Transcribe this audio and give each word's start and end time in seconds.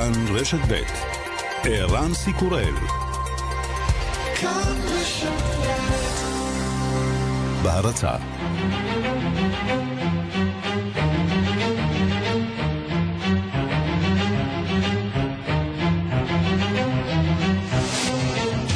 כאן 0.00 0.12
רשת 0.34 0.58
ב' 0.68 0.82
ערן 1.64 2.14
סיקורל 2.14 2.74
בהרצה 7.62 8.10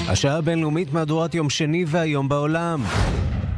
השעה 0.08 0.36
הבינלאומית 0.36 0.92
מהדורת 0.92 1.34
יום 1.34 1.50
שני 1.50 1.84
והיום 1.88 2.28
בעולם. 2.28 2.82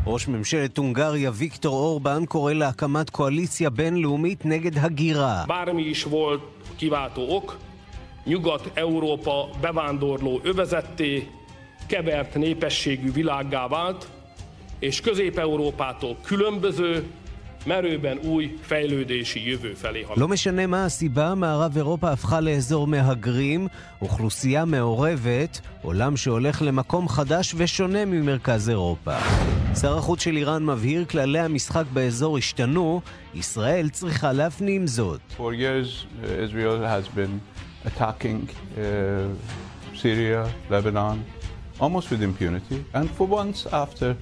ראש 0.07 0.29
ממשלת 0.29 0.79
הונגריה 0.79 1.31
ויקטור 1.35 1.75
אורבן 1.75 2.27
קורא 2.27 2.53
להקמת 2.53 3.11
קואליציה 3.11 3.71
בינלאומית 3.71 4.47
נגד 4.47 4.79
הגירה. 4.79 5.45
Kiváltó 6.77 7.35
ok, 7.35 7.57
Nyugat-Európa 8.25 9.49
bevándorló 9.61 10.41
övezetté, 10.43 11.29
kevert 11.87 12.35
népességű 12.35 13.13
világgá 13.13 13.69
vált, 13.69 14.09
és 14.79 15.01
Közép-Európától 15.01 16.17
különböző, 16.25 17.07
merőben 17.67 18.19
új 18.19 18.59
fejlődési 18.63 19.49
jövő 19.49 19.75
felé 19.75 20.03
halad. 20.03 20.19
לא 20.19 20.29
משנה 20.29 20.67
מה 20.67 20.85
הסיבה, 20.85 21.35
מערב 21.35 21.77
אירופה 21.77 22.11
הפכה 22.11 22.41
לאזור 22.41 22.87
מהגרים, 22.87 23.69
אוכלוסייה 24.03 24.65
מעורבת, 24.65 25.61
עולם 25.83 26.17
שהולך 26.17 26.63
למקום 26.63 27.09
חדש 27.09 27.55
ושונה 27.57 28.05
ממרכז 28.05 28.69
אירופה. 28.69 29.17
שר 29.81 29.99
החוץ 29.99 30.23
של 30.23 30.37
איראן 30.37 30.65
מבהיר 30.65 31.05
כללי 31.05 31.39
המשחק 31.39 31.85
באזור 31.93 32.39
השתנו, 32.39 33.01
ישראל 33.35 33.89
צריכה 33.89 34.33
להפנים 34.33 34.87
זאת. 34.87 35.21
For 35.39 35.41
years, 35.41 36.07
uh, 36.23 36.27
Israel 36.27 36.81
has 36.81 37.09
been 37.19 37.41
attacking 37.87 38.49
uh, 38.49 38.81
Syria, 40.03 40.43
Lebanon, 40.71 41.17
almost 41.81 42.11
with 42.11 42.23
impunity. 42.23 42.85
And 42.95 43.11
for 43.17 43.27
once, 43.27 43.67
after, 43.73 44.17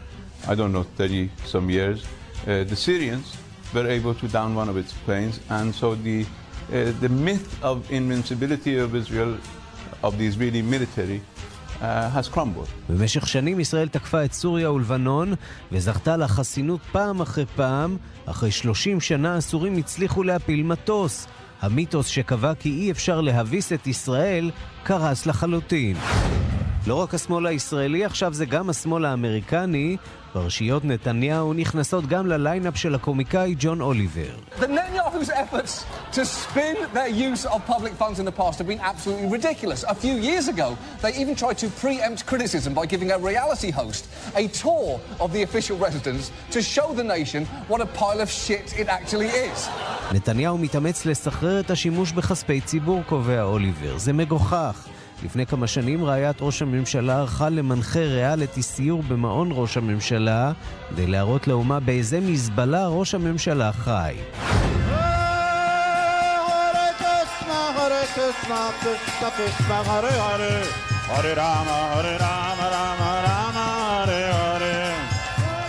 I 0.48 0.54
don't 0.54 0.72
know, 0.72 0.84
30 0.96 1.30
some 1.46 1.70
years, 1.70 2.04
the 2.44 2.76
Syrians 2.76 3.36
were 3.74 3.88
able 3.88 4.14
to 4.14 4.26
down 4.28 4.54
one 4.54 4.68
of 4.68 4.76
its 4.76 4.92
planes. 5.04 5.40
And 5.50 5.74
so 5.74 5.94
the, 5.94 6.18
uh, 6.24 6.92
the 7.00 7.08
myth 7.08 7.48
of 7.62 7.76
invincibility 7.90 8.78
of 8.78 8.94
Israel, 8.94 9.36
of 10.02 10.18
the 10.18 10.26
Israeli 10.26 10.62
military, 10.62 11.20
uh. 11.80 12.10
במשך 12.88 13.28
שנים 13.28 13.60
ישראל 13.60 13.88
תקפה 13.88 14.24
את 14.24 14.32
סוריה 14.32 14.72
ולבנון 14.72 15.34
וזכתה 15.72 16.16
לחסינות 16.16 16.80
פעם 16.92 17.20
אחרי 17.20 17.46
פעם. 17.46 17.96
אחרי 18.26 18.50
30 18.50 19.00
שנה 19.00 19.36
הסורים 19.36 19.76
הצליחו 19.76 20.22
להפיל 20.22 20.62
מטוס. 20.62 21.26
המיתוס 21.62 22.06
שקבע 22.06 22.54
כי 22.54 22.70
אי 22.70 22.90
אפשר 22.90 23.20
להביס 23.20 23.72
את 23.72 23.86
ישראל 23.86 24.50
קרס 24.82 25.26
לחלוטין. 25.26 25.96
לא 26.86 26.94
רק 26.94 27.14
השמאל 27.14 27.46
הישראלי, 27.46 28.04
עכשיו 28.04 28.34
זה 28.34 28.44
גם 28.44 28.70
השמאל 28.70 29.04
האמריקני. 29.04 29.96
פרשיות 30.34 30.84
נתניהו 30.84 31.52
נכנסות 31.52 32.06
גם 32.06 32.26
לליינאפ 32.26 32.76
של 32.76 32.94
הקומיקאי 32.94 33.54
ג'ון 33.58 33.80
אוליבר. 33.80 34.34
The 34.60 34.66
Netanyahu's 34.66 35.30
efforts 35.30 35.84
to 36.16 36.22
spin 36.24 36.76
their 36.96 37.12
use 37.28 37.44
of 37.46 37.58
public 37.74 37.92
funds 38.02 38.18
in 38.18 38.26
the 38.30 38.36
past 38.42 38.56
have 38.58 38.68
been 38.72 38.84
absolutely 38.92 39.28
ridiculous. 39.38 39.80
A 39.94 39.96
few 40.04 40.16
years 40.28 40.46
ago, 40.54 40.68
they 41.02 41.12
even 41.22 41.34
tried 41.42 41.58
to 41.62 41.68
preempt 41.82 42.20
criticism 42.30 42.70
by 42.80 42.84
giving 42.94 43.10
a 43.16 43.18
reality 43.30 43.70
host 43.80 44.02
a 44.42 44.44
tour 44.62 44.88
of 45.24 45.28
the 45.34 45.42
official 45.48 45.76
residence 45.86 46.24
to 46.54 46.60
show 46.74 46.88
the 47.00 47.06
nation 47.16 47.40
what 47.70 47.80
a 47.86 47.88
pile 48.00 48.20
of 48.24 48.30
shit 48.44 48.66
it 48.82 48.88
actually 48.98 49.30
is. 49.48 49.58
נתניהו 50.12 50.58
מתאמץ 50.58 51.06
לסחרר 51.06 51.60
את 51.60 51.70
השימוש 51.70 52.12
בכספי 52.12 52.60
ציבור, 52.60 53.02
קובע 53.06 53.42
אוליבר. 53.42 53.98
זה 53.98 54.12
מגוחך. 54.12 54.88
לפני 55.22 55.46
כמה 55.46 55.66
שנים 55.66 56.04
רעיית 56.04 56.36
ראש 56.40 56.62
הממשלה 56.62 57.18
ערכה 57.18 57.48
למנחה 57.48 58.00
ריאליטי 58.00 58.62
סיור 58.62 59.02
במעון 59.02 59.48
ראש 59.52 59.76
הממשלה 59.76 60.52
כדי 60.90 61.06
להראות 61.06 61.48
לאומה 61.48 61.80
באיזה 61.80 62.20
מזבלה 62.20 62.88
ראש 62.88 63.14
הממשלה 63.14 63.72
חי. 63.72 64.14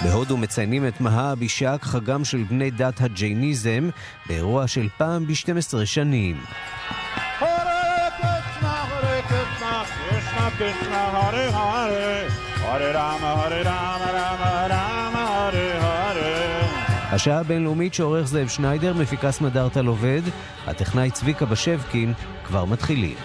בהודו 0.03 0.37
מציינים 0.37 0.87
את 0.87 1.01
מהא 1.01 1.31
אבישק, 1.31 1.79
חגם 1.81 2.25
של 2.25 2.43
בני 2.43 2.71
דת 2.71 3.01
הג'ייניזם, 3.01 3.89
באירוע 4.27 4.67
של 4.67 4.87
פעם 4.97 5.27
ב-12 5.27 5.85
שנים. 5.85 6.41
השעה 17.11 17.39
הבינלאומית 17.39 17.93
שעורך 17.93 18.27
זאב 18.27 18.47
שניידר, 18.47 18.93
מפיקה 18.93 19.31
סמדארטל 19.31 19.85
עובד, 19.85 20.21
הטכנאי 20.67 21.11
צביקה 21.11 21.45
בשבקין, 21.45 22.13
כבר 22.43 22.65
מתחילים. 22.65 23.15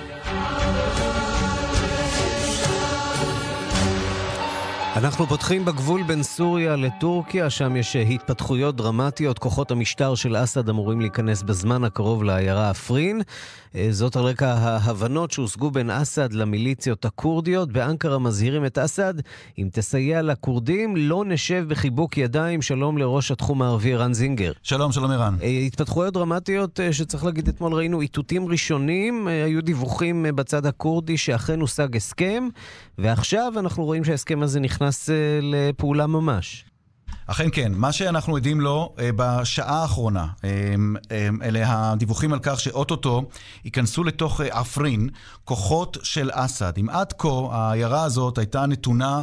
אנחנו 4.97 5.27
פותחים 5.27 5.65
בגבול 5.65 6.03
בין 6.03 6.23
סוריה 6.23 6.77
לטורקיה, 6.77 7.51
שם 7.51 7.77
יש 7.77 7.97
התפתחויות 7.97 8.77
דרמטיות. 8.77 9.39
כוחות 9.39 9.71
המשטר 9.71 10.15
של 10.15 10.37
אסד 10.37 10.69
אמורים 10.69 11.01
להיכנס 11.01 11.43
בזמן 11.43 11.85
הקרוב 11.85 12.25
לעיירה 12.25 12.71
עפרין. 12.71 13.21
זאת 13.91 14.17
על 14.17 14.23
רקע 14.23 14.53
ההבנות 14.53 15.31
שהושגו 15.31 15.71
בין 15.71 15.91
אסד 15.91 16.33
למיליציות 16.33 17.05
הכורדיות. 17.05 17.73
באנקרה 17.73 18.19
מזהירים 18.19 18.67
את 18.67 18.79
אסד, 18.79 19.15
אם 19.59 19.69
תסייע 19.73 20.23
לכורדים, 20.23 20.97
לא 20.97 21.25
נשב 21.27 21.65
בחיבוק 21.69 22.19
ידיים. 22.19 22.63
שלום 22.63 22.99
לראש 22.99 23.31
התחום 23.31 23.63
הערבי 23.63 23.95
ערן 23.95 24.15
זינגר. 24.15 24.53
שלום, 24.63 24.93
שלום 24.93 25.11
ערן. 25.11 25.37
התפתחויות 25.67 26.15
דרמטיות 26.15 26.81
שצריך 26.93 27.25
להגיד, 27.25 27.49
אתמול 27.49 27.75
ראינו 27.75 28.01
איתותים 28.01 28.49
ראשונים, 28.49 29.29
היו 29.29 29.63
דיווחים 29.63 30.27
בצד 30.35 30.67
הכורדי 30.67 31.17
שאכן 31.17 31.61
הושג 31.61 31.97
הסכם, 31.97 32.49
ועכשיו 32.99 33.53
אנחנו 33.57 33.85
רואים 33.85 34.05
שההסכם 34.05 34.43
הזה 34.43 34.61
נכנס 34.61 35.11
לפעולה 35.43 36.07
ממש. 36.07 36.65
אכן 37.31 37.49
כן, 37.53 37.73
מה 37.75 37.93
שאנחנו 37.93 38.37
עדים 38.37 38.61
לו 38.61 38.95
בשעה 38.99 39.83
האחרונה, 39.83 40.27
אלה 41.43 41.63
הדיווחים 41.67 42.33
על 42.33 42.39
כך 42.43 42.61
שאו-טו-טו 42.61 43.29
ייכנסו 43.65 44.05
לתוך 44.05 44.41
עפרין 44.41 45.09
כוחות 45.45 45.97
של 46.03 46.31
אסד. 46.33 46.73
אם 46.81 46.91
עד 46.91 47.13
כה 47.19 47.29
העיירה 47.53 48.05
הזאת 48.05 48.39
הייתה 48.39 48.67
נתונה 48.67 49.23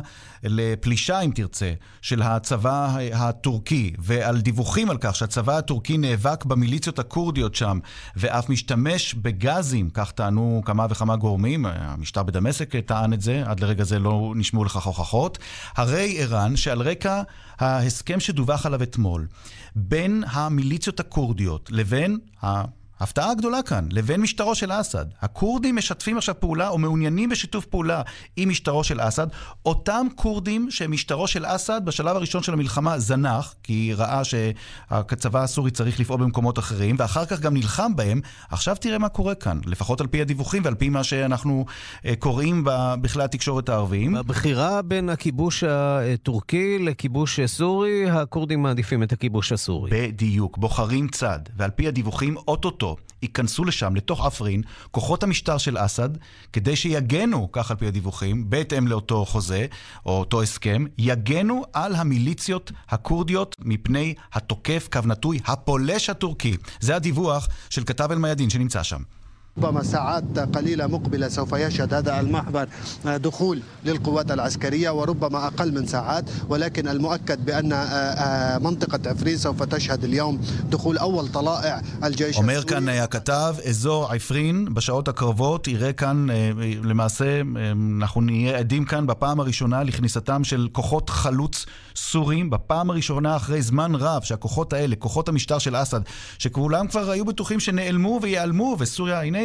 לפלישה, 0.49 1.19
אם 1.19 1.31
תרצה, 1.35 1.73
של 2.01 2.21
הצבא 2.21 2.97
הטורקי, 3.13 3.93
ועל 3.99 4.41
דיווחים 4.41 4.89
על 4.89 4.97
כך 5.01 5.15
שהצבא 5.15 5.57
הטורקי 5.57 5.97
נאבק 5.97 6.45
במיליציות 6.45 6.99
הכורדיות 6.99 7.55
שם, 7.55 7.79
ואף 8.15 8.49
משתמש 8.49 9.13
בגזים, 9.13 9.89
כך 9.89 10.11
טענו 10.11 10.61
כמה 10.65 10.85
וכמה 10.89 11.15
גורמים, 11.15 11.65
המשטר 11.65 12.23
בדמשק 12.23 12.75
טען 12.75 13.13
את 13.13 13.21
זה, 13.21 13.43
עד 13.45 13.59
לרגע 13.59 13.83
זה 13.83 13.99
לא 13.99 14.33
נשמעו 14.35 14.63
לכך 14.63 14.83
הוכחות, 14.83 15.37
הרי 15.75 16.15
ערן 16.19 16.55
שעל 16.55 16.81
רקע 16.81 17.21
ההסכם 17.59 18.19
שדווח 18.19 18.65
עליו 18.65 18.83
אתמול 18.83 19.27
בין 19.75 20.23
המיליציות 20.27 20.99
הכורדיות 20.99 21.69
לבין 21.71 22.17
ההפתעה 22.99 23.31
הגדולה 23.31 23.61
כאן, 23.61 23.87
לבין 23.91 24.21
משטרו 24.21 24.55
של 24.55 24.71
אסד. 24.71 25.05
הכורדים 25.21 25.75
משתפים 25.75 26.17
עכשיו 26.17 26.35
פעולה 26.39 26.69
או 26.69 26.77
מעוניינים 26.77 27.29
בשיתוף 27.29 27.65
פעולה 27.65 28.01
עם 28.35 28.49
משטרו 28.49 28.83
של 28.83 28.99
אסד. 29.01 29.27
אותם 29.65 30.07
כורדים 30.15 30.71
שמשטרו 30.71 31.27
של 31.27 31.45
אסד 31.47 31.81
בשלב 31.85 32.15
הראשון 32.15 32.43
של 32.43 32.53
המלחמה 32.53 32.99
זנח, 32.99 33.53
כי 33.63 33.93
ראה 33.93 34.21
שהצבא 34.23 35.43
הסורי 35.43 35.71
צריך 35.71 35.99
לפעול 35.99 36.19
במקומות 36.19 36.59
אחרים, 36.59 36.95
ואחר 36.99 37.25
כך 37.25 37.39
גם 37.39 37.53
נלחם 37.53 37.95
בהם. 37.95 38.21
עכשיו 38.49 38.75
תראה 38.75 38.97
מה 38.97 39.09
קורה 39.09 39.35
כאן, 39.35 39.59
לפחות 39.65 40.01
על 40.01 40.07
פי 40.07 40.21
הדיווחים 40.21 40.63
ועל 40.65 40.75
פי 40.75 40.89
מה 40.89 41.03
שאנחנו 41.03 41.65
קוראים 42.19 42.63
בכלי 43.01 43.23
התקשורת 43.23 43.69
הערביים. 43.69 44.13
בבחירה 44.13 44.81
בין 44.81 45.09
הכיבוש 45.09 45.63
הטורקי 45.63 46.79
לכיבוש 46.79 47.39
סורי, 47.45 48.09
הכורדים 48.09 48.63
מעדיפים 48.63 49.03
את 49.03 49.11
הכיבוש 49.11 49.51
הסורי. 49.51 49.91
בדיוק, 49.93 50.57
בוחרים 50.57 51.07
צד, 51.07 51.39
ועל 51.57 51.69
פי 51.69 51.87
הדיווחים, 51.87 52.37
אוטוטו 52.47 52.86
ייכנסו 53.21 53.65
לשם, 53.65 53.95
לתוך 53.95 54.25
עפרין, 54.25 54.61
כוחות 54.91 55.23
המשטר 55.23 55.57
של 55.57 55.77
אסד, 55.77 56.09
כדי 56.53 56.75
שיגנו, 56.75 57.49
כך 57.51 57.71
על 57.71 57.77
פי 57.77 57.87
הדיווחים, 57.87 58.49
בהתאם 58.49 58.87
לאותו 58.87 59.25
חוזה, 59.25 59.65
או 60.05 60.19
אותו 60.19 60.41
הסכם, 60.41 60.85
יגנו 60.97 61.63
על 61.73 61.95
המיליציות 61.95 62.71
הכורדיות 62.89 63.55
מפני 63.59 64.13
התוקף, 64.33 64.87
קו 64.91 64.99
נטוי, 65.05 65.39
הפולש 65.45 66.09
הטורקי. 66.09 66.57
זה 66.79 66.95
הדיווח 66.95 67.47
של 67.69 67.83
כתב 67.83 68.11
אל-מיאדין 68.11 68.49
שנמצא 68.49 68.83
שם. 68.83 69.01
ربما 69.58 69.82
ساعات 69.82 70.38
قليلة 70.38 70.86
مقبلة 70.86 71.28
سوف 71.28 71.52
يشهد 71.52 71.94
هذا 71.94 72.20
المحور 72.20 72.66
دخول 73.04 73.62
للقوات 73.84 74.30
العسكرية 74.30 74.90
وربما 74.90 75.46
أقل 75.46 75.74
من 75.74 75.86
ساعات 75.86 76.24
ولكن 76.48 76.88
المؤكد 76.88 77.44
بأن 77.44 77.68
منطقة 78.62 79.10
عفرين 79.10 79.36
سوف 79.38 79.62
تشهد 79.62 80.04
اليوم 80.04 80.40
دخول 80.70 80.98
أول 80.98 81.28
طلائع 81.28 81.80
الجيش 82.04 82.36
אומר 82.36 82.62
כאן 82.62 82.88
הכתב, 82.88 83.54
אזור 83.68 84.12
עפרין 84.12 84.74
בשעות 84.74 85.08
הקרבות 85.08 85.68
יראה 85.68 85.92
כאן, 85.92 86.26
למעשה 86.84 87.40
אנחנו 88.00 88.20
נהיה 88.20 88.58
עדים 88.58 88.84
כאן 88.84 89.06
בפעם 89.06 89.40
הראשונה 89.40 89.82
לכניסתם 89.82 90.44
של 90.44 90.68
כוחות 90.72 91.10
חלוץ 91.10 91.66
סורים, 91.96 92.50
בפעם 92.50 92.90
הראשונה 92.90 93.36
אחרי 93.36 93.62
זמן 93.62 93.94
רב 93.94 94.22
שהכוחות 94.22 94.72
האלה, 94.72 94.96
כוחות 94.96 95.28
המשטר 95.28 95.58
של 95.58 95.76
אסד, 95.76 96.00
שכולם 96.38 96.88
כבר 96.88 97.10
היו 97.10 97.24
בטוחים 97.24 97.60
שנעלמו 97.60 98.18
וייעלמו, 98.22 98.76
וסוריה, 98.78 99.22
הנה, 99.22 99.38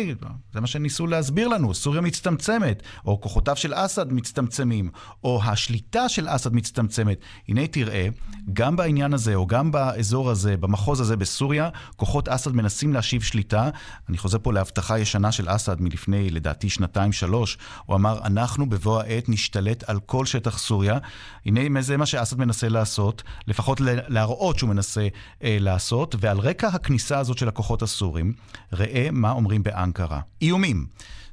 זה 0.53 0.61
מה 0.61 0.67
שניסו 0.67 1.07
להסביר 1.07 1.49
לנו, 1.49 1.75
סוריה 1.75 2.01
מצטמצמת, 2.01 2.83
או 3.07 3.21
כוחותיו 3.21 3.57
של 3.57 3.73
אסד 3.75 4.13
מצטמצמים, 4.13 4.91
או 5.25 5.41
השליטה 5.45 6.09
של 6.09 6.27
אסד 6.29 6.55
מצטמצמת. 6.55 7.19
הנה 7.49 7.67
תראה, 7.67 8.09
גם 8.53 8.77
בעניין 8.77 9.15
הזה, 9.15 9.35
או 9.35 9.47
גם 9.47 9.71
באזור 9.73 10.31
הזה, 10.31 10.57
במחוז 10.57 11.01
הזה 11.01 11.17
בסוריה, 11.17 11.69
כוחות 11.97 12.29
אסד 12.29 12.53
מנסים 12.53 12.93
להשיב 12.93 13.23
שליטה. 13.23 13.71
אני 14.09 14.19
חוזר 14.19 14.39
פה 14.43 14.53
להבטחה 14.53 14.99
ישנה 14.99 15.33
של 15.33 15.45
אסד 15.49 15.81
מלפני, 15.81 16.31
לדעתי, 16.31 16.69
שנתיים-שלוש. 16.69 17.59
הוא 17.87 17.97
אמר, 17.97 18.21
אנחנו 18.25 18.69
בבוא 18.69 19.01
העת 19.01 19.29
נשתלט 19.29 19.85
על 19.89 20.01
כל 20.01 20.27
שטח 20.27 20.59
סוריה. 20.59 20.99
הנה, 21.47 21.83
זה 21.83 21.97
מה 21.97 22.07
שאסד 22.07 22.39
מנסה 22.39 22.69
לעשות, 22.69 23.23
לפחות 23.47 23.81
להראות 24.09 24.59
שהוא 24.59 24.71
מנסה 24.71 25.09
אה, 25.43 25.57
לעשות, 25.61 26.15
ועל 26.21 26.39
רקע 26.39 26.69
הכניסה 26.69 27.19
הזאת 27.19 27.39
של 27.39 27.49
הכוחות 27.49 27.83
הסורים, 27.83 28.33
ראה 28.73 29.09
מה 29.13 29.31
אומרים 29.31 29.63
באנקרה. 29.93 30.21
איומים. 30.43 30.87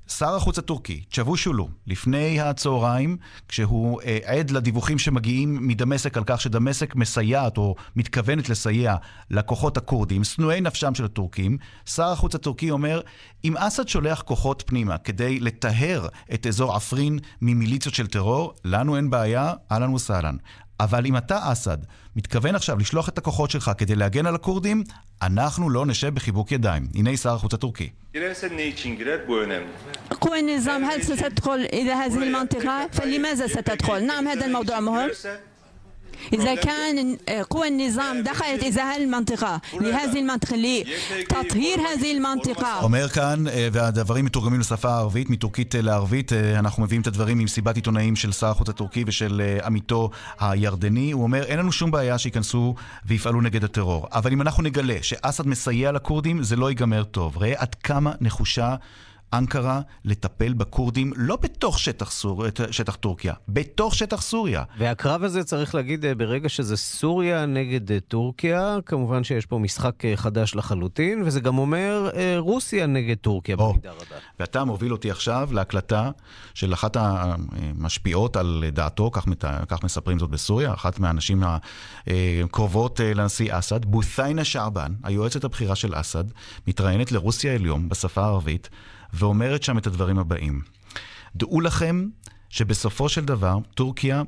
שר 0.07 0.35
החוץ 0.35 0.57
הטורקי, 0.57 1.03
צ'אבושולו, 1.11 1.69
לפני 1.87 2.41
הצהריים, 2.41 3.17
כשהוא 3.47 4.01
אה, 4.01 4.17
עד 4.25 4.51
לדיווחים 4.51 4.99
שמגיעים 4.99 5.67
מדמשק 5.67 6.17
על 6.17 6.23
כך 6.25 6.41
שדמשק 6.41 6.95
מסייעת 6.95 7.57
או 7.57 7.75
מתכוונת 7.95 8.49
לסייע 8.49 8.95
לכוחות 9.31 9.77
הכורדים, 9.77 10.23
שנואי 10.23 10.61
נפשם 10.61 10.95
של 10.95 11.05
הטורקים, 11.05 11.57
שר 11.85 12.07
החוץ 12.11 12.35
הטורקי 12.35 12.71
אומר, 12.71 13.01
אם 13.43 13.57
אסד 13.57 13.87
שולח 13.87 14.21
כוחות 14.21 14.63
פנימה 14.65 14.97
כדי 14.97 15.39
לטהר 15.39 16.07
את 16.33 16.47
אזור 16.47 16.75
עפרין 16.75 17.19
ממיליציות 17.41 17.95
של 17.95 18.07
טרור, 18.07 18.53
לנו 18.65 18.95
אין 18.97 19.09
בעיה, 19.09 19.53
אהלן 19.71 19.93
וסהלן. 19.93 20.35
אבל 20.80 21.06
אם 21.06 21.16
אתה, 21.16 21.52
אסד, 21.52 21.78
מתכוון 22.16 22.54
עכשיו 22.54 22.78
לשלוח 22.78 23.08
את 23.08 23.18
הכוחות 23.18 23.50
שלך 23.50 23.70
כדי 23.78 23.94
להגן 23.94 24.26
על 24.26 24.34
הכורדים, 24.34 24.84
אנחנו 25.22 25.70
לא 25.70 25.86
נשב 25.86 26.14
בחיבוק 26.14 26.52
ידיים. 26.52 26.88
הנה 26.94 27.16
שר 27.16 27.34
החוץ 27.34 27.54
הטורקי. 27.54 27.90
قوى 30.20 30.40
النظام 30.40 30.84
هل 30.84 31.02
ستدخل 31.02 31.68
إلى 31.72 31.92
هذه 31.92 32.22
المنطقة؟ 32.22 32.88
فلماذا 32.92 33.46
ستدخل؟ 33.46 34.06
نعم 34.06 34.28
هذا 34.28 34.46
الموضوع 34.46 34.80
مهم 34.80 35.10
إذا 36.32 36.54
كان 36.54 37.16
قوى 37.50 37.68
النظام 37.68 38.22
دخلت 38.22 38.62
إلى 38.62 38.80
هذه 38.80 39.02
المنطقة 39.02 39.60
لهذه 39.80 40.18
المنطقة 40.18 40.56
لتطهير 40.56 41.80
هذه 41.80 42.12
المنطقة 42.12 42.82
אומר 42.82 43.08
כאן, 43.08 43.44
והדברים 43.72 44.24
מתורגמים 44.24 44.60
לשפה 44.60 44.88
הערבית, 44.88 45.30
מטורקית 45.30 45.74
לערבית, 45.74 46.32
אנחנו 46.32 46.82
מביאים 46.82 47.02
את 47.02 47.06
הדברים 47.06 47.38
ממסיבת 47.38 47.76
עיתונאים 47.76 48.16
של 48.16 48.32
שר 48.32 48.46
החוץ 48.46 48.68
הטורקי 48.68 49.04
ושל 49.06 49.42
עמיתו 49.64 50.10
הירדני. 50.40 51.12
הוא 51.12 51.22
אומר, 51.22 51.42
אין 51.42 51.58
לנו 51.58 51.72
שום 51.72 51.90
בעיה 51.90 52.18
שייכנסו 52.18 52.74
ויפעלו 53.06 53.40
נגד 53.40 53.64
הטרור. 53.64 54.08
אבל 54.12 54.32
אם 54.32 54.40
אנחנו 54.40 54.62
נגלה 54.62 54.96
שאסד 55.02 55.46
מסייע 55.46 55.92
לכורדים, 55.92 56.42
זה 56.42 56.56
לא 56.56 56.68
ייגמר 56.68 57.04
טוב. 57.04 57.38
ראה 57.38 57.54
עד 57.56 57.74
כמה 57.74 58.12
נחושה 58.20 58.74
אנקרה 59.33 59.81
לטפל 60.05 60.53
בכורדים 60.53 61.13
לא 61.15 61.35
בתוך 61.35 61.79
שטח, 61.79 62.11
סור... 62.11 62.45
שטח 62.71 62.95
טורקיה, 62.95 63.33
בתוך 63.47 63.95
שטח 63.95 64.21
סוריה. 64.21 64.63
והקרב 64.77 65.23
הזה, 65.23 65.43
צריך 65.43 65.75
להגיד, 65.75 66.05
ברגע 66.17 66.49
שזה 66.49 66.77
סוריה 66.77 67.45
נגד 67.45 67.99
טורקיה, 68.07 68.77
כמובן 68.85 69.23
שיש 69.23 69.45
פה 69.45 69.59
משחק 69.59 69.93
חדש 70.15 70.55
לחלוטין, 70.55 71.23
וזה 71.25 71.39
גם 71.39 71.57
אומר 71.57 72.09
רוסיה 72.37 72.85
נגד 72.85 73.17
טורקיה 73.17 73.55
או, 73.59 73.73
במידה 73.73 73.91
רבה. 73.91 74.15
ואתה 74.39 74.63
מוביל 74.63 74.91
אותי 74.91 75.11
עכשיו 75.11 75.49
להקלטה 75.51 76.11
של 76.53 76.73
אחת 76.73 76.97
המשפיעות 76.99 78.35
על 78.37 78.63
דעתו, 78.71 79.09
כך, 79.13 79.27
מת... 79.27 79.45
כך 79.67 79.83
מספרים 79.83 80.19
זאת 80.19 80.29
בסוריה, 80.29 80.73
אחת 80.73 80.99
מהאנשים 80.99 81.43
הקרובות 82.07 82.99
לנשיא 83.15 83.59
אסד, 83.59 83.85
בות'יינה 83.85 84.43
שעבן, 84.43 84.93
היועצת 85.03 85.43
הבכירה 85.43 85.75
של 85.75 85.91
אסד, 85.95 86.23
מתראיינת 86.67 87.11
לרוסיה 87.11 87.55
עליון 87.55 87.89
בשפה 87.89 88.21
הערבית. 88.21 88.69
ואומרת 89.13 89.63
שם 89.63 89.77
את 89.77 89.87
הדברים 89.87 90.19
הבאים. 90.19 90.61
דעו 91.35 91.61
לכם 91.61 92.07
שבסופו 92.49 93.09
של 93.09 93.25
דבר 93.25 93.57
טורקיה 93.75 94.23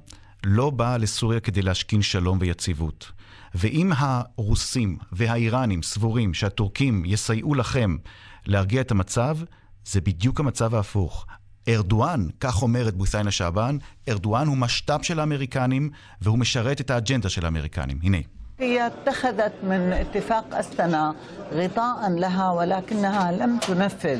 לא 0.45 0.69
באה 0.69 0.97
לסוריה 0.97 1.39
כדי 1.39 1.61
להשכין 1.61 2.01
שלום 2.01 2.37
ויציבות. 2.41 3.11
ואם 3.55 3.91
הרוסים 3.97 4.97
והאיראנים 5.11 5.83
סבורים 5.83 6.33
שהטורקים 6.33 7.03
יסייעו 7.05 7.55
לכם 7.55 7.97
להרגיע 8.45 8.81
את 8.81 8.91
המצב, 8.91 9.37
זה 9.85 10.01
בדיוק 10.01 10.39
המצב 10.39 10.75
ההפוך. 10.75 11.25
ארדואן, 11.67 12.27
כך 12.39 12.61
אומרת 12.61 12.95
בוסיינה 12.95 13.31
שעבן, 13.31 13.77
ארדואן 14.09 14.47
הוא 14.47 14.57
משת"פ 14.57 15.03
של 15.03 15.19
האמריקנים 15.19 15.89
והוא 16.21 16.39
משרת 16.39 16.81
את 16.81 16.91
האג'נדה 16.91 17.29
של 17.29 17.45
האמריקנים. 17.45 17.99
הנה. 18.03 18.17
هي 18.61 18.87
اتخذت 18.87 19.51
من 19.63 19.93
اتفاق 19.93 20.45
أستنا 20.53 21.15
غطاء 21.53 22.09
لها 22.09 22.51
ولكنها 22.51 23.31
لم 23.31 23.57
تنفذ 23.57 24.19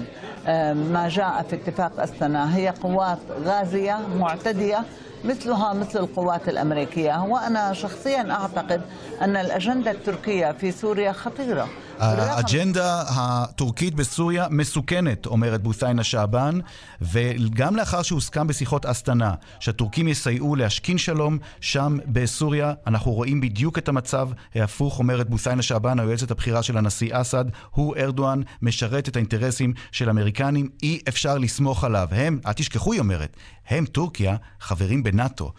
ما 0.74 1.08
جاء 1.12 1.46
في 1.50 1.56
اتفاق 1.56 2.00
أستنا 2.00 2.58
هي 2.58 2.70
قوات 2.70 3.18
غازية 3.44 4.00
معتدية 4.20 4.84
مثلها 5.25 5.73
مثل 5.73 5.99
القوات 5.99 6.49
الأمريكية 6.49 7.23
وأنا 7.23 7.73
شخصيا 7.73 8.31
أعتقد 8.31 8.81
أن 9.23 9.37
الأجندة 9.37 9.91
التركية 9.91 10.53
في 10.53 10.73
سوريا 10.73 11.12
خطيرة 11.12 11.69
האג'נדה 11.99 13.03
הטורקית 13.09 13.94
בסוריה 13.94 14.47
מסוכנת, 14.50 15.27
אומרת 15.27 15.62
בוסיינה 15.62 16.05
שעבן, 16.05 16.59
וגם 17.00 17.77
לאחר 17.77 18.03
שהוסכם 18.03 18.47
בשיחות 18.47 18.87
אסטנה 18.87 19.35
שהטורקים 19.61 20.09
יסייעו 20.09 20.56
להשכין 20.56 20.99
שלום 20.99 21.38
שם 21.61 21.99
בסוריה, 22.06 22.73
אנחנו 22.87 23.12
רואים 23.12 23.41
בדיוק 23.41 23.79
את 23.79 23.88
המצב 23.88 24.29
ההפוך, 24.55 24.99
אומרת 24.99 25.31
בוסיינה 25.31 25.62
שעבן, 25.62 26.00
היועצת 26.00 26.31
הבכירה 26.31 26.62
של 26.62 26.79
הנשיא 26.79 27.11
אסד, 27.12 27.44
הוא 27.71 27.97
ארדואן, 27.97 28.41
משרת 28.62 29.09
את 29.09 29.17
האינטרסים 29.17 29.73
של 29.93 30.09
האמריקנים, 30.09 30.69
אי 30.83 31.00
אפשר 31.09 31.38
לסמוך 31.38 31.85
עליו. 31.85 32.09
הם, 32.11 32.41
אל 32.47 32.53
תשכחו, 32.53 32.93
היא 32.93 33.00
אומרת, 33.00 33.37
הם, 33.69 33.87
טורקיה, 33.87 34.37
חברים 34.61 35.03
בנאט"ו. 35.12 35.52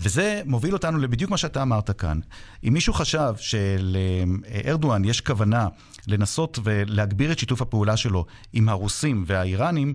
וזה 0.00 0.42
מוביל 0.44 0.72
אותנו 0.72 0.98
לבדיוק 0.98 1.30
מה 1.30 1.36
שאתה 1.36 1.62
אמרת 1.62 1.90
כאן. 1.90 2.20
אם 2.68 2.72
מישהו 2.72 2.92
חשב 2.92 3.34
שלארדואן 3.38 5.04
יש 5.04 5.20
כוונה 5.20 5.68
לנסות 6.06 6.58
ולהגביר 6.64 7.32
את 7.32 7.38
שיתוף 7.38 7.62
הפעולה 7.62 7.96
שלו 7.96 8.26
עם 8.52 8.68
הרוסים 8.68 9.24
והאיראנים, 9.26 9.94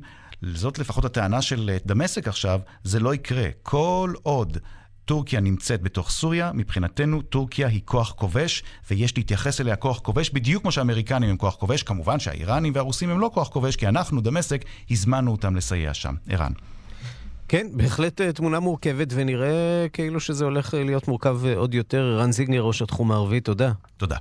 זאת 0.54 0.80
לפחות 0.80 1.06
הטענה 1.06 1.42
של 1.42 1.78
דמשק 1.86 2.28
עכשיו, 2.28 2.60
זה 2.84 3.00
לא 3.00 3.14
יקרה. 3.14 3.48
כל 3.64 4.14
עוד 4.24 4.58
טורקיה 5.06 5.40
נמצאת 5.40 5.82
בתוך 5.82 6.10
סוריה, 6.10 6.52
מבחינתנו 6.54 7.22
טורקיה 7.22 7.68
היא 7.68 7.82
כוח 7.86 8.12
כובש, 8.12 8.64
ויש 8.90 9.18
להתייחס 9.18 9.62
אליה 9.62 9.76
כוח 9.76 10.00
כובש 10.00 10.30
בדיוק 10.30 10.62
כמו 10.62 10.72
שהאמריקנים 10.72 11.30
הם 11.30 11.38
כוח 11.38 11.56
כובש. 11.56 11.84
כמובן 11.84 12.20
שהאיראנים 12.20 12.74
והרוסים 12.76 13.10
הם 13.10 13.20
לא 13.20 13.32
כוח 13.34 13.48
כובש, 13.48 13.76
כי 13.76 13.88
אנחנו, 13.88 14.22
דמשק, 14.22 14.66
הזמנו 14.92 15.32
אותם 15.32 15.56
לסייע 15.56 15.94
שם. 15.94 16.16
ערן. 16.30 16.52
כן, 17.50 17.68
בהחלט 17.74 18.22
תמונה 18.22 18.60
מורכבת, 18.60 19.08
ונראה 19.14 19.86
כאילו 19.94 20.20
שזה 20.20 20.46
הולך 20.46 20.74
להיות 20.74 21.08
מורכב 21.08 21.40
עוד 21.56 21.74
יותר. 21.74 22.18
רן 22.20 22.32
זיגנר, 22.32 22.62
ראש 22.62 22.82
התחום 22.82 23.12
הערבי, 23.12 23.40
תודה. 23.40 23.72
תודה. 23.98 24.18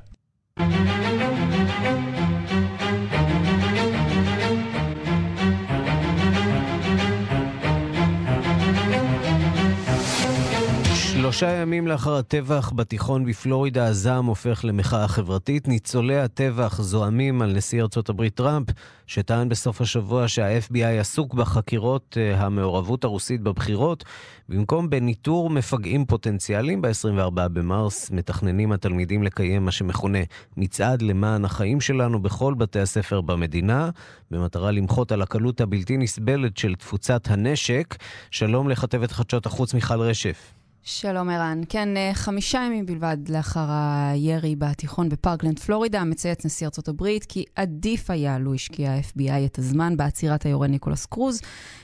שלושה 11.29 11.51
ימים 11.51 11.87
לאחר 11.87 12.17
הטבח 12.17 12.73
בתיכון 12.77 13.25
בפלורידה, 13.25 13.87
הזעם 13.87 14.27
הופך 14.27 14.65
למחאה 14.65 15.09
חברתית. 15.09 15.69
ניצולי 15.69 16.19
הטבח 16.19 16.81
זועמים 16.83 17.43
על 17.43 17.53
נשיא 17.53 17.83
ארצות 17.83 18.09
הברית 18.09 18.35
טראמפ, 18.35 18.67
שטען 19.07 19.49
בסוף 19.49 19.81
השבוע 19.81 20.29
שה-FBI 20.29 21.01
עסוק 21.01 21.35
בחקירות 21.35 22.17
המעורבות 22.35 23.05
הרוסית 23.05 23.41
בבחירות. 23.41 24.05
במקום 24.49 24.91
בניטור 24.91 25.51
מפגעים 25.51 26.07
פוטנציאליים, 26.07 26.83
ב-24 26.83 27.31
במרס 27.31 28.11
מתכננים 28.11 28.73
התלמידים 28.73 29.23
לקיים 29.23 29.65
מה 29.65 29.71
שמכונה 29.71 30.19
מצעד 30.57 31.03
למען 31.03 31.45
החיים 31.45 31.81
שלנו 31.81 32.23
בכל 32.23 32.55
בתי 32.55 32.81
הספר 32.81 33.21
במדינה, 33.21 33.91
במטרה 34.31 34.71
למחות 34.71 35.13
על 35.13 35.23
הקלות 35.23 35.61
הבלתי 35.61 35.97
נסבלת 35.97 36.57
של 36.57 36.75
תפוצת 36.75 37.31
הנשק. 37.31 37.97
שלום 38.31 38.69
לכתבת 38.69 39.13
חדשות 39.13 39.47
החוץ 39.47 39.75
מיכל 39.75 40.01
רשף. 40.01 40.58
שלום 40.91 41.31
ערן. 41.31 41.61
כן, 41.69 41.97
אה, 41.97 42.11
חמישה 42.15 42.59
ימים 42.59 42.87
בלבד 42.87 43.17
לאחר 43.29 43.67
הירי 43.71 44.57
בתיכון 44.57 45.09
בפארקלנד, 45.09 45.59
פלורידה, 45.59 46.05
מצייץ 46.05 46.45
נשיא 46.45 46.67
ארצות 46.67 46.89
הברית 46.89 47.25
כי 47.25 47.45
עדיף 47.57 48.11
היה 48.11 48.39
לו 48.39 48.55
השקיע 48.55 48.91
ה-FBI 48.91 49.47
את 49.47 49.59
הזמן 49.59 49.97
בעצירת 49.97 50.47
היורה 50.47 50.67
ניקולס 50.67 51.07
קרוז, 51.07 51.41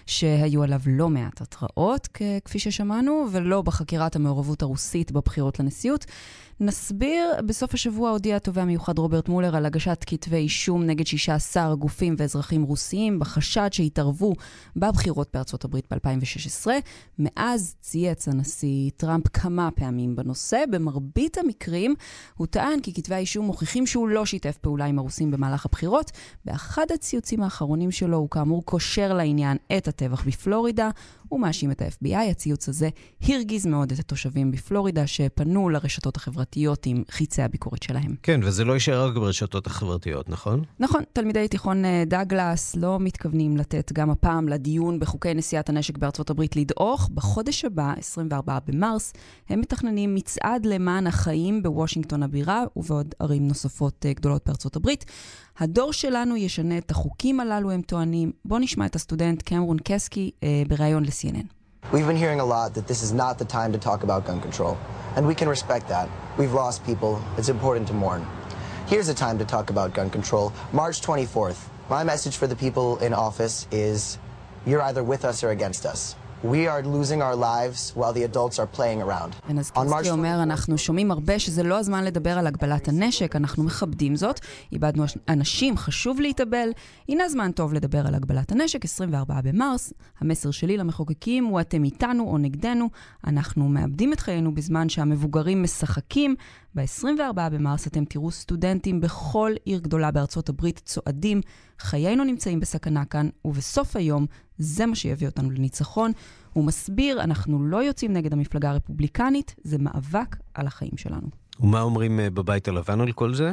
שהיו 0.07 0.63
עליו 0.63 0.81
לא 0.87 1.09
מעט 1.09 1.41
התראות, 1.41 2.09
כפי 2.45 2.59
ששמענו, 2.59 3.27
ולא 3.33 3.63
בחקירת 3.63 4.17
המעורבות 4.17 4.63
הרוסית 4.63 5.13
בבחירות 5.13 5.61
לנשיאות. 5.61 6.07
נסביר, 6.61 7.27
בסוף 7.47 7.75
השבוע 7.75 8.11
הודיע 8.11 8.37
התובע 8.37 8.63
המיוחד 8.63 8.99
רוברט 8.99 9.29
מולר 9.29 9.57
על 9.57 9.67
הגשת 9.67 10.05
כתבי 10.07 10.37
אישום 10.37 10.83
נגד 10.83 11.07
16 11.07 11.75
גופים 11.75 12.15
ואזרחים 12.19 12.63
רוסיים 12.63 13.19
בחשד 13.19 13.69
שהתערבו 13.73 14.33
בבחירות 14.77 15.29
בארצות 15.35 15.65
הברית 15.65 15.93
ב-2016. 15.93 16.67
מאז 17.19 17.77
צייץ 17.81 18.29
הנשיא 18.29 18.91
טראמפ 18.97 19.29
כמה 19.29 19.69
פעמים 19.75 20.17
בנושא. 20.17 20.65
במרבית 20.71 21.39
המקרים 21.39 21.95
הוא 22.37 22.47
טען 22.47 22.81
כי 22.81 22.95
כתבי 22.95 23.15
האישום 23.15 23.47
מוכיחים 23.47 23.87
שהוא 23.87 24.09
לא 24.09 24.27
שיתף 24.27 24.57
פעולה 24.59 24.85
עם 24.85 24.99
הרוסים 24.99 25.31
במהלך 25.31 25.67
הבחירות. 25.67 26.11
באחד 26.45 26.87
הציוצים 26.95 27.43
האחרונים 27.43 27.91
שלו 27.91 28.17
הוא 28.17 28.31
כאמור 28.31 28.65
קושר 28.65 29.15
לעניין 29.15 29.57
את 29.77 29.89
הטבח 29.89 30.25
בפלורידה. 30.25 30.91
הוא 31.35 31.41
מאשים 31.41 31.71
את 31.71 31.83
ה-FBI. 31.83 32.31
הציוץ 32.31 32.69
הזה 32.69 32.89
הרגיז 33.23 33.67
מאוד 33.67 33.93
את 33.93 33.99
התושבים 33.99 34.51
בפלורידה, 34.51 35.07
שפנו 35.07 35.69
לרשתות 35.69 36.17
החברתיות 36.17 36.87
עם 36.87 37.03
חיצי 37.11 37.43
הביקורת 37.43 37.83
שלהם. 37.83 38.15
כן, 38.23 38.41
וזה 38.43 38.65
לא 38.65 38.73
יישאר 38.73 39.07
רק 39.07 39.15
ברשתות 39.15 39.67
החברתיות, 39.67 40.29
נכון? 40.29 40.63
נכון. 40.81 41.03
תלמידי 41.13 41.49
תיכון 41.49 41.85
אה, 41.85 42.03
דאגלס 42.07 42.77
לא 42.77 43.01
מתכוונים 43.01 43.57
לתת 43.57 43.93
גם 43.93 44.11
הפעם 44.11 44.49
לדיון 44.49 44.99
בחוקי 44.99 45.35
נשיאת 45.35 45.69
הנשק 45.69 45.99
בארצות 45.99 46.31
הברית 46.31 46.57
לדעוך. 46.57 47.11
בחודש 47.15 47.65
הבא, 47.65 47.93
24 47.99 48.59
במרס, 48.67 49.13
הם 49.49 49.61
מתכננים 49.61 50.15
מצעד 50.15 50.67
למען 50.67 51.07
החיים 51.07 51.63
בוושינגטון 51.63 52.23
הבירה 52.23 52.65
ובעוד 52.77 53.15
ערים 53.19 53.49
נוספות 53.49 54.07
אה, 54.07 54.13
גדולות 54.13 54.43
בארצות 54.47 54.77
הברית. 54.77 55.05
הדור 55.59 55.93
שלנו 55.93 56.37
ישנה 56.37 56.79
את 56.79 56.91
החוקים 56.91 57.41
הללו, 57.41 57.71
הם 57.71 57.83
טוענים. 57.83 58.33
בואו 58.45 58.61
נשמע 58.61 58.87
את 58.87 58.97
הסטודנט 58.97 59.43
קמרון 59.43 59.77
קסקי 59.85 60.31
אה, 60.43 60.63
בריאיון 60.69 61.05
ל-CNN. 61.25 61.49
We've 61.93 62.07
been 62.07 62.17
hearing 62.17 62.41
a 62.41 62.45
lot 62.45 62.75
that 62.75 62.87
this 62.87 63.03
is 63.03 63.13
not 63.13 63.39
the 63.39 63.45
time 63.45 63.73
to 63.73 63.79
talk 63.79 64.03
about 64.03 64.27
gun 64.27 64.41
control. 64.41 64.79
And 65.17 65.27
we 65.27 65.35
can 65.35 65.49
respect 65.49 65.89
that. 65.89 66.09
We've 66.39 66.53
lost 66.53 66.85
people. 66.85 67.23
It's 67.37 67.49
important 67.49 67.87
to 67.89 67.95
mourn. 67.95 68.27
Here's 68.87 69.09
a 69.09 69.15
time 69.15 69.39
to 69.39 69.45
talk 69.45 69.71
about 69.71 69.95
gun 69.95 70.11
control. 70.11 70.53
March 70.73 71.01
24th. 71.01 71.69
My 71.89 72.03
message 72.03 72.37
for 72.37 72.47
the 72.47 72.57
people 72.57 72.99
in 72.99 73.13
office 73.13 73.69
is 73.71 74.19
you're 74.67 74.83
either 74.83 75.05
with 75.05 75.25
us 75.25 75.45
or 75.45 75.51
against 75.51 75.85
us. 75.87 76.17
We 76.45 76.67
are 76.69 76.83
losing 76.83 77.23
our 77.23 77.37
lives 77.37 77.93
while 77.97 78.13
the 78.13 78.25
adults 78.25 78.59
are 78.59 78.67
playing 78.67 79.01
around. 79.01 79.33
קצקי 79.63 80.11
אומר, 80.11 80.43
אנחנו 80.43 80.79
שומעים 80.79 81.11
הרבה 81.11 81.39
שזה 81.39 81.63
לא 81.63 81.79
הזמן 81.79 82.05
לדבר 82.05 82.39
על 82.39 82.47
הגבלת 82.47 82.89
הנשק, 82.89 83.37
אנחנו 83.37 83.63
מכבדים 83.63 84.17
זאת, 84.17 84.41
איבדנו 84.73 85.05
אנשים, 85.29 85.77
חשוב 85.77 86.21
להתאבל, 86.21 86.69
הנה 87.09 87.29
זמן 87.29 87.53
טוב 87.53 87.75
לדבר 87.75 88.07
על 88.07 88.15
הגבלת 88.15 88.53
הנשק, 88.53 88.85
24 88.85 89.41
במרס. 89.45 89.93
המסר 90.21 90.51
שלי 90.51 90.77
למחוקקים 90.77 91.45
הוא 91.45 91.61
אתם 91.61 91.85
איתנו 91.85 92.25
או 92.25 92.39
נגדנו, 92.39 92.89
אנחנו 93.27 93.69
מאבדים 93.69 94.13
את 94.13 94.21
חיינו 94.21 94.55
בזמן 94.55 94.89
שהמבוגרים 94.89 95.63
משחקים. 95.63 96.37
ב-24 96.75 97.33
במרס 97.53 97.87
אתם 97.87 98.05
תראו 98.05 98.31
סטודנטים 98.31 99.01
בכל 99.01 99.53
עיר 99.65 99.79
גדולה 99.79 100.11
בארצות 100.11 100.49
הברית 100.49 100.83
צועדים, 100.85 101.41
חיינו 101.79 102.25
נמצאים 102.25 102.61
בסכנה 102.61 103.05
כאן, 103.05 103.29
ובסוף 103.45 103.97
היום 103.97 104.27
זה 104.59 104.87
מה 104.87 104.95
שיביא 104.95 105.29
אותנו 105.29 105.51
לניצחון. 105.51 106.13
הוא 106.53 106.65
מסביר, 106.65 107.23
אנחנו 107.23 107.65
לא 107.65 107.77
יוצאים 107.77 108.13
נגד 108.13 108.33
המפלגה 108.33 108.71
הרפובליקנית, 108.71 109.55
זה 109.65 109.79
מאבק 109.79 110.37
על 110.55 110.67
החיים 110.67 110.97
שלנו. 110.97 111.29
ומה 111.61 111.81
אומרים 111.81 112.21
אה, 112.21 112.31
בבית 112.31 112.69
הלבן 112.69 113.01
על 113.01 113.13
כל 113.13 113.35
זה? 113.35 113.53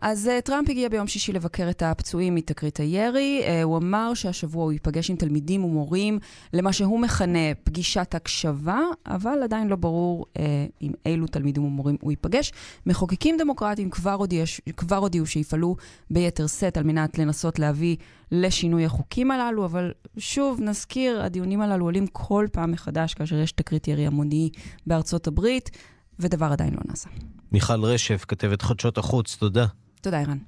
אז 0.00 0.30
uh, 0.38 0.40
טראמפ 0.40 0.70
הגיע 0.70 0.88
ביום 0.88 1.06
שישי 1.06 1.32
לבקר 1.32 1.70
את 1.70 1.82
הפצועים 1.82 2.34
מתקרית 2.34 2.76
הירי. 2.76 3.42
Uh, 3.44 3.64
הוא 3.64 3.76
אמר 3.76 4.14
שהשבוע 4.14 4.64
הוא 4.64 4.72
ייפגש 4.72 5.10
עם 5.10 5.16
תלמידים 5.16 5.64
ומורים 5.64 6.18
למה 6.52 6.72
שהוא 6.72 7.00
מכנה 7.00 7.54
פגישת 7.64 8.14
הקשבה, 8.14 8.80
אבל 9.06 9.38
עדיין 9.42 9.68
לא 9.68 9.76
ברור 9.76 10.26
uh, 10.34 10.38
עם 10.80 10.92
אילו 11.06 11.26
תלמידים 11.26 11.64
ומורים 11.64 11.96
הוא 12.00 12.12
ייפגש. 12.12 12.52
מחוקקים 12.86 13.36
דמוקרטיים 13.38 13.90
כבר, 13.90 14.12
הודיע, 14.12 14.44
כבר 14.76 14.96
הודיעו 14.96 15.26
שיפעלו 15.26 15.76
ביתר 16.10 16.46
שאת 16.46 16.76
על 16.76 16.84
מנת 16.84 17.18
לנסות 17.18 17.58
להביא 17.58 17.96
לשינוי 18.32 18.84
החוקים 18.84 19.30
הללו, 19.30 19.64
אבל 19.64 19.92
שוב, 20.18 20.60
נזכיר, 20.60 21.22
הדיונים 21.22 21.60
הללו 21.60 21.84
עולים 21.84 22.06
כל 22.06 22.46
פעם 22.52 22.72
מחדש 22.72 23.14
כאשר 23.14 23.36
יש 23.36 23.52
תקרית 23.52 23.88
ירי 23.88 24.06
המוני 24.06 24.50
בארצות 24.86 25.26
הברית. 25.26 25.70
ודבר 26.18 26.46
עדיין 26.46 26.74
לא 26.74 26.80
נעשה. 26.88 27.08
מיכל 27.56 27.84
רשף, 27.94 28.24
כתבת 28.28 28.62
חדשות 28.62 28.98
החוץ, 28.98 29.36
תודה. 29.36 29.66
תודה, 30.02 30.16
ערן. 30.20 30.38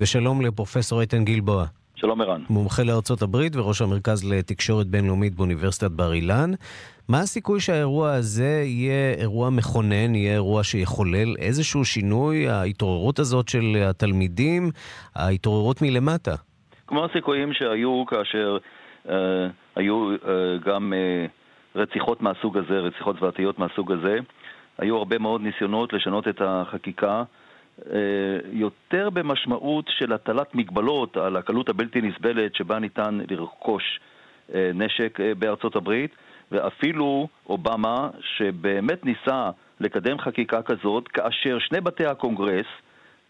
ושלום 0.00 0.40
לפרופסור 0.40 1.00
איתן 1.00 1.24
גלבוע. 1.24 1.64
שלום 1.94 2.20
ערן. 2.20 2.42
מומחה 2.50 2.82
לארצות 2.82 3.22
הברית 3.22 3.56
וראש 3.56 3.82
המרכז 3.82 4.32
לתקשורת 4.32 4.86
בינלאומית 4.86 5.34
באוניברסיטת 5.34 5.90
בר 5.90 6.12
אילן. 6.12 6.50
מה 7.08 7.20
הסיכוי 7.20 7.60
שהאירוע 7.60 8.12
הזה 8.12 8.62
יהיה 8.64 9.14
אירוע 9.20 9.50
מכונן, 9.50 10.14
יהיה 10.14 10.32
אירוע 10.34 10.64
שיחולל 10.64 11.36
איזשהו 11.38 11.84
שינוי, 11.84 12.48
ההתעוררות 12.48 13.18
הזאת 13.18 13.48
של 13.48 13.76
התלמידים, 13.90 14.70
ההתעוררות 15.14 15.82
מלמטה? 15.82 16.34
כמו 16.86 17.04
הסיכויים 17.04 17.52
שהיו 17.52 18.04
כאשר 18.06 18.58
אה, 19.08 19.14
היו 19.76 20.10
אה, 20.10 20.16
גם 20.66 20.92
אה, 20.92 21.26
רציחות 21.82 22.22
מהסוג 22.22 22.58
הזה, 22.58 22.78
רציחות 22.78 23.16
זוועתיות 23.16 23.58
מהסוג 23.58 23.92
הזה, 23.92 24.18
היו 24.78 24.96
הרבה 24.96 25.18
מאוד 25.18 25.40
ניסיונות 25.40 25.92
לשנות 25.92 26.28
את 26.28 26.42
החקיקה, 26.44 27.22
אה, 27.86 27.98
יותר 28.52 29.10
במשמעות 29.10 29.84
של 29.88 30.12
הטלת 30.12 30.54
מגבלות 30.54 31.16
על 31.16 31.36
הקלות 31.36 31.68
הבלתי 31.68 32.00
נסבלת 32.00 32.54
שבה 32.54 32.78
ניתן 32.78 33.18
לרכוש 33.30 34.00
אה, 34.54 34.70
נשק 34.74 35.20
אה, 35.20 35.34
בארצות 35.34 35.76
הברית, 35.76 36.10
ואפילו 36.52 37.28
אובמה, 37.48 38.10
שבאמת 38.20 39.04
ניסה 39.04 39.50
לקדם 39.80 40.18
חקיקה 40.18 40.62
כזאת, 40.62 41.08
כאשר 41.08 41.58
שני 41.58 41.80
בתי 41.80 42.06
הקונגרס, 42.06 42.66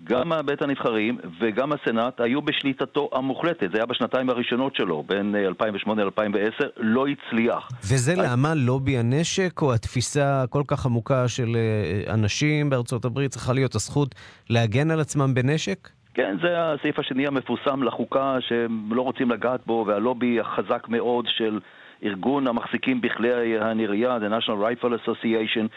גם 0.04 0.32
בית 0.44 0.62
הנבחרים 0.62 1.18
וגם 1.40 1.72
הסנאט 1.72 2.20
היו 2.20 2.42
בשליטתו 2.42 3.10
המוחלטת. 3.12 3.70
זה 3.72 3.78
היה 3.78 3.86
בשנתיים 3.86 4.30
הראשונות 4.30 4.76
שלו, 4.76 5.02
בין 5.02 5.36
2008 5.36 6.04
ל-2010, 6.04 6.66
לא 6.76 7.06
הצליח. 7.06 7.68
וזה 7.84 8.12
אז... 8.12 8.18
למה 8.18 8.54
לובי 8.54 8.98
הנשק, 8.98 9.62
או 9.62 9.74
התפיסה 9.74 10.42
הכל 10.42 10.62
כך 10.66 10.86
עמוקה 10.86 11.28
של 11.28 11.56
אה, 11.56 12.14
אנשים 12.14 12.70
בארצות 12.70 13.04
הברית 13.04 13.30
צריכה 13.30 13.52
להיות 13.52 13.74
הזכות 13.74 14.14
להגן 14.50 14.90
על 14.90 15.00
עצמם 15.00 15.34
בנשק? 15.34 15.88
כן, 16.14 16.36
זה 16.42 16.48
הסעיף 16.56 16.98
השני 16.98 17.26
המפורסם 17.26 17.82
לחוקה 17.82 18.36
שהם 18.40 18.92
לא 18.92 19.02
רוצים 19.02 19.30
לגעת 19.30 19.66
בו, 19.66 19.84
והלובי 19.88 20.40
החזק 20.40 20.88
מאוד 20.88 21.26
של 21.28 21.60
ארגון 22.04 22.46
המחזיקים 22.46 23.00
בכלי 23.00 23.58
הנריה, 23.58 24.16
The 24.16 24.42
National 24.42 24.48
Rifle 24.48 24.88
Association, 24.88 25.64
אה, 25.64 25.68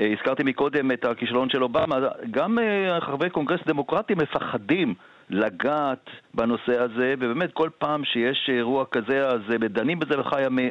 הזכרתי 0.00 0.42
מקודם 0.42 0.92
את 0.92 1.04
הכישלון 1.04 1.50
של 1.50 1.62
אובמה, 1.62 1.96
גם 2.30 2.58
אה, 2.58 3.00
חברי 3.00 3.30
קונגרס 3.30 3.60
דמוקרטיים 3.66 4.18
מפחדים 4.18 4.94
לגעת 5.30 6.10
בנושא 6.34 6.80
הזה, 6.82 7.14
ובאמת 7.18 7.52
כל 7.52 7.68
פעם 7.78 8.04
שיש 8.04 8.50
אירוע 8.52 8.84
כזה 8.90 9.26
אז 9.28 9.40
דנים 9.60 9.98
בזה 9.98 10.14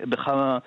בכמה 0.10 0.58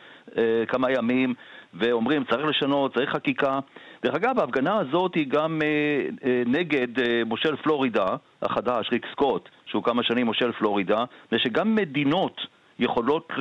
כמה 0.69 0.93
ימים 0.93 1.35
ואומרים 1.75 2.25
צריך 2.25 2.47
לשנות, 2.47 2.95
צריך 2.95 3.11
חקיקה. 3.11 3.59
דרך 4.03 4.15
אגב, 4.15 4.41
ההפגנה 4.41 4.79
הזאת 4.79 5.15
היא 5.15 5.27
גם 5.29 5.61
נגד 6.47 6.89
מושל 7.27 7.57
פלורידה 7.57 8.07
החדש, 8.43 8.89
ריק 8.93 9.07
סקוט, 9.13 9.49
שהוא 9.67 9.83
כמה 9.83 10.03
שנים 10.03 10.27
מושל 10.27 10.53
פלורידה, 10.53 11.05
ושגם 11.33 11.75
מדינות 11.75 12.41
יכולות 12.79 13.33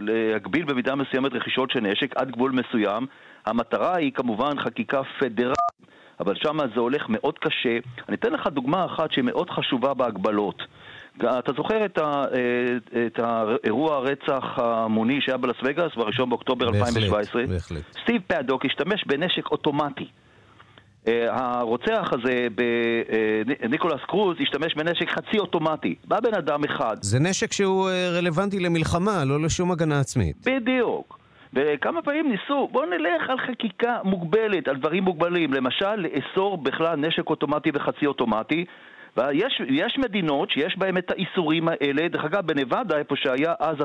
להגביל 0.00 0.64
במידה 0.64 0.94
מסוימת 0.94 1.32
רכישות 1.32 1.70
של 1.70 1.80
נשק 1.80 2.16
עד 2.16 2.30
גבול 2.30 2.52
מסוים, 2.52 3.06
המטרה 3.46 3.96
היא 3.96 4.12
כמובן 4.12 4.60
חקיקה 4.60 5.00
פדרלית, 5.20 5.56
אבל 6.20 6.34
שם 6.34 6.58
זה 6.74 6.80
הולך 6.80 7.02
מאוד 7.08 7.38
קשה. 7.38 7.78
אני 8.08 8.16
אתן 8.16 8.32
לך 8.32 8.46
דוגמה 8.46 8.84
אחת 8.84 9.12
שהיא 9.12 9.24
מאוד 9.24 9.50
חשובה 9.50 9.94
בהגבלות. 9.94 10.62
אתה 11.18 11.52
זוכר 11.56 11.84
את, 11.84 11.98
ה, 11.98 12.02
אה, 12.02 13.06
את 13.06 13.18
האירוע 13.18 13.96
הרצח 13.96 14.44
ההמוני 14.58 15.20
שהיה 15.20 15.36
בלס 15.36 15.56
וגאס 15.64 15.92
ב-1 15.96 16.24
באוקטובר 16.24 16.70
בהחלט, 16.70 16.86
2017? 16.86 17.46
בהחלט. 17.46 17.82
סטיב 18.02 18.22
פאדוק 18.26 18.64
השתמש 18.64 19.04
בנשק 19.06 19.50
אוטומטי. 19.50 20.08
אה, 21.08 21.26
הרוצח 21.28 22.12
הזה, 22.12 22.46
אה, 22.60 23.68
ניקולס 23.68 24.00
קרוז, 24.08 24.36
השתמש 24.40 24.74
בנשק 24.74 25.08
חצי 25.10 25.38
אוטומטי. 25.38 25.94
בא 26.04 26.20
בן 26.20 26.34
אדם 26.34 26.64
אחד. 26.64 26.96
זה 27.00 27.18
נשק 27.18 27.52
שהוא 27.52 27.88
רלוונטי 28.12 28.60
למלחמה, 28.60 29.24
לא 29.24 29.40
לשום 29.40 29.72
הגנה 29.72 30.00
עצמית. 30.00 30.36
בדיוק. 30.46 31.25
וכמה 31.56 32.02
פעמים 32.02 32.28
ניסו, 32.30 32.68
בואו 32.72 32.86
נלך 32.86 33.30
על 33.30 33.38
חקיקה 33.38 33.98
מוגבלת, 34.04 34.68
על 34.68 34.76
דברים 34.76 35.04
מוגבלים. 35.04 35.52
למשל, 35.52 35.94
לאסור 35.96 36.58
בכלל 36.58 36.96
נשק 36.96 37.30
אוטומטי 37.30 37.70
וחצי 37.74 38.06
אוטומטי. 38.06 38.64
ויש 39.16 39.98
מדינות 39.98 40.50
שיש 40.50 40.78
בהן 40.78 40.98
את 40.98 41.10
האיסורים 41.10 41.68
האלה. 41.68 42.08
דרך 42.08 42.24
אגב, 42.24 42.46
בנבדה, 42.46 42.98
איפה 42.98 43.16
שהיה 43.16 43.54
אז 43.58 43.76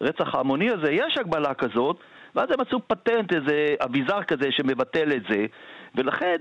הרצח 0.00 0.34
ההמוני 0.34 0.70
הזה, 0.70 0.92
יש 0.92 1.18
הגבלה 1.18 1.54
כזאת. 1.54 1.96
ואז 2.34 2.48
הם 2.50 2.60
מצאו 2.60 2.78
פטנט, 2.86 3.32
איזה 3.32 3.74
אביזר 3.84 4.22
כזה 4.22 4.52
שמבטל 4.52 5.12
את 5.12 5.22
זה, 5.30 5.46
ולכן 5.94 6.36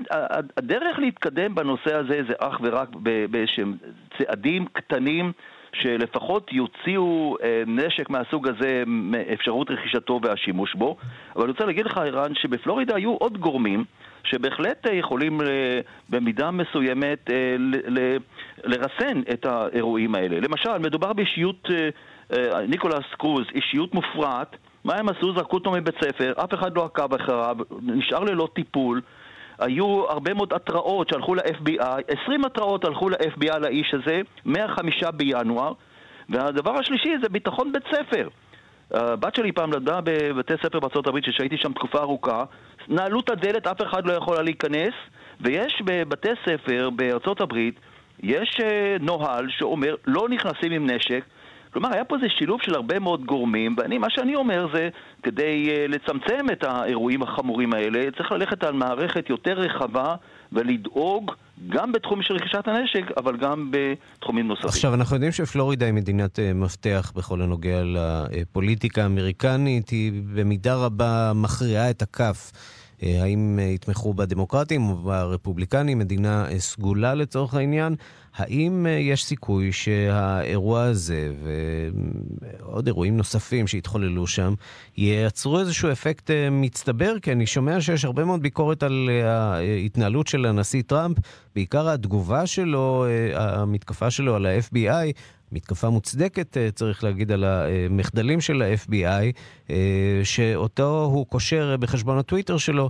הדרך 0.58 1.00
להתקדם 1.00 1.56
בנושא 1.56 1.96
הזה 1.96 2.22
זה 2.28 2.34
אך 2.40 2.60
ורק 2.64 2.90
באיזשהם 3.30 3.74
צעדים 4.18 4.66
קטנים. 4.74 5.32
שלפחות 5.74 6.54
יוציאו 6.54 7.38
אה, 7.44 7.64
נשק 7.68 8.10
מהסוג 8.10 8.48
הזה 8.48 8.84
מאפשרות 8.88 9.72
רכישתו 9.72 10.20
והשימוש 10.24 10.76
בו. 10.76 10.98
אבל 11.36 11.44
אני 11.44 11.52
רוצה 11.52 11.66
להגיד 11.66 11.86
לך, 11.86 11.98
ערן, 11.98 12.36
שבפלורידה 12.36 12.96
היו 12.96 13.14
עוד 13.14 13.38
גורמים 13.38 13.84
שבהחלט 14.24 14.88
אה, 14.88 14.94
יכולים 14.94 15.42
אה, 15.42 15.80
במידה 16.10 16.52
מסוימת 16.52 17.30
לרסן 18.64 19.22
את 19.34 19.46
האירועים 19.46 20.16
האלה. 20.16 20.40
למשל, 20.40 20.78
מדובר 20.78 21.14
באישיות, 21.14 21.68
ניקולס 22.68 23.06
קרוז, 23.18 23.46
אישיות 23.56 23.94
מופרעת. 23.94 24.56
מה 24.84 24.96
הם 24.96 25.10
עשו? 25.10 25.34
זרקו 25.34 25.58
אותו 25.58 25.72
מבית 25.72 25.96
ספר, 26.04 26.34
אף 26.44 26.54
אחד 26.54 26.76
לא 26.76 26.86
עקב 26.86 27.14
אחריו, 27.14 27.58
נשאר 27.82 28.20
ללא 28.20 28.48
טיפול. 28.54 29.02
היו 29.62 30.04
הרבה 30.10 30.34
מאוד 30.34 30.54
התראות 30.54 31.10
שהלכו 31.10 31.36
ל-FBI, 31.36 32.02
20 32.24 32.46
התראות 32.46 32.86
הלכו 32.86 33.10
ל-FBI 33.10 33.58
לאיש 33.60 33.94
הזה, 33.94 34.22
מה-5 34.46 35.12
בינואר, 35.12 35.74
והדבר 36.30 36.80
השלישי 36.80 37.14
זה 37.22 37.30
ביטחון 37.30 37.72
בית 37.72 37.84
ספר. 37.92 38.28
הבת 38.92 39.36
שלי 39.36 39.52
פעם 39.52 39.74
למדה 39.74 40.00
בבתי 40.04 40.54
ספר 40.64 40.80
בארצות 40.80 41.08
הברית, 41.08 41.24
שהייתי 41.32 41.58
שם 41.58 41.74
תקופה 41.74 42.00
ארוכה, 42.00 42.44
נעלו 42.88 43.20
את 43.20 43.30
הדלת, 43.30 43.68
אף 43.68 43.82
אחד 43.82 44.06
לא 44.06 44.14
יכול 44.14 44.42
להיכנס, 44.42 44.94
ויש 45.42 45.82
בבתי 45.86 46.30
ספר 46.46 46.90
בארצות 46.90 47.42
הברית, 47.42 47.80
יש 48.24 48.58
אה, 48.64 48.96
נוהל 49.00 49.46
שאומר 49.50 49.96
לא 50.08 50.30
נכנסים 50.30 50.72
עם 50.72 50.90
נשק, 50.90 51.24
כלומר, 51.74 51.94
היה 51.94 52.06
פה 52.06 52.16
איזה 52.16 52.28
שילוב 52.30 52.62
של 52.62 52.76
הרבה 52.76 53.00
מאוד 53.00 53.26
גורמים, 53.26 53.76
ואני, 53.78 53.98
מה 53.98 54.08
שאני 54.10 54.36
אומר 54.36 54.68
זה, 54.74 54.90
כדי 55.24 55.70
uh, 55.70 55.92
לצמצם 55.92 56.46
את 56.52 56.64
האירועים 56.64 57.24
החמורים 57.24 57.74
האלה, 57.74 58.12
צריך 58.18 58.32
ללכת 58.32 58.64
על 58.64 58.74
מערכת 58.74 59.30
יותר 59.30 59.54
רחבה 59.54 60.16
ולדאוג 60.52 61.32
גם 61.70 61.92
בתחום 61.92 62.22
של 62.22 62.34
רכישת 62.34 62.68
הנשק, 62.68 63.12
אבל 63.18 63.38
גם 63.38 63.72
בתחומים 63.72 64.48
נוספים. 64.48 64.70
עכשיו, 64.70 64.94
אנחנו 64.94 65.16
יודעים 65.16 65.32
שפלורידה 65.32 65.86
היא 65.86 65.94
מדינת 65.94 66.40
uh, 66.40 66.42
מפתח 66.56 67.12
בכל 67.16 67.42
הנוגע 67.42 67.82
לפוליטיקה 67.84 69.04
האמריקנית, 69.04 69.90
היא 69.90 70.12
במידה 70.36 70.76
רבה 70.76 71.32
מכריעה 71.36 71.90
את 71.90 72.02
הכף. 72.02 72.52
אה, 73.04 73.24
האם 73.24 73.60
יתמכו 73.60 74.14
בדמוקרטים 74.14 74.90
או 74.90 74.96
ברפובליקנים, 74.96 76.00
מדינה 76.00 76.46
סגולה 76.58 77.14
לצורך 77.14 77.54
העניין. 77.54 77.96
האם 78.36 78.86
אה, 78.86 78.92
יש 78.92 79.26
סיכוי 79.26 79.72
שהאירוע 79.72 80.84
הזה 80.84 81.32
ועוד 82.60 82.88
אירועים 82.88 83.18
נוספים 83.18 83.68
שהתחוללו 83.68 84.28
שם 84.28 84.54
ייצרו 84.98 85.60
איזשהו 85.60 85.92
אפקט 85.92 86.32
אה, 86.32 86.50
מצטבר? 86.50 87.20
כי 87.22 87.32
אני 87.32 87.46
שומע 87.46 87.82
שיש 87.82 88.06
הרבה 88.06 88.26
מאוד 88.26 88.42
ביקורת 88.42 88.84
על 88.84 89.10
אה, 89.10 89.32
ההתנהלות 89.34 90.28
של 90.28 90.46
הנשיא 90.46 90.82
טראמפ, 90.88 91.18
בעיקר 91.56 91.90
התגובה 91.90 92.48
שלו, 92.48 93.06
המתקפה 93.34 94.12
שלו 94.12 94.36
על 94.36 94.46
ה-FBI. 94.46 95.12
מתקפה 95.54 95.90
מוצדקת, 95.90 96.58
צריך 96.76 97.04
להגיד, 97.04 97.32
על 97.32 97.44
המחדלים 97.44 98.42
של 98.42 98.62
ה-FBI, 98.62 99.72
שאותו 100.24 101.10
הוא 101.14 101.26
קושר 101.26 101.78
בחשבון 101.78 102.18
הטוויטר 102.18 102.58
שלו 102.58 102.90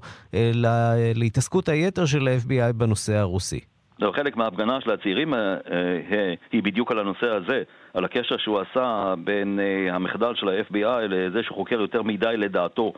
להתעסקות 1.16 1.70
היתר 1.70 2.06
של 2.06 2.28
ה-FBI 2.28 2.74
בנושא 2.74 3.14
הרוסי. 3.16 3.60
לא, 4.02 4.12
חלק 4.16 4.38
מההפגנה 4.38 4.82
של 4.82 4.92
הצעירים 4.92 5.34
אה, 5.34 5.58
אה, 5.72 6.34
היא 6.52 6.64
בדיוק 6.64 6.92
על 6.92 7.00
הנושא 7.00 7.28
הזה, 7.28 7.64
על 7.94 8.06
הקשר 8.06 8.38
שהוא 8.38 8.60
עשה 8.60 9.14
בין 9.24 9.60
אה, 9.60 9.96
המחדל 9.96 10.36
של 10.36 10.50
ה-FBI 10.50 11.08
לזה 11.10 11.44
שהוא 11.44 11.56
חוקר 11.56 11.82
יותר 11.82 12.02
מדי 12.02 12.38
לדעתו 12.38 12.94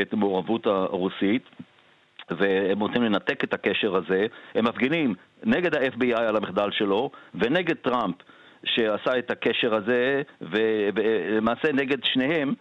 את 0.00 0.12
המעורבות 0.12 0.66
הרוסית. 0.66 1.42
והם 2.30 2.80
רוצים 2.80 3.02
לנתק 3.02 3.44
את 3.44 3.54
הקשר 3.54 3.96
הזה. 3.96 4.26
הם 4.54 4.64
מפגינים 4.64 5.14
נגד 5.44 5.74
ה-FBI 5.74 6.20
על 6.20 6.36
המחדל 6.36 6.70
שלו 6.70 7.10
ונגד 7.34 7.76
טראמפ 7.76 8.14
שעשה 8.64 9.18
את 9.18 9.30
הקשר 9.30 9.74
הזה, 9.74 10.22
ולמעשה 10.40 11.72
נגד 11.72 12.04
שניהם 12.04 12.54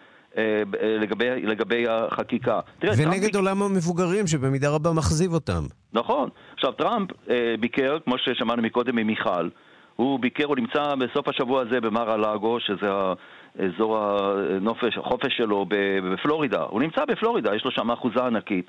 לגבי, 0.82 1.42
לגבי 1.42 1.86
החקיקה. 1.90 2.60
תראה, 2.80 2.94
ונגד 2.98 3.20
טראמפ... 3.20 3.36
עולם 3.36 3.64
המבוגרים 3.64 4.28
שבמידה 4.28 4.70
רבה 4.70 4.94
מחזיב 4.94 5.34
אותם. 5.34 5.64
נכון. 5.94 6.30
עכשיו, 6.54 6.72
טראמפ 6.72 7.10
אה, 7.30 7.56
ביקר, 7.60 7.98
כמו 8.06 8.16
ששמענו 8.18 8.62
מקודם 8.62 8.96
ממיכל, 8.96 9.50
הוא 9.96 10.20
ביקר, 10.20 10.46
הוא 10.46 10.56
נמצא 10.56 10.96
בסוף 10.96 11.28
השבוע 11.28 11.62
הזה 11.62 11.82
במאר-א-לאגו, 11.82 12.60
שזה 12.60 12.88
אזור 13.60 13.98
הנופש, 13.98 14.98
החופש 14.98 15.38
שלו 15.38 15.66
בפלורידה. 15.70 16.62
הוא 16.62 16.82
נמצא 16.82 17.06
בפלורידה, 17.06 17.56
יש 17.56 17.66
לו 17.66 17.72
שם 17.72 17.92
אחוזה 17.92 18.24
ענקית. 18.24 18.66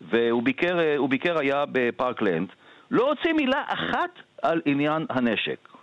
והוא 0.00 0.42
ביקר, 0.42 0.80
אה, 0.80 1.08
ביקר 1.08 1.38
היה 1.38 1.64
בפארקלנד, 1.72 2.48
לא 2.90 3.08
הוציא 3.10 3.32
מילה 3.32 3.62
אחת 3.66 4.10
על 4.42 4.60
עניין 4.64 5.06
הנשק. 5.10 5.75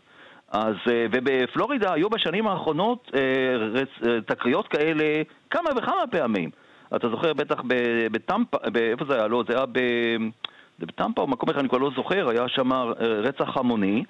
אז, 0.54 0.76
אה, 0.88 1.06
ובפלורידה 1.12 1.94
היו 1.94 2.10
בשנים 2.10 2.48
האחרונות 2.48 3.12
אה, 3.16 4.20
תקריות 4.26 4.68
כאלה 4.68 5.22
כמה 5.50 5.70
וכמה 5.78 6.08
פעמים. 6.12 6.50
אתה 6.96 7.10
זוכר 7.10 7.34
בטח 7.34 7.62
בטמפה, 8.12 8.58
איפה 8.76 9.06
זה 9.06 9.16
היה? 9.16 9.28
לא, 9.28 9.44
זה 9.48 9.56
היה 9.56 9.66
בטמפה 10.80 11.22
או 11.22 11.28
מקום 11.28 11.50
אחר, 11.50 11.60
אני 11.60 11.70
כבר 11.70 11.78
לא 11.78 11.92
זוכר, 11.96 12.30
היה 12.30 12.48
שם 12.48 12.74
אה, 12.74 12.84
רצח 13.00 13.58
המוני. 13.58 14.04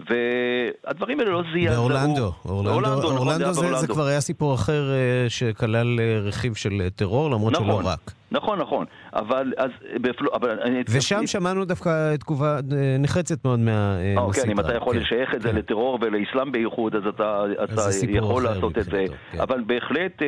והדברים 0.00 1.20
האלה 1.20 1.30
לא 1.30 1.42
זעזעו. 1.42 1.76
באורלנדו. 1.76 2.32
אורלנדו, 2.44 2.98
נכון, 2.98 3.16
אורלנדו 3.16 3.52
זה, 3.52 3.74
זה 3.74 3.86
כבר 3.86 4.06
היה 4.06 4.20
סיפור 4.20 4.54
אחר 4.54 4.82
שכלל 5.28 6.00
רכיב 6.24 6.54
של 6.54 6.82
טרור, 6.96 7.30
למרות 7.30 7.52
נכון, 7.52 7.66
שלא 7.66 7.80
רק. 7.84 8.12
נכון, 8.30 8.58
נכון. 8.58 8.84
אבל 9.14 9.52
אז... 9.56 9.70
בפלו, 10.00 10.34
אבל 10.34 10.58
ושם 10.88 11.26
שמענו 11.26 11.64
דווקא 11.64 12.16
תגובה 12.16 12.58
נחרצת 12.98 13.44
מאוד 13.44 13.58
מהמסיתה. 13.58 14.20
אוקיי, 14.20 14.52
אם 14.52 14.60
אתה 14.60 14.74
יכול 14.74 14.94
כן, 14.94 15.00
לשייך 15.00 15.34
את 15.34 15.42
זה 15.42 15.48
כן. 15.48 15.56
לטרור 15.56 15.98
ולאסלאם 16.02 16.52
בייחוד, 16.52 16.94
אז 16.94 17.02
אתה, 17.08 17.44
אתה 17.64 17.82
יכול 18.08 18.44
לעשות 18.44 18.78
את 18.78 18.84
זה. 18.84 19.04
כן. 19.32 19.40
אבל 19.40 19.60
בהחלט... 19.66 20.22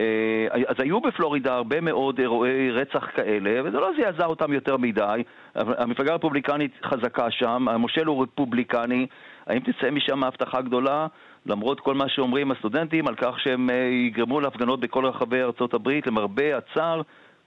אה, 0.00 0.46
אז 0.68 0.76
היו 0.78 1.00
בפלורידה 1.00 1.54
הרבה 1.54 1.80
מאוד 1.80 2.18
אירועי 2.18 2.70
רצח 2.70 3.10
כאלה, 3.14 3.60
וזה 3.64 3.80
לא 3.80 3.90
זעזע 3.96 4.26
אותם 4.26 4.52
יותר 4.52 4.76
מדי. 4.76 5.22
המפלגה 5.54 6.12
הרפובליקנית 6.12 6.72
חזקה 6.84 7.30
שם, 7.30 7.68
המושל 7.68 8.06
הוא 8.06 8.22
רפובליקני. 8.22 9.06
האם 9.46 9.60
תצא 9.60 9.90
משם 9.90 10.24
הבטחה 10.24 10.60
גדולה? 10.60 11.06
למרות 11.46 11.80
כל 11.80 11.94
מה 11.94 12.08
שאומרים 12.08 12.50
הסטודנטים 12.50 13.08
על 13.08 13.14
כך 13.14 13.40
שהם 13.40 13.70
אה, 13.70 13.74
יגרמו 13.74 14.40
להפגנות 14.40 14.80
בכל 14.80 15.06
רחבי 15.06 15.42
ארצות 15.42 15.74
הברית, 15.74 16.06
למרבה 16.06 16.56
הצער, 16.56 17.02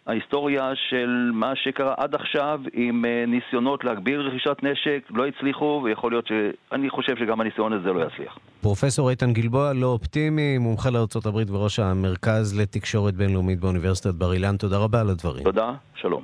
ההיסטוריה 0.07 0.71
של 0.89 1.31
מה 1.33 1.51
שקרה 1.55 1.93
עד 1.97 2.15
עכשיו 2.15 2.59
עם 2.73 3.05
אה, 3.05 3.23
ניסיונות 3.27 3.83
להגביל 3.83 4.19
רכישת 4.19 4.57
נשק 4.63 4.99
לא 5.09 5.27
הצליחו, 5.27 5.81
ויכול 5.83 6.11
להיות 6.11 6.27
ש... 6.27 6.31
אני 6.71 6.89
חושב 6.89 7.15
שגם 7.19 7.41
הניסיון 7.41 7.73
הזה 7.73 7.89
לא 7.93 8.05
יצליח. 8.05 8.37
פרופסור 8.61 9.09
איתן 9.09 9.33
גלבוע, 9.33 9.73
לא 9.73 9.87
אופטימי, 9.87 10.57
מומחה 10.57 10.89
לארה"ב 10.89 11.51
וראש 11.51 11.79
המרכז 11.79 12.59
לתקשורת 12.59 13.13
בינלאומית 13.13 13.59
באוניברסיטת 13.59 14.13
בר 14.13 14.33
אילן, 14.33 14.57
תודה 14.57 14.77
רבה 14.77 15.01
על 15.01 15.09
הדברים. 15.09 15.43
תודה, 15.43 15.71
שלום. 15.95 16.23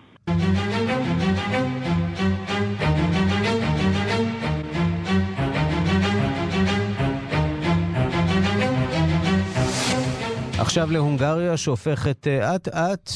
עכשיו 10.59 10.91
להונגריה 10.91 11.57
שהופכת 11.57 12.27
אה, 12.27 12.55
אט-אט 12.55 13.09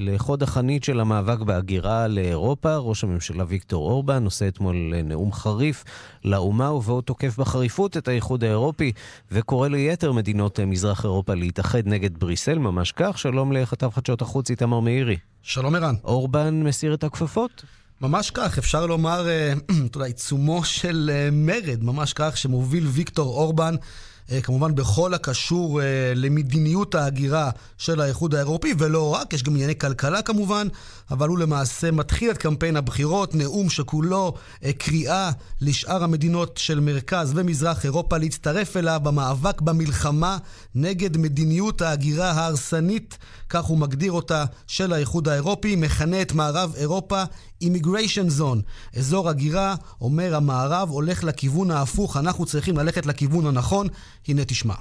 לחוד 0.00 0.42
החנית 0.42 0.84
של 0.84 1.00
המאבק 1.00 1.38
בהגירה 1.38 2.08
לאירופה. 2.08 2.76
ראש 2.76 3.04
הממשלה 3.04 3.44
ויקטור 3.48 3.90
אורבן 3.90 4.24
נושא 4.24 4.48
אתמול 4.48 4.92
נאום 5.04 5.32
חריף 5.32 5.84
לאומה, 6.24 6.72
ובו 6.72 7.00
תוקף 7.00 7.38
בחריפות 7.38 7.96
את 7.96 8.08
האיחוד 8.08 8.44
האירופי, 8.44 8.92
וקורא 9.32 9.68
ליתר 9.68 10.12
מדינות 10.12 10.60
מזרח 10.60 11.04
אירופה 11.04 11.34
להתאחד 11.34 11.82
נגד 11.86 12.18
בריסל, 12.18 12.58
ממש 12.58 12.92
כך. 12.92 13.18
שלום 13.18 13.52
לכתב 13.52 13.90
חדשות 13.94 14.22
החוץ 14.22 14.50
איתמר 14.50 14.80
מאירי. 14.80 15.16
שלום 15.42 15.74
ערן. 15.74 15.94
אורבן 16.04 16.62
מסיר 16.62 16.94
את 16.94 17.04
הכפפות? 17.04 17.64
ממש 18.00 18.30
כך, 18.30 18.58
אפשר 18.58 18.86
לומר, 18.86 19.28
אה, 19.28 19.52
אתה 19.86 19.96
יודע, 19.96 20.06
עיצומו 20.06 20.64
של 20.64 21.10
אה, 21.12 21.28
מרד, 21.32 21.84
ממש 21.84 22.12
כך, 22.12 22.36
שמוביל 22.36 22.86
ויקטור 22.86 23.34
אורבן. 23.34 23.74
אה, 24.30 24.40
כמובן 24.40 24.74
בכל 24.74 25.14
הקשור 25.14 25.82
אה, 25.82 25.86
למדיניות 26.14 26.94
ההגירה 26.94 27.50
של 27.78 28.00
האיחוד 28.00 28.34
האירופי, 28.34 28.74
ולא 28.78 29.14
רק, 29.14 29.32
יש 29.32 29.42
גם 29.42 29.54
ענייני 29.54 29.78
כלכלה 29.78 30.22
כמובן, 30.22 30.68
אבל 31.10 31.28
הוא 31.28 31.38
למעשה 31.38 31.90
מתחיל 31.90 32.30
את 32.30 32.38
קמפיין 32.38 32.76
הבחירות, 32.76 33.34
נאום 33.34 33.70
שכולו 33.70 34.34
אה, 34.64 34.72
קריאה 34.72 35.30
לשאר 35.60 36.04
המדינות 36.04 36.56
של 36.56 36.80
מרכז 36.80 37.32
ומזרח 37.36 37.84
אירופה 37.84 38.18
להצטרף 38.18 38.76
אליו 38.76 39.00
במאבק 39.02 39.60
במלחמה 39.60 40.38
נגד 40.74 41.16
מדיניות 41.16 41.82
ההגירה 41.82 42.30
ההרסנית, 42.30 43.18
כך 43.48 43.64
הוא 43.64 43.78
מגדיר 43.78 44.12
אותה, 44.12 44.44
של 44.66 44.92
האיחוד 44.92 45.28
האירופי, 45.28 45.76
מכנה 45.76 46.22
את 46.22 46.32
מערב 46.32 46.74
אירופה 46.76 47.22
Immigration 47.64 48.40
Zone, 48.40 48.60
אזור 48.98 49.28
הגירה, 49.28 49.74
אומר 50.00 50.34
המערב, 50.34 50.88
הולך 50.90 51.24
לכיוון 51.24 51.70
ההפוך, 51.70 52.16
אנחנו 52.16 52.46
צריכים 52.46 52.76
ללכת 52.76 53.06
לכיוון 53.06 53.46
הנכון. 53.46 53.86
הנה 54.28 54.44
תשמע. 54.44 54.74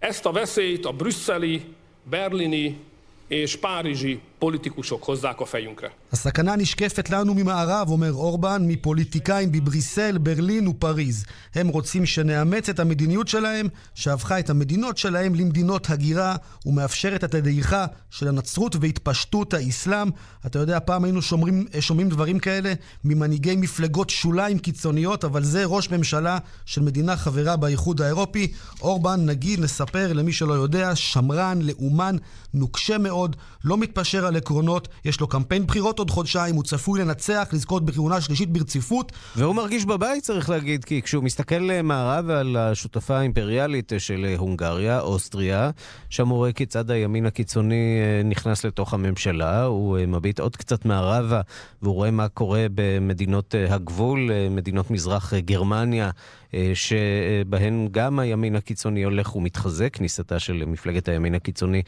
Ezt 0.00 0.26
a 0.26 0.32
veszélyt 0.32 0.84
a 0.86 0.92
brüsszeli, 0.92 1.74
berlini 2.10 2.78
és 3.28 3.56
párizsi 3.56 4.20
politikusok 4.38 5.04
hozzák 5.04 5.40
a 5.40 5.46
fejünkre. 5.46 5.90
נשקפת 6.56 7.10
לנו 7.10 7.34
ממערב, 7.34 7.88
אומר 7.88 8.12
אורבן, 8.12 8.64
מפוליטיקאים 8.66 9.52
בבריסל, 9.52 10.18
ברלין 10.18 10.68
ופריז. 10.68 11.24
הם 11.54 11.68
רוצים 11.68 12.06
שנאמץ 12.06 12.68
את 12.68 12.80
המדיניות 12.80 13.28
שלהם, 13.28 13.68
שהפכה 13.94 14.38
את 14.38 14.50
המדינות 14.50 14.98
שלהם 14.98 15.34
למדינות 15.34 15.90
הגירה, 15.90 16.36
ומאפשרת 16.66 17.24
את 17.24 17.34
הדעיכה 17.34 17.86
של 18.10 18.28
הנצרות 18.28 18.76
והתפשטות 18.80 19.54
האסלאם. 19.54 20.10
אתה 20.46 20.58
יודע, 20.58 20.78
פעם 20.80 21.04
היינו 21.04 21.22
שומרים, 21.22 21.66
שומעים 21.80 22.08
דברים 22.08 22.38
כאלה 22.38 22.72
ממנהיגי 23.04 23.56
מפלגות 23.56 24.10
שוליים 24.10 24.58
קיצוניות, 24.58 25.24
אבל 25.24 25.44
זה 25.44 25.64
ראש 25.64 25.90
ממשלה 25.90 26.38
של 26.66 26.82
מדינה 26.82 27.16
חברה 27.16 27.56
באיחוד 27.56 28.00
האירופי. 28.00 28.52
אורבן, 28.80 29.20
נגיד, 29.26 29.60
נספר 29.60 30.12
למי 30.12 30.32
שלא 30.32 30.54
יודע, 30.54 30.96
שמרן, 30.96 31.58
לאומן, 31.62 32.16
נוקשה 32.54 32.98
מאוד, 32.98 33.36
לא 33.64 33.78
מתפשר 33.78 34.27
על 34.28 34.36
עקרונות, 34.36 34.88
יש 35.04 35.20
לו 35.20 35.26
קמפיין 35.26 35.66
בחירות 35.66 35.98
עוד 35.98 36.10
חודשיים, 36.10 36.54
הוא 36.54 36.64
צפוי 36.64 37.00
לנצח, 37.00 37.48
לזכות 37.52 37.84
בכהונה 37.84 38.20
שלישית 38.20 38.50
ברציפות. 38.50 39.12
והוא 39.36 39.54
מרגיש 39.54 39.84
בבית, 39.84 40.24
צריך 40.24 40.50
להגיד, 40.50 40.84
כי 40.84 41.02
כשהוא 41.02 41.24
מסתכל 41.24 41.68
מערב 41.82 42.30
על 42.30 42.56
השותפה 42.56 43.18
האימפריאלית 43.18 43.92
של 43.98 44.34
הונגריה, 44.38 45.00
אוסטריה, 45.00 45.70
שם 46.10 46.28
הוא 46.28 46.36
רואה 46.36 46.52
כיצד 46.52 46.90
הימין 46.90 47.26
הקיצוני 47.26 47.98
אה, 48.00 48.22
נכנס 48.28 48.64
לתוך 48.64 48.94
הממשלה, 48.94 49.64
הוא 49.64 49.98
אה, 49.98 50.06
מביט 50.06 50.40
עוד 50.40 50.56
קצת 50.56 50.84
מערבה, 50.84 51.40
והוא 51.82 51.94
רואה 51.94 52.10
מה 52.10 52.28
קורה 52.28 52.66
במדינות 52.74 53.54
אה, 53.54 53.74
הגבול, 53.74 54.30
מדינות 54.50 54.90
מזרח 54.90 55.34
גרמניה. 55.34 56.10
שבהן 56.74 57.88
גם 57.90 58.18
הימין 58.18 58.56
הקיצוני 58.56 59.02
הולך 59.02 59.36
ומתחזק, 59.36 59.94
כניסתה 59.94 60.38
של 60.38 60.64
מפלגת 60.66 61.08
הימין 61.08 61.34
הקיצוני 61.34 61.82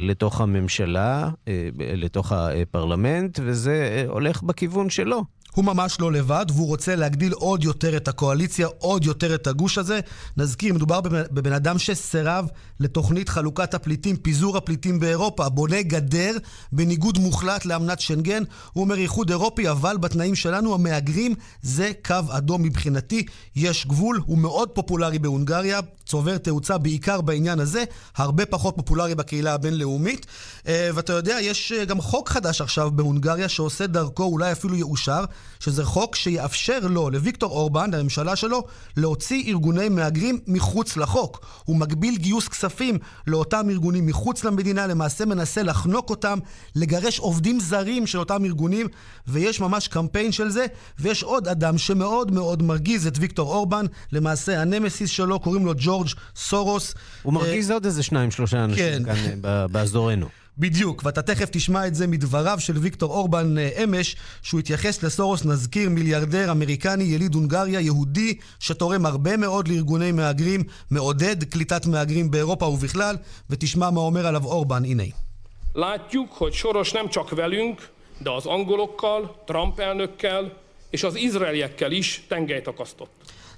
לתוך 0.00 0.40
הממשלה, 0.40 1.30
לתוך 1.78 2.32
הפרלמנט, 2.32 3.40
וזה 3.42 4.04
הולך 4.08 4.42
בכיוון 4.42 4.90
שלו. 4.90 5.24
הוא 5.54 5.64
ממש 5.64 6.00
לא 6.00 6.12
לבד, 6.12 6.46
והוא 6.48 6.66
רוצה 6.66 6.96
להגדיל 6.96 7.32
עוד 7.32 7.64
יותר 7.64 7.96
את 7.96 8.08
הקואליציה, 8.08 8.66
עוד 8.78 9.04
יותר 9.04 9.34
את 9.34 9.46
הגוש 9.46 9.78
הזה. 9.78 10.00
נזכיר, 10.36 10.74
מדובר 10.74 11.00
בבן 11.04 11.52
אדם 11.52 11.78
שסירב 11.78 12.48
לתוכנית 12.80 13.28
חלוקת 13.28 13.74
הפליטים, 13.74 14.16
פיזור 14.16 14.56
הפליטים 14.56 15.00
באירופה, 15.00 15.48
בונה 15.48 15.82
גדר 15.82 16.36
בניגוד 16.72 17.18
מוחלט 17.18 17.64
לאמנת 17.64 18.00
שנגן. 18.00 18.42
הוא 18.72 18.84
אומר 18.84 18.98
איחוד 18.98 19.30
אירופי, 19.30 19.70
אבל 19.70 19.96
בתנאים 19.96 20.34
שלנו 20.34 20.74
המהגרים 20.74 21.34
זה 21.62 21.92
קו 22.04 22.16
אדום 22.30 22.62
מבחינתי. 22.62 23.26
יש 23.56 23.86
גבול, 23.86 24.20
הוא 24.26 24.38
מאוד 24.38 24.68
פופולרי 24.68 25.18
בהונגריה, 25.18 25.80
צובר 26.06 26.38
תאוצה 26.38 26.78
בעיקר 26.78 27.20
בעניין 27.20 27.60
הזה, 27.60 27.84
הרבה 28.16 28.46
פחות 28.46 28.76
פופולרי 28.76 29.14
בקהילה 29.14 29.54
הבינלאומית. 29.54 30.26
אה, 30.66 30.90
ואתה 30.94 31.12
יודע, 31.12 31.36
יש 31.40 31.72
אה, 31.72 31.84
גם 31.84 32.00
חוק 32.00 32.28
חדש 32.28 32.60
עכשיו 32.60 32.90
בהונגריה 32.90 33.48
שעושה 33.48 33.86
דרכו, 33.86 34.24
אולי 34.24 34.52
אפילו 34.52 34.76
יאושר, 34.76 35.24
שזה 35.60 35.84
חוק 35.84 36.16
שיאפשר 36.16 36.78
לו, 36.82 37.10
לוויקטור 37.10 37.50
אורבן, 37.52 37.94
לממשלה 37.94 38.36
שלו, 38.36 38.64
להוציא 38.96 39.44
ארגוני 39.48 39.88
מהגרים 39.88 40.38
מחוץ 40.46 40.96
לחוק. 40.96 41.46
הוא 41.64 41.76
מגביל 41.76 42.16
גיוס 42.16 42.48
כספים 42.48 42.98
לאותם 43.26 43.70
ארגונים 43.70 44.06
מחוץ 44.06 44.44
למדינה, 44.44 44.86
למעשה 44.86 45.24
מנסה 45.24 45.62
לחנוק 45.62 46.10
אותם, 46.10 46.38
לגרש 46.76 47.18
עובדים 47.18 47.60
זרים 47.60 48.06
של 48.06 48.18
אותם 48.18 48.44
ארגונים, 48.44 48.86
ויש 49.26 49.60
ממש 49.60 49.88
קמפיין 49.88 50.32
של 50.32 50.48
זה, 50.48 50.66
ויש 50.98 51.22
עוד 51.22 51.48
אדם 51.48 51.78
שמאוד 51.78 52.30
מאוד 52.30 52.62
מרגיז 52.62 53.06
את 53.06 53.18
ויקטור 53.18 53.54
אורבן, 53.54 53.86
למעשה 54.12 54.60
הנמסיס 54.60 55.10
שלו, 55.10 55.40
קוראים 55.40 55.66
לו 55.66 55.72
ג'ורג' 55.76 56.08
סורוס. 56.36 56.94
הוא 57.22 57.32
מרגיז 57.32 57.70
עוד 57.70 57.84
איזה 57.84 58.02
שניים, 58.02 58.30
שלושה 58.30 58.64
אנשים 58.64 58.84
כן. 58.84 59.02
כאן 59.04 59.44
אה, 59.44 59.68
באזורנו. 59.68 60.41
בדיוק, 60.58 61.02
ואתה 61.04 61.22
תכף 61.22 61.48
תשמע 61.52 61.86
את 61.86 61.94
זה 61.94 62.06
מדבריו 62.06 62.60
של 62.60 62.78
ויקטור 62.78 63.10
אורבן 63.10 63.58
אה, 63.58 63.84
אמש, 63.84 64.16
שהוא 64.42 64.60
התייחס 64.60 65.02
לסורוס, 65.02 65.44
נזכיר, 65.44 65.88
מיליארדר 65.88 66.50
אמריקני, 66.50 67.04
יליד 67.04 67.34
הונגריה, 67.34 67.80
יהודי, 67.80 68.38
שתורם 68.58 69.06
הרבה 69.06 69.36
מאוד 69.36 69.68
לארגוני 69.68 70.12
מהגרים, 70.12 70.64
מעודד 70.90 71.44
קליטת 71.44 71.86
מהגרים 71.86 72.30
באירופה 72.30 72.64
ובכלל, 72.66 73.16
ותשמע 73.50 73.90
מה 73.90 74.00
אומר 74.00 74.26
עליו 74.26 74.44
אורבן, 74.44 74.84
הנה. 74.84 75.02
Látjuk, 75.74 76.32
hogy 76.32 76.52
Soros 76.52 76.92
nem 76.92 77.08
csak 77.08 77.30
velünk, 77.30 77.88
de 78.18 78.30
az 78.30 78.46
angolokkal, 78.46 79.42
Trump 79.46 79.80
elnökkel 79.80 80.52
és 80.90 81.02
az 81.02 81.14
izraeliekkel 81.14 81.92
is 81.92 82.22
tengelyt 82.28 82.66
akasztott. 82.66 83.10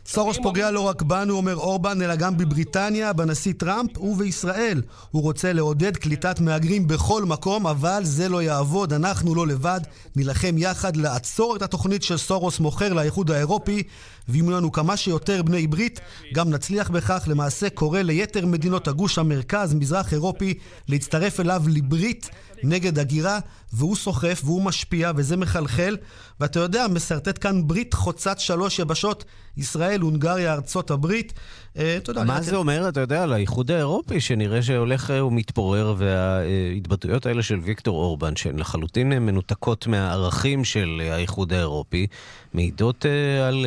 סורוס 0.06 0.36
פוגע 0.42 0.70
לא 0.70 0.80
רק 0.80 1.02
בנו, 1.02 1.36
אומר 1.36 1.56
אורבן, 1.56 2.02
אלא 2.02 2.16
גם 2.16 2.36
בבריטניה, 2.36 3.12
בנשיא 3.12 3.52
טראמפ 3.56 3.98
ובישראל. 3.98 4.82
הוא 5.10 5.22
רוצה 5.22 5.52
לעודד 5.52 5.96
קליטת 5.96 6.40
מהגרים 6.40 6.86
בכל 6.86 7.24
מקום, 7.24 7.66
אבל 7.66 8.00
זה 8.04 8.28
לא 8.28 8.42
יעבוד, 8.42 8.92
אנחנו 8.92 9.34
לא 9.34 9.46
לבד. 9.46 9.80
נילחם 10.16 10.54
יחד 10.58 10.96
לעצור 10.96 11.56
את 11.56 11.62
התוכנית 11.62 12.02
שסורוס 12.02 12.60
מוכר 12.60 12.92
לאיחוד 12.92 13.30
האירופי, 13.30 13.82
ואם 14.28 14.44
יהיו 14.44 14.50
לנו 14.50 14.72
כמה 14.72 14.96
שיותר 14.96 15.42
בני 15.42 15.66
ברית, 15.66 16.00
גם 16.34 16.50
נצליח 16.50 16.90
בכך. 16.90 17.24
למעשה 17.26 17.70
קורא 17.70 18.00
ליתר 18.00 18.46
מדינות 18.46 18.88
הגוש 18.88 19.18
המרכז, 19.18 19.74
מזרח 19.74 20.12
אירופי, 20.12 20.54
להצטרף 20.88 21.40
אליו 21.40 21.62
לברית 21.68 22.30
נגד 22.62 22.98
הגירה, 22.98 23.38
והוא 23.72 23.96
סוחף 23.96 24.40
והוא 24.44 24.62
משפיע 24.62 25.12
וזה 25.16 25.36
מחלחל. 25.36 25.96
ואתה 26.40 26.60
יודע, 26.60 26.86
משרטט 26.88 27.38
כאן 27.40 27.66
ברית 27.66 27.94
חוצת 27.94 28.40
שלוש 28.40 28.78
יבשות, 28.78 29.24
ישראל, 29.56 30.00
הונגריה, 30.00 30.52
ארצות 30.52 30.90
הברית. 30.90 31.32
אה, 31.78 31.96
אתה 31.96 32.10
יודע, 32.10 32.24
מה 32.24 32.42
זה 32.42 32.56
אומר, 32.56 32.88
אתה 32.88 33.00
יודע, 33.00 33.22
על 33.22 33.32
האיחוד 33.32 33.70
האירופי, 33.70 34.20
שנראה 34.20 34.62
שהולך 34.62 35.10
אה, 35.10 35.26
ומתפורר, 35.26 35.94
וההתבטאויות 35.98 37.26
האלה 37.26 37.42
של 37.42 37.60
ויקטור 37.62 37.96
אורבן, 37.96 38.36
שהן 38.36 38.58
לחלוטין 38.58 39.08
מנותקות 39.08 39.86
מהערכים 39.86 40.64
של 40.64 41.02
האיחוד 41.12 41.52
האירופי, 41.52 42.06
מעידות 42.52 43.06
אה, 43.06 43.48
על 43.48 43.66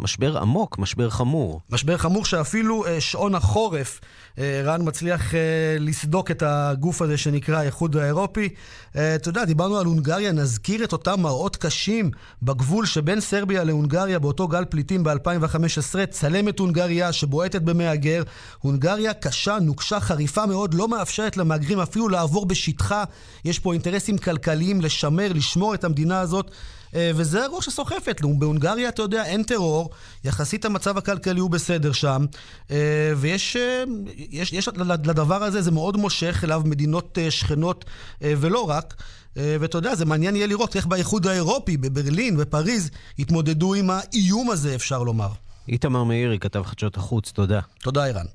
משבר 0.00 0.38
עמוק, 0.38 0.78
משבר 0.78 1.10
חמור. 1.10 1.60
משבר 1.70 1.96
חמור 1.96 2.24
שאפילו 2.24 2.84
שעון 2.98 3.34
החורף, 3.34 4.00
רן 4.38 4.80
מצליח 4.88 5.34
לסדוק 5.80 6.30
את 6.30 6.42
הגוף 6.46 7.02
הזה 7.02 7.16
שנקרא 7.16 7.58
האיחוד 7.58 7.96
האירופי. 7.96 8.48
אתה 8.90 9.28
יודע, 9.28 9.44
דיברנו 9.44 9.78
על 9.78 9.86
הונגריה, 9.86 10.32
נזכיר 10.32 10.84
את 10.84 10.92
אותם 10.92 11.20
מראות 11.20 11.56
קשים 11.56 12.10
בגבול 12.42 12.86
שבין 12.86 13.20
סרביה 13.20 13.64
להונגריה 13.64 14.18
באותו 14.18 14.48
גל 14.48 14.64
פליטים 14.64 15.04
ב-2015, 15.04 16.06
צלמת 16.10 16.58
הונגריה 16.58 17.12
שבועטת 17.12 17.43
במהגר. 17.52 18.22
הונגריה 18.60 19.14
קשה, 19.14 19.58
נוקשה, 19.60 20.00
חריפה 20.00 20.46
מאוד, 20.46 20.74
לא 20.74 20.88
מאפשרת 20.88 21.36
למהגרים 21.36 21.80
אפילו 21.80 22.08
לעבור 22.08 22.46
בשטחה. 22.46 23.04
יש 23.44 23.58
פה 23.58 23.72
אינטרסים 23.72 24.18
כלכליים 24.18 24.80
לשמר, 24.80 25.32
לשמור 25.32 25.74
את 25.74 25.84
המדינה 25.84 26.20
הזאת. 26.20 26.50
אה, 26.94 27.10
וזה 27.14 27.44
הראש 27.44 27.66
שסוחפת. 27.66 28.20
בהונגריה, 28.38 28.88
אתה 28.88 29.02
יודע, 29.02 29.24
אין 29.24 29.42
טרור, 29.42 29.90
יחסית 30.24 30.64
המצב 30.64 30.98
הכלכלי 30.98 31.40
הוא 31.40 31.50
בסדר 31.50 31.92
שם, 31.92 32.26
אה, 32.70 33.12
ויש 33.16 33.56
אה, 33.56 33.84
יש, 34.30 34.52
יש 34.52 34.68
לדבר 35.04 35.42
הזה, 35.42 35.62
זה 35.62 35.70
מאוד 35.70 35.96
מושך 35.96 36.40
אליו 36.44 36.62
מדינות 36.64 37.18
שכנות, 37.30 37.84
ולא 38.20 38.70
רק. 38.70 38.94
ואתה 39.36 39.78
יודע, 39.78 39.94
זה 39.94 40.04
מעניין 40.04 40.36
יהיה 40.36 40.46
לראות 40.46 40.76
איך 40.76 40.86
באיחוד 40.86 41.26
האירופי, 41.26 41.76
בברלין, 41.76 42.36
בפריז, 42.36 42.90
יתמודדו 43.18 43.74
עם 43.74 43.90
האיום 43.90 44.50
הזה, 44.50 44.74
אפשר 44.74 45.02
לומר. 45.02 45.28
איתמר 45.68 46.04
מאירי, 46.04 46.38
כתב 46.38 46.62
חדשות 46.62 46.96
החוץ, 46.96 47.32
תודה. 47.32 47.60
תודה, 47.82 48.06
אירן. 48.06 48.26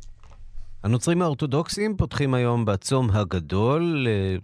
הנוצרים 0.84 1.22
האורתודוקסים 1.22 1.98
פותחים 1.98 2.34
היום 2.34 2.66
בצום 2.66 3.10
הגדול 3.14 4.08
אה, 4.08 4.36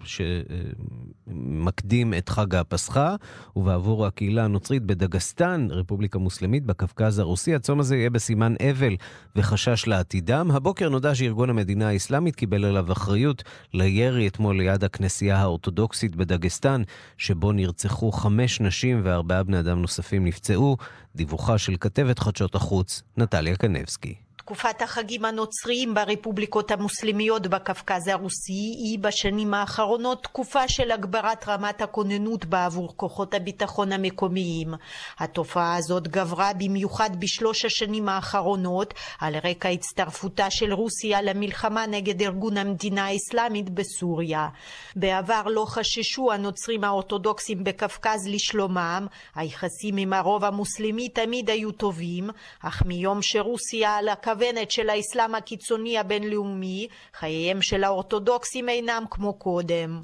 שמקדים 1.28 2.14
את 2.14 2.30
חג 2.30 2.56
הפסחה, 2.56 3.16
ובעבור 3.56 4.06
הקהילה 4.06 4.46
הנוצרית 4.46 4.84
בדגסטן, 4.84 5.68
רפובליקה 5.72 6.20
מוסלמית 6.20 6.66
בקווקז 6.66 7.20
הרוסי, 7.20 7.56
הצום 7.56 7.80
הזה 7.80 7.96
יהיה 7.96 8.10
בסימן 8.10 8.54
אבל 8.72 8.96
וחשש 9.36 9.88
לעתידם. 9.88 10.52
הבוקר 10.54 10.90
נודע 10.90 11.16
שארגון 11.16 11.50
המדינה 11.50 11.88
האסלאמית 11.88 12.36
קיבל 12.36 12.66
עליו 12.66 12.92
אחריות 12.92 13.44
לירי 13.74 14.28
אתמול 14.28 14.58
ליד 14.58 14.84
הכנסייה 14.84 15.38
האורתודוקסית 15.38 16.16
בדגסטן, 16.16 16.82
שבו 17.18 17.52
נרצחו 17.52 18.12
חמש 18.12 18.62
נשים 18.62 19.02
וארבעה 19.04 19.44
בני 19.44 19.60
אדם 19.60 19.82
נוספים 19.82 20.26
נפצעו. 20.26 20.78
דיווחה 21.16 21.58
של 21.58 21.76
כתבת 21.80 22.20
חדשות 22.20 22.56
החוץ, 22.56 23.04
נטליה 23.18 23.56
קנבסקי. 23.56 24.25
תקופת 24.46 24.82
החגים 24.82 25.26
הנוצריים 25.26 25.94
ברפובליקות 25.94 26.72
המוסלמיות 26.72 27.48
בקווקז 27.48 28.08
הרוסי 28.08 28.54
היא 28.54 29.00
בשנים 29.00 29.54
האחרונות 29.54 30.24
תקופה 30.24 30.68
של 30.68 30.92
הגברת 30.92 31.48
רמת 31.48 31.82
הכוננות 31.82 32.46
בעבור 32.46 32.94
כוחות 32.98 33.34
הביטחון 33.34 33.92
המקומיים. 33.92 34.74
התופעה 35.20 35.76
הזאת 35.76 36.08
גברה 36.08 36.52
במיוחד 36.54 37.10
בשלוש 37.20 37.66
השנים 37.66 38.10
האחרונות 38.10 38.94
על 39.20 39.36
רקע 39.44 39.70
הצטרפותה 39.70 40.50
של 40.50 40.74
רוסיה 40.74 41.22
למלחמה 41.22 41.86
נגד 41.86 42.22
ארגון 42.22 42.58
המדינה 42.58 43.06
האסלאמית 43.06 43.70
בסוריה. 43.70 44.48
בעבר 44.96 45.42
לא 45.46 45.66
חששו 45.68 46.32
הנוצרים 46.32 46.84
האורתודוקסים 46.84 47.64
בקווקז 47.64 48.28
לשלומם, 48.28 49.08
היחסים 49.36 49.98
עם 49.98 50.14
הרוב 50.14 50.46
המוסלמי 50.46 51.10
תמיד 51.10 51.50
היו 51.50 51.72
טובים, 51.72 52.30
אך 52.62 52.84
מיום 52.86 53.22
שרוסיה 53.22 53.96
על 53.96 54.10
הקו 54.10 54.35
המכוונת 54.36 54.72
של 54.72 54.90
האסלאם 54.90 55.36
הקיצוני 55.36 55.98
הבינלאומי, 55.98 56.88
חייהם 57.14 57.62
של 57.62 57.84
האורתודוקסים 57.84 58.70
אינם 58.70 59.04
כמו 59.12 59.34
קודם. 59.34 60.02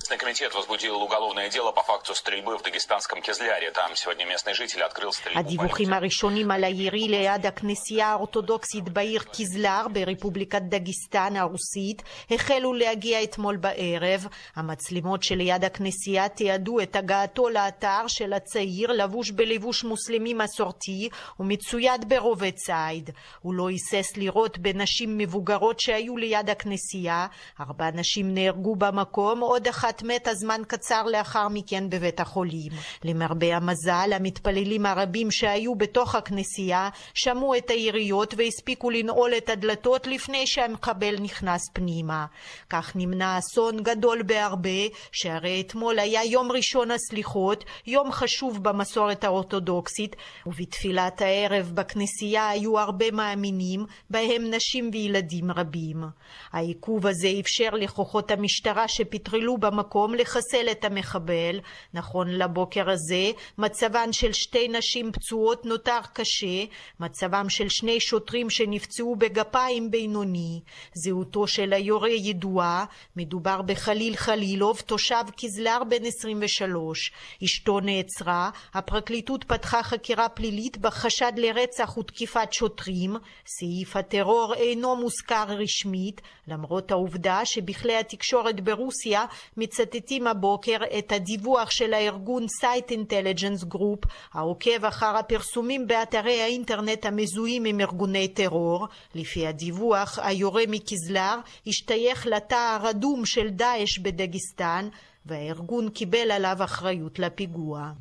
הדיווחים 5.36 5.94
הראשונים 5.94 6.52
על 6.52 6.64
הירי 6.64 7.08
ליד 7.08 7.46
הכנסייה 7.46 8.08
האורתודוקסית 8.08 8.90
בעיר 8.90 9.22
קיזלר 9.24 9.88
ברפובליקת 9.94 10.62
דגיסטן 10.62 11.36
הרוסית 11.36 12.02
החלו 12.32 12.74
להגיע 12.74 13.24
אתמול 13.24 13.58
בערב. 13.58 14.28
המצלמות 14.56 15.24
שליד 15.24 15.64
הכנסייה 15.64 16.30
תיעדו 16.30 16.80
את 16.80 16.96
הגעתו 16.96 17.50
לאתר 17.50 18.08
של 18.08 18.34
הצעיר 18.34 18.92
לבוש 18.92 19.32
בלבוש 19.32 19.84
מוסלמי 19.84 20.34
מסורתי 20.34 21.10
ומצויד 21.40 22.10
ברובה 22.10 22.52
ציד. 22.52 23.10
הוא 23.42 23.54
לא 23.54 23.70
היסס 23.70 24.18
לירות 24.22 24.58
בנשים 24.58 25.18
מבוגרות 25.18 25.80
שהיו 25.80 26.18
ליד 26.18 26.50
הכנסייה. 26.50 27.28
ארבע 27.60 27.92
נשים 27.92 28.34
נהרגו 28.34 28.76
במקום, 28.76 29.40
עוד 29.40 29.68
אחת 29.68 30.04
מתה 30.04 30.34
זמן 30.34 30.62
קצר 30.68 31.04
לאחר 31.04 31.48
מכן 31.50 31.90
בבית 31.90 32.20
החולים. 32.20 32.72
למרבה 33.04 33.56
המזל, 33.56 34.10
המתפללים 34.14 34.86
הרבים 34.86 35.32
שהיו 35.32 35.76
בתוך 35.76 36.16
הכנסייה 36.16 36.90
שמעו 37.14 37.56
את 37.56 37.70
היריות 37.70 38.34
והספיקו 38.38 38.90
לנעול 38.90 39.34
את 39.38 39.50
הדלתות 39.50 40.08
לפני 40.08 40.48
שהמחבל 40.48 41.16
נכנס 41.20 41.62
פנימה. 41.74 42.26
כך 42.70 42.92
נמנע 42.96 43.38
אסון 43.38 43.84
גדול 43.84 44.24
בהרבה, 44.24 44.70
שהרי 45.12 45.62
אתמול 45.62 46.00
היה 46.00 46.24
יום 46.26 46.52
ראשון 46.52 46.92
הסליחות, 46.92 47.64
יום 47.88 48.12
חשוב 48.12 48.64
במסורת 48.64 49.24
האורתודוקסית, 49.24 50.16
ובתפילת 50.46 51.22
הערב 51.22 51.72
בכנסייה 51.74 52.50
היו 52.50 52.80
הרבה 52.80 53.12
מאמינים, 53.12 53.86
בהם 54.12 54.54
נשים 54.54 54.90
וילדים 54.94 55.52
רבים. 55.52 56.04
העיכוב 56.52 57.08
הזה 57.08 57.28
אפשר 57.40 57.70
לכוחות 57.70 58.32
המשטרה 58.32 58.88
שפטרלו 58.88 59.58
במקום 59.58 60.14
לחסל 60.14 60.68
את 60.72 60.86
המחבל. 60.86 61.60
נכון 61.94 62.28
לבוקר 62.30 62.90
הזה, 62.90 63.32
מצבן 63.58 64.14
של 64.14 64.34
שתי 64.34 64.68
נשים 64.68 65.12
פצועות 65.12 65.66
נותר 65.66 66.00
קשה, 66.14 66.66
מצבם 67.00 67.46
של 67.50 67.70
שני 67.70 68.00
שוטרים 68.00 68.50
שנפצעו 68.50 69.16
בגפיים 69.16 69.92
בינוני. 69.92 70.60
זהותו 70.94 71.48
של 71.48 71.74
היורה 71.74 72.10
ידועה, 72.10 72.86
מדובר 73.16 73.62
בחליל 73.62 74.16
חלילוב, 74.16 74.82
תושב 74.86 75.24
כזלר 75.38 75.84
בן 75.90 76.06
23. 76.06 77.12
אשתו 77.44 77.80
נעצרה, 77.80 78.50
הפרקליטות 78.74 79.44
פתחה 79.44 79.84
חקירה 79.84 80.30
פלילית 80.30 80.78
בחשד 80.78 81.32
לרצח 81.38 81.98
ותקיפת 81.98 82.54
שוטרים. 82.54 83.16
סעיף 83.46 83.96
הטרור 84.02 84.54
אינו 84.54 84.96
מוזכר 84.96 85.46
רשמית, 85.48 86.22
למרות 86.48 86.92
העובדה 86.92 87.46
שבכלי 87.46 87.96
התקשורת 87.98 88.62
ברוסיה 88.62 89.26
מצטטים 89.58 90.28
הבוקר 90.28 90.78
את 90.98 91.12
הדיווח 91.12 91.70
של 91.72 91.94
הארגון 91.94 92.46
Site 92.62 92.92
Intelligence 92.92 93.74
Group, 93.74 94.08
העוקב 94.34 94.86
אחר 94.86 95.18
הפרסומים 95.18 95.88
באתרי 95.88 96.42
האינטרנט 96.42 97.06
המזוהים 97.06 97.66
עם 97.66 97.80
ארגוני 97.80 98.28
טרור. 98.28 98.88
לפי 99.16 99.48
הדיווח, 99.48 100.20
היורה 100.20 100.64
מכזלר 100.68 101.36
השתייך 101.68 102.28
לתא 102.28 102.78
הרדום 102.80 103.26
של 103.26 103.50
דאעש 103.50 104.00
בדגיסטן, 104.00 104.90
והארגון 105.26 105.90
קיבל 105.90 106.32
עליו 106.32 106.58
אחריות 106.64 107.20
לפיגוע. 107.20 107.92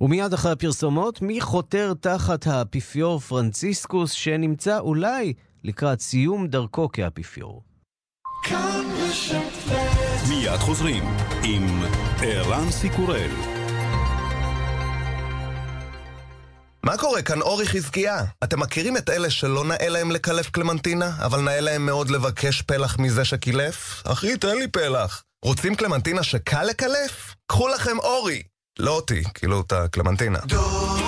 ומיד 0.00 0.32
אחרי 0.32 0.52
הפרסומות, 0.52 1.22
מי 1.22 1.40
חותר 1.40 1.92
תחת 2.00 2.46
האפיפיור 2.46 3.18
פרנציסקוס 3.18 4.12
שנמצא 4.12 4.78
אולי 4.78 5.32
לקראת 5.64 6.00
סיום 6.00 6.46
דרכו 6.46 6.88
כאפיפיור? 6.92 7.62
מיד 10.28 10.58
חוזרים 10.58 11.04
עם 11.44 11.82
ערן 12.22 12.70
סיקורל. 12.70 13.30
מה 16.82 16.96
קורה 16.98 17.22
כאן 17.22 17.40
אורי 17.40 17.66
חזקיה? 17.66 18.24
אתם 18.44 18.60
מכירים 18.60 18.96
את 18.96 19.10
אלה 19.10 19.30
שלא 19.30 19.64
נאה 19.64 19.88
להם 19.88 20.10
לקלף 20.10 20.50
קלמנטינה, 20.50 21.10
אבל 21.18 21.40
נאה 21.40 21.60
להם 21.60 21.86
מאוד 21.86 22.10
לבקש 22.10 22.62
פלח 22.62 22.98
מזה 22.98 23.24
שקילף? 23.24 24.02
אחי, 24.06 24.36
תן 24.36 24.56
לי 24.58 24.68
פלח. 24.68 25.24
רוצים 25.44 25.74
קלמנטינה 25.74 26.22
שקל 26.22 26.64
לקלף? 26.64 27.34
קחו 27.46 27.68
לכם 27.68 27.98
אורי. 27.98 28.42
לא 28.78 28.90
אותי, 28.90 29.22
כאילו 29.34 29.60
את 29.60 29.72
הקלמנטינה. 29.72 30.38
Don't 30.38 31.01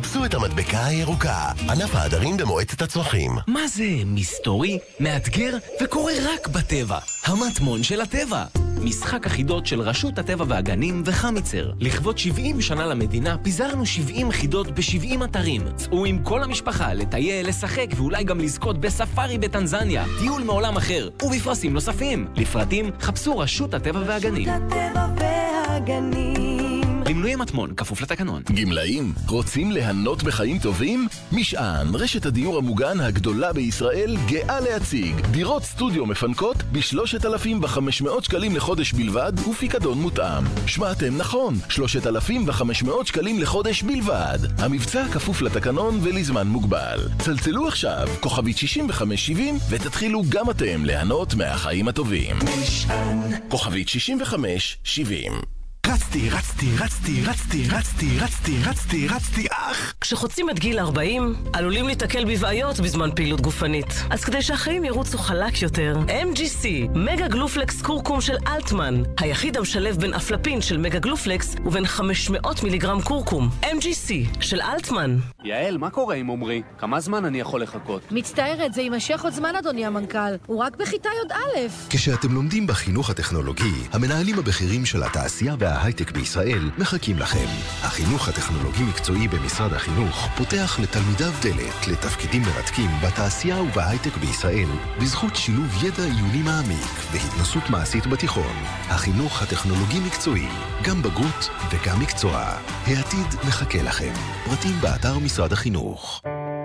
חפשו 0.00 0.24
את 0.24 0.34
המדבקה 0.34 0.86
הירוקה, 0.86 1.52
ענף 1.68 1.94
העדרים 1.94 2.36
במועצת 2.36 2.82
הצמחים. 2.82 3.30
מה 3.46 3.68
זה 3.68 3.84
מסתורי, 4.06 4.78
מאתגר 5.00 5.56
וקורה 5.82 6.12
רק 6.22 6.48
בטבע? 6.48 6.98
המטמון 7.24 7.82
של 7.82 8.00
הטבע. 8.00 8.44
משחק 8.82 9.26
החידות 9.26 9.66
של 9.66 9.80
רשות 9.80 10.18
הטבע 10.18 10.44
והגנים 10.48 11.02
וחמיצר. 11.06 11.72
לכבוד 11.80 12.18
70 12.18 12.60
שנה 12.60 12.86
למדינה, 12.86 13.38
פיזרנו 13.38 13.86
70 13.86 14.30
חידות 14.30 14.70
ב-70 14.70 15.24
אתרים. 15.24 15.62
צאו 15.76 16.04
עם 16.04 16.22
כל 16.22 16.42
המשפחה, 16.42 16.94
לטייל, 16.94 17.48
לשחק 17.48 17.86
ואולי 17.96 18.24
גם 18.24 18.40
לזכות 18.40 18.80
בספארי 18.80 19.38
בטנזניה. 19.38 20.04
טיול 20.20 20.42
מעולם 20.42 20.76
אחר, 20.76 21.08
ובפרסים 21.22 21.74
נוספים. 21.74 22.28
לפרטים, 22.34 22.90
חפשו 23.00 23.38
רשות 23.38 23.74
הטבע 23.74 24.02
והגנים. 24.06 24.48
רשות 24.48 24.72
הטבע 24.72 25.06
והגנים. 25.16 26.69
למנויי 27.10 27.36
מטמון, 27.36 27.74
כפוף 27.76 28.02
לתקנון. 28.02 28.42
גמלאים, 28.54 29.12
רוצים 29.28 29.72
ליהנות 29.72 30.22
בחיים 30.22 30.58
טובים? 30.58 31.08
משען, 31.32 31.94
רשת 31.94 32.26
הדיור 32.26 32.58
המוגן 32.58 33.00
הגדולה 33.00 33.52
בישראל, 33.52 34.16
גאה 34.26 34.60
להציג. 34.60 35.20
דירות 35.30 35.62
סטודיו 35.62 36.06
מפנקות 36.06 36.56
ב-3,500 36.72 38.22
שקלים 38.22 38.56
לחודש 38.56 38.92
בלבד, 38.92 39.32
ופיקדון 39.50 39.98
מותאם. 39.98 40.44
שמעתם 40.66 41.16
נכון, 41.16 41.54
3,500 41.68 43.06
שקלים 43.06 43.40
לחודש 43.40 43.82
בלבד. 43.82 44.38
המבצע 44.58 45.08
כפוף 45.12 45.42
לתקנון 45.42 45.98
ולזמן 46.02 46.46
מוגבל. 46.46 47.08
צלצלו 47.18 47.68
עכשיו, 47.68 48.08
כוכבית 48.20 48.58
6570, 48.58 49.58
ותתחילו 49.70 50.22
גם 50.28 50.50
אתם 50.50 50.84
ליהנות 50.84 51.34
מהחיים 51.34 51.88
הטובים. 51.88 52.36
משען. 52.62 53.18
כוכבית 53.48 53.88
6570 53.88 55.59
רצתי, 55.86 56.30
רצתי, 56.30 56.66
רצתי, 56.78 57.22
רצתי, 57.26 57.68
רצתי, 57.70 58.18
רצתי, 58.20 58.56
רצתי, 58.66 59.08
רצתי, 59.08 59.46
אך! 59.50 59.94
כשחוצים 60.00 60.50
את 60.50 60.58
גיל 60.58 60.78
40, 60.78 61.34
עלולים 61.52 61.86
להתקל 61.86 62.24
בבעיות 62.24 62.80
בזמן 62.80 63.10
פעילות 63.16 63.40
גופנית. 63.40 63.86
אז 64.10 64.24
כדי 64.24 64.42
שהחיים 64.42 64.84
ירוצו 64.84 65.18
חלק 65.18 65.62
יותר, 65.62 65.96
MGC, 66.06 66.66
מגה 66.94 67.28
גלופלקס 67.28 67.82
קורקום 67.82 68.20
של 68.20 68.36
אלטמן, 68.46 69.02
היחיד 69.18 69.56
המשלב 69.56 69.96
בין 69.96 70.14
אפלפין 70.14 70.60
של 70.60 70.78
מגה 70.78 70.98
גלופלקס 70.98 71.56
ובין 71.64 71.86
500 71.86 72.62
מיליגרם 72.62 73.02
קורקום. 73.02 73.48
MGC 73.62 74.12
של 74.40 74.60
אלטמן. 74.60 75.16
יעל, 75.44 75.78
מה 75.78 75.90
קורה 75.90 76.14
עם 76.14 76.30
עמרי? 76.30 76.62
כמה 76.78 77.00
זמן 77.00 77.24
אני 77.24 77.40
יכול 77.40 77.62
לחכות? 77.62 78.02
מצטערת, 78.12 78.74
זה 78.74 78.82
יימשך 78.82 79.24
עוד 79.24 79.32
זמן, 79.32 79.56
אדוני 79.56 79.86
המנכ"ל. 79.86 80.34
הוא 80.46 80.62
רק 80.62 80.76
בכיתה 80.76 81.08
י"א. 81.08 81.68
כשאתם 81.90 82.32
לומדים 82.32 82.66
בחינוך 82.66 83.10
הטכנולוגי, 83.10 83.72
המנהלים 83.92 84.38
הבכירים 84.38 84.86
של 84.86 85.02
התעשייה 85.02 85.56
וההייטק 85.70 86.10
בישראל 86.10 86.70
מחכים 86.78 87.18
לכם. 87.18 87.46
החינוך 87.82 88.28
הטכנולוגי-מקצועי 88.28 89.28
במשרד 89.28 89.72
החינוך 89.72 90.28
פותח 90.36 90.78
לתלמידיו 90.82 91.32
דלת 91.42 91.88
לתפקידים 91.88 92.42
מרתקים 92.42 92.90
בתעשייה 93.02 93.62
ובהייטק 93.62 94.16
בישראל, 94.16 94.68
בזכות 95.00 95.36
שילוב 95.36 95.84
ידע 95.84 96.02
עיוני 96.02 96.42
מעמיק 96.42 96.90
והתנסות 97.12 97.70
מעשית 97.70 98.06
בתיכון. 98.06 98.56
החינוך 98.88 99.42
הטכנולוגי-מקצועי, 99.42 100.48
גם 100.82 101.02
בגרות 101.02 101.48
וגם 101.70 102.00
מקצוע. 102.00 102.44
העתיד 102.86 103.40
מחכה 103.48 103.82
לכם. 103.82 104.12
פרטים 104.44 104.80
באתר 104.80 105.18
משרד 105.18 105.52
החינוך. 105.52 106.22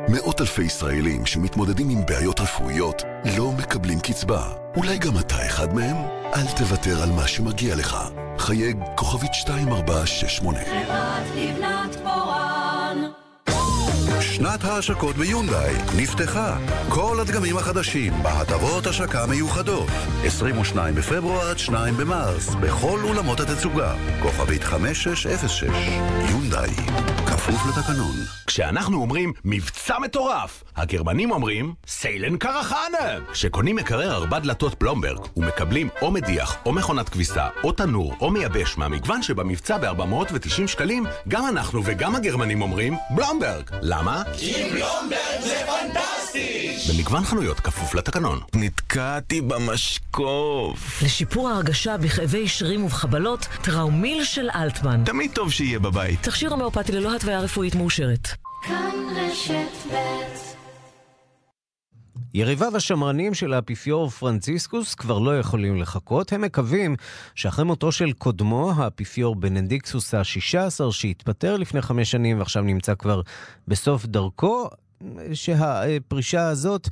מאות 0.10 0.42
אלפי 0.42 0.64
ישראלים 0.64 1.26
שמתמודדים 1.26 1.90
עם 1.90 2.06
בעיות 2.06 2.40
רפואיות 2.40 3.04
לא 3.38 3.52
מקבלים 3.52 4.00
קצבה. 4.00 4.54
אולי 4.78 4.98
גם 4.98 5.20
אתה 5.20 5.46
אחד 5.46 5.74
מהם? 5.74 5.96
אל 6.36 6.48
תוותר 6.58 7.04
על 7.04 7.10
מה 7.10 7.28
שמגיע 7.28 7.76
לך. 7.76 7.98
חייג 8.40 8.78
כוכבית 8.96 9.32
2468. 9.48 10.60
חברת 10.60 11.24
לבנת 11.36 11.96
פורן 12.04 13.12
שנת 14.36 14.64
ההשקות 14.64 15.16
ביונדאי 15.16 15.74
נפתחה. 15.98 16.58
כל 16.90 17.18
הדגמים 17.22 17.58
החדשים 17.58 18.14
בהטבות 18.24 18.88
השקה 18.88 19.26
מיוחדות. 19.26 19.90
22 20.24 20.96
בפברואר 20.96 21.50
עד 21.50 21.58
2 21.58 21.98
במרס, 21.98 22.56
בכל 22.56 23.00
אולמות 23.04 23.40
התצוגה. 23.40 23.96
כוכבית 24.22 24.64
5606. 24.64 25.64
יונדאי, 26.30 26.70
כפוף 27.46 27.66
לתקנון. 27.66 28.16
כשאנחנו 28.48 29.02
אומרים 29.02 29.34
מבצע 29.46 30.00
מטורף, 30.00 30.64
הגרמנים 30.76 31.32
אומרים 31.32 31.74
סיילן 31.88 32.38
קרחנה. 32.38 33.20
כשקונים 33.32 33.76
מקרר 33.76 34.12
ארבע 34.14 34.40
דלתות 34.40 34.74
פלומברג 34.74 35.20
ומקבלים 35.38 35.90
או 36.02 36.12
מדיח 36.12 36.56
או 36.66 36.72
מכונת 36.72 37.10
כביסה 37.10 37.48
או 37.64 37.72
תנור 37.72 38.16
או 38.22 38.32
מייבש 38.32 38.78
מהמגוון 38.78 39.24
שבמבצע 39.24 39.78
ב-490 39.78 40.68
שקלים, 40.68 41.06
גם 41.28 41.48
אנחנו 41.48 41.82
וגם 41.86 42.16
הגרמנים 42.16 42.62
אומרים 42.62 42.96
בלומברג. 43.10 43.70
למה? 43.82 44.24
עם 44.42 44.70
בלומברג 44.70 45.42
זה 45.42 45.64
פנטסטי! 45.66 46.15
במגוון 46.90 47.24
חנויות 47.24 47.60
כפוף 47.60 47.96
לתקנון. 47.96 48.40
נתקעתי 48.56 49.42
במשקוף. 49.42 51.04
לשיפור 51.04 51.50
ההרגשה 51.50 51.98
בכאבי 51.98 52.48
שרירים 52.48 52.84
ובחבלות, 52.84 53.48
טראומיל 53.64 54.24
של 54.24 54.50
אלטמן. 54.56 55.04
תמיד 55.06 55.32
טוב 55.34 55.52
שיהיה 55.52 55.80
בבית. 55.80 56.24
תכשיר 56.24 56.52
הומאופתי 56.52 56.92
ללא 56.92 57.16
התוויה 57.16 57.40
רפואית 57.40 57.76
מאושרת. 57.76 58.28
כאן 58.68 58.92
רשת 59.16 59.94
ב' 59.94 59.96
יריביו 62.36 62.76
השמרנים 62.76 63.34
של 63.34 63.54
האפיפיור 63.54 64.10
פרנציסקוס 64.10 64.96
כבר 64.96 65.20
לא 65.20 65.40
יכולים 65.40 65.82
לחכות. 65.82 66.34
הם 66.34 66.42
מקווים 66.42 66.96
שאחרי 67.36 67.66
מותו 67.66 67.92
של 67.92 68.12
קודמו, 68.12 68.74
האפיפיור 68.76 69.36
בנדיקסוס 69.36 70.14
ה-16, 70.14 70.92
שהתפטר 70.92 71.58
לפני 71.58 71.82
חמש 71.82 72.12
שנים 72.12 72.40
ועכשיו 72.40 72.64
נמצא 72.64 72.96
כבר 72.96 73.22
בסוף 73.68 74.06
דרכו, 74.06 74.70
שהפרישה 75.34 76.48
הזאת 76.48 76.88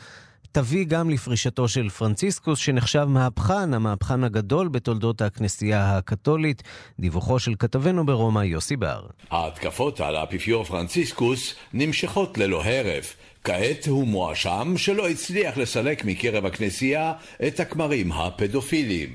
תביא 0.53 0.85
גם 0.85 1.09
לפרישתו 1.09 1.67
של 1.67 1.89
פרנציסקוס, 1.89 2.59
שנחשב 2.59 3.05
מהפכן, 3.09 3.73
המהפכן 3.73 4.23
הגדול 4.23 4.67
בתולדות 4.67 5.21
הכנסייה 5.21 5.97
הקתולית. 5.97 6.63
דיווחו 6.99 7.39
של 7.39 7.53
כתבנו 7.59 8.05
ברומא, 8.05 8.39
יוסי 8.39 8.75
בר. 8.75 9.05
ההתקפות 9.31 10.01
על 10.01 10.15
האפיפיור 10.15 10.63
פרנציסקוס 10.63 11.55
נמשכות 11.73 12.37
ללא 12.37 12.63
הרף. 12.63 13.15
כעת 13.43 13.87
הוא 13.87 14.07
מואשם 14.07 14.73
שלא 14.77 15.09
הצליח 15.09 15.57
לסלק 15.57 16.05
מקרב 16.05 16.45
הכנסייה 16.45 17.13
את 17.47 17.59
הכמרים 17.59 18.11
הפדופילים. 18.11 19.09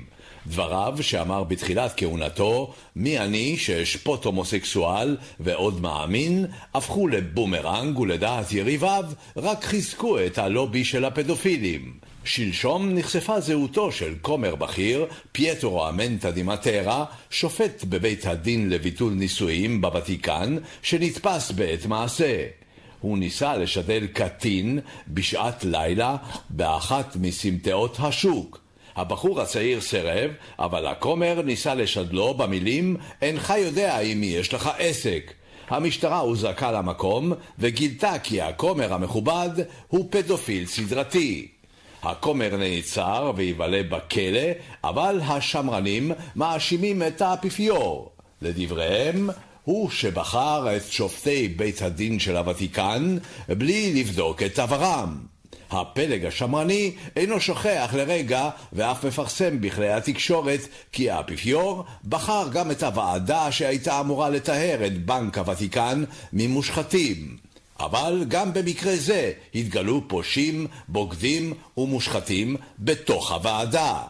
דבריו 0.49 0.97
שאמר 1.01 1.43
בתחילת 1.43 1.93
כהונתו, 1.97 2.73
מי 2.95 3.19
אני 3.19 3.57
שאשפוט 3.57 4.25
הומוסקסואל 4.25 5.17
ועוד 5.39 5.81
מאמין, 5.81 6.45
הפכו 6.73 7.07
לבומרנג 7.07 7.99
ולדעת 7.99 8.51
יריביו 8.51 9.05
רק 9.37 9.63
חיזקו 9.63 10.25
את 10.25 10.37
הלובי 10.37 10.85
של 10.85 11.05
הפדופילים. 11.05 11.93
שלשום 12.23 12.89
נחשפה 12.93 13.39
זהותו 13.39 13.91
של 13.91 14.13
כומר 14.21 14.55
בכיר, 14.55 15.05
פייטרו 15.31 15.89
אמנטה 15.89 16.31
דימטרה, 16.31 17.05
שופט 17.29 17.83
בבית 17.83 18.25
הדין 18.25 18.69
לביטול 18.69 19.13
נישואים 19.13 19.81
בוותיקן, 19.81 20.57
שנתפס 20.81 21.51
בעת 21.51 21.85
מעשה. 21.85 22.45
הוא 23.01 23.17
ניסה 23.17 23.57
לשדל 23.57 24.07
קטין 24.07 24.79
בשעת 25.07 25.63
לילה 25.63 26.15
באחת 26.49 27.15
מסמטאות 27.15 27.97
השוק. 27.99 28.68
הבחור 28.99 29.41
הצעיר 29.41 29.81
סירב, 29.81 30.31
אבל 30.59 30.87
הכומר 30.87 31.41
ניסה 31.45 31.75
לשדלו 31.75 32.33
במילים 32.33 32.97
"אינך 33.21 33.53
יודע 33.57 33.85
עם 33.85 33.99
מי 34.15 34.25
יש 34.25 34.53
לך 34.53 34.69
עסק". 34.77 35.33
המשטרה 35.69 36.19
הוזעקה 36.19 36.71
למקום 36.71 37.33
וגילתה 37.59 38.19
כי 38.23 38.41
הכומר 38.41 38.93
המכובד 38.93 39.49
הוא 39.87 40.07
פדופיל 40.09 40.65
סדרתי. 40.65 41.47
הכומר 42.03 42.57
נעצר 42.57 43.31
ויבלה 43.35 43.81
בכלא, 43.83 44.49
אבל 44.83 45.21
השמרנים 45.27 46.11
מאשימים 46.35 47.03
את 47.03 47.21
האפיפיור. 47.21 48.11
לדבריהם, 48.41 49.29
הוא 49.63 49.89
שבחר 49.89 50.75
את 50.77 50.91
שופטי 50.91 51.47
בית 51.47 51.81
הדין 51.81 52.19
של 52.19 52.37
הוותיקן 52.37 53.17
בלי 53.47 53.93
לבדוק 53.93 54.43
את 54.43 54.59
עברם. 54.59 55.17
הפלג 55.71 56.25
השמרני 56.25 56.91
אינו 57.15 57.39
שוכח 57.39 57.93
לרגע 57.93 58.49
ואף 58.73 59.05
מפרסם 59.05 59.61
בכלי 59.61 59.89
התקשורת 59.89 60.59
כי 60.91 61.09
האפיפיור 61.09 61.83
בחר 62.05 62.47
גם 62.51 62.71
את 62.71 62.83
הוועדה 62.83 63.51
שהייתה 63.51 63.99
אמורה 63.99 64.29
לטהר 64.29 64.85
את 64.85 65.05
בנק 65.05 65.37
הוותיקן 65.37 66.03
ממושחתים. 66.33 67.37
אבל 67.79 68.25
גם 68.27 68.53
במקרה 68.53 68.95
זה 68.95 69.31
התגלו 69.55 70.07
פושעים, 70.07 70.67
בוגדים 70.87 71.53
ומושחתים 71.77 72.55
בתוך 72.79 73.31
הוועדה. 73.31 74.01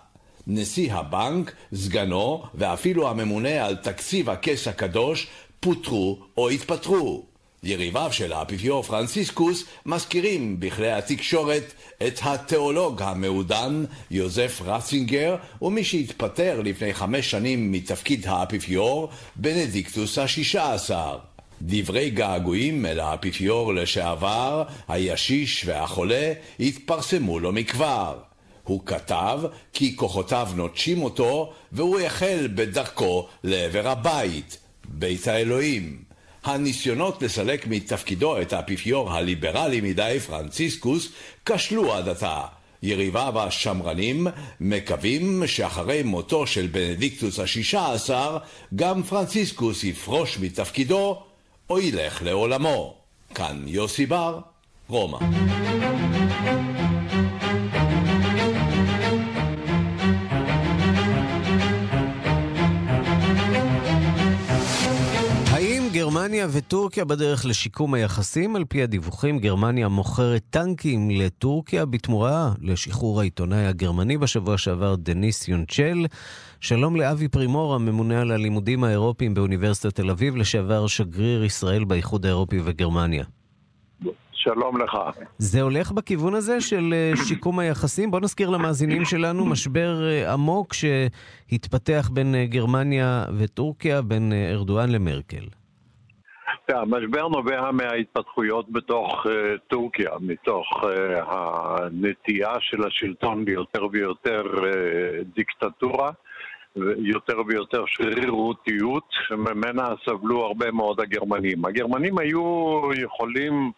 נשיא 0.48 0.94
הבנק, 0.94 1.52
סגנו 1.76 2.44
ואפילו 2.56 3.10
הממונה 3.10 3.66
על 3.66 3.76
תקציב 3.76 4.30
הכס 4.30 4.68
הקדוש 4.68 5.28
פוטרו 5.60 6.20
או 6.38 6.50
התפטרו. 6.50 7.26
יריביו 7.64 8.10
של 8.12 8.34
האפיפיור 8.34 8.84
פרנסיסקוס 8.84 9.64
מזכירים 9.86 10.60
בכלי 10.60 10.92
התקשורת 10.92 11.74
את 12.08 12.20
התיאולוג 12.24 13.02
המעודן 13.02 13.86
יוזף 14.12 14.62
רצינגר 14.66 15.36
ומי 15.62 15.84
שהתפטר 15.84 16.62
לפני 16.62 16.94
חמש 16.94 17.32
שנים 17.32 17.72
מתפקיד 17.72 18.28
האפיפיור 18.28 19.10
בנדיקטוס 19.36 20.18
השישה 20.18 20.74
עשר. 20.74 21.18
דברי 21.62 22.10
געגועים 22.10 22.86
אל 22.86 23.00
האפיפיור 23.00 23.74
לשעבר, 23.74 24.64
הישיש 24.88 25.64
והחולה 25.66 26.34
התפרסמו 26.60 27.40
לא 27.40 27.52
מכבר. 27.52 28.18
הוא 28.64 28.82
כתב 28.86 29.40
כי 29.74 29.96
כוחותיו 29.96 30.50
נוטשים 30.56 31.04
אותו 31.04 31.54
והוא 31.72 32.00
החל 32.00 32.48
בדרכו 32.56 33.28
לעבר 33.44 33.88
הבית, 33.88 34.58
בית 34.86 35.28
האלוהים. 35.28 36.09
הניסיונות 36.44 37.22
לסלק 37.22 37.68
מתפקידו 37.68 38.42
את 38.42 38.54
האפיפיור 38.54 39.12
הליברלי 39.12 39.82
מדי 39.82 40.18
פרנציסקוס 40.28 41.10
כשלו 41.46 41.94
עד 41.94 42.10
עתה. 42.10 42.42
יריביו 42.84 43.34
השמרנים 43.40 44.28
מקווים 44.60 45.48
שאחרי 45.48 46.04
מותו 46.04 46.48
של 46.48 46.68
בנדיקטוס 46.72 47.40
השישה 47.40 47.94
עשר 47.94 48.38
גם 48.76 49.04
פרנציסקוס 49.04 49.84
יפרוש 49.84 50.38
מתפקידו 50.38 51.24
או 51.70 51.80
ילך 51.80 52.22
לעולמו. 52.22 52.96
כאן 53.36 53.64
יוסי 53.68 54.06
בר, 54.06 54.40
רומא. 54.90 55.20
גרמניה 66.20 66.48
וטורקיה 66.52 67.06
בדרך 67.06 67.46
לשיקום 67.46 67.94
היחסים. 67.94 68.56
על 68.56 68.66
פי 68.66 68.84
הדיווחים, 68.84 69.40
גרמניה 69.40 69.88
מוכרת 69.88 70.44
טנקים 70.50 71.10
לטורקיה 71.12 71.86
בתמורה 71.86 72.52
לשחרור 72.62 73.20
העיתונאי 73.20 73.66
הגרמני 73.66 74.18
בשבוע 74.18 74.58
שעבר, 74.58 74.96
דניס 74.96 75.48
יונצ'ל. 75.48 76.06
שלום 76.60 76.96
לאבי 76.96 77.28
פרימור, 77.28 77.76
הממונה 77.76 78.22
על 78.22 78.32
הלימודים 78.32 78.84
האירופיים 78.84 79.34
באוניברסיטת 79.34 79.96
תל 79.96 80.10
אביב, 80.10 80.36
לשעבר 80.36 80.88
שגריר 80.88 81.44
ישראל 81.44 81.84
באיחוד 81.84 82.26
האירופי 82.26 82.60
וגרמניה. 82.64 83.24
שלום 84.34 84.82
לך. 84.82 84.98
זה 85.38 85.62
הולך 85.62 85.92
בכיוון 85.92 86.36
הזה 86.36 86.62
של 86.62 86.94
אה, 86.94 87.26
שיקום 87.26 87.60
היחסים? 87.60 88.12
בוא 88.12 88.20
נזכיר 88.20 88.50
למאזינים 88.50 89.06
שלנו 89.06 89.46
משבר 89.46 90.08
אה, 90.10 90.34
עמוק 90.34 90.74
שהתפתח 90.74 92.10
בין 92.14 92.36
אה, 92.36 92.46
גרמניה 92.46 93.26
וטורקיה, 93.38 94.02
בין 94.02 94.34
ארדואן 94.52 94.90
למרקל. 94.90 95.59
המשבר 96.70 97.28
נובע 97.28 97.72
מההתפתחויות 97.72 98.70
בתוך 98.72 99.26
uh, 99.26 99.30
טורקיה, 99.68 100.12
מתוך 100.22 100.84
uh, 100.84 100.88
הנטייה 101.28 102.54
של 102.60 102.88
השלטון 102.88 103.46
ליותר 103.46 103.88
ויותר 103.92 104.42
uh, 104.42 104.64
דיקטטורה, 105.36 106.10
יותר 106.98 107.42
ויותר 107.48 107.84
שרירותיות, 107.88 109.04
שממנה 109.12 109.88
סבלו 110.06 110.46
הרבה 110.46 110.72
מאוד 110.72 111.00
הגרמנים. 111.02 111.66
הגרמנים 111.66 112.18
היו 112.18 112.80
יכולים, 112.96 113.72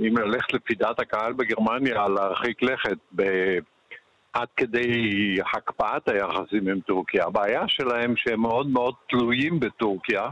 אם 0.00 0.18
ללכת 0.18 0.52
לפי 0.52 0.74
דעת 0.74 1.00
הקהל 1.00 1.32
בגרמניה, 1.32 2.08
להרחיק 2.08 2.62
לכת 2.62 2.98
ב... 3.16 3.22
עד 4.32 4.48
כדי 4.56 4.90
הקפאת 5.54 6.08
היחסים 6.08 6.68
עם 6.68 6.80
טורקיה. 6.80 7.24
הבעיה 7.24 7.62
שלהם 7.68 8.14
שהם 8.16 8.40
מאוד 8.40 8.66
מאוד 8.66 8.94
תלויים 9.08 9.60
בטורקיה, 9.60 10.28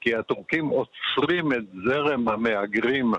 כי 0.00 0.14
הטורקים 0.14 0.66
עוצרים 0.66 1.52
את 1.52 1.64
זרם 1.84 2.28
המהגרים 2.28 3.12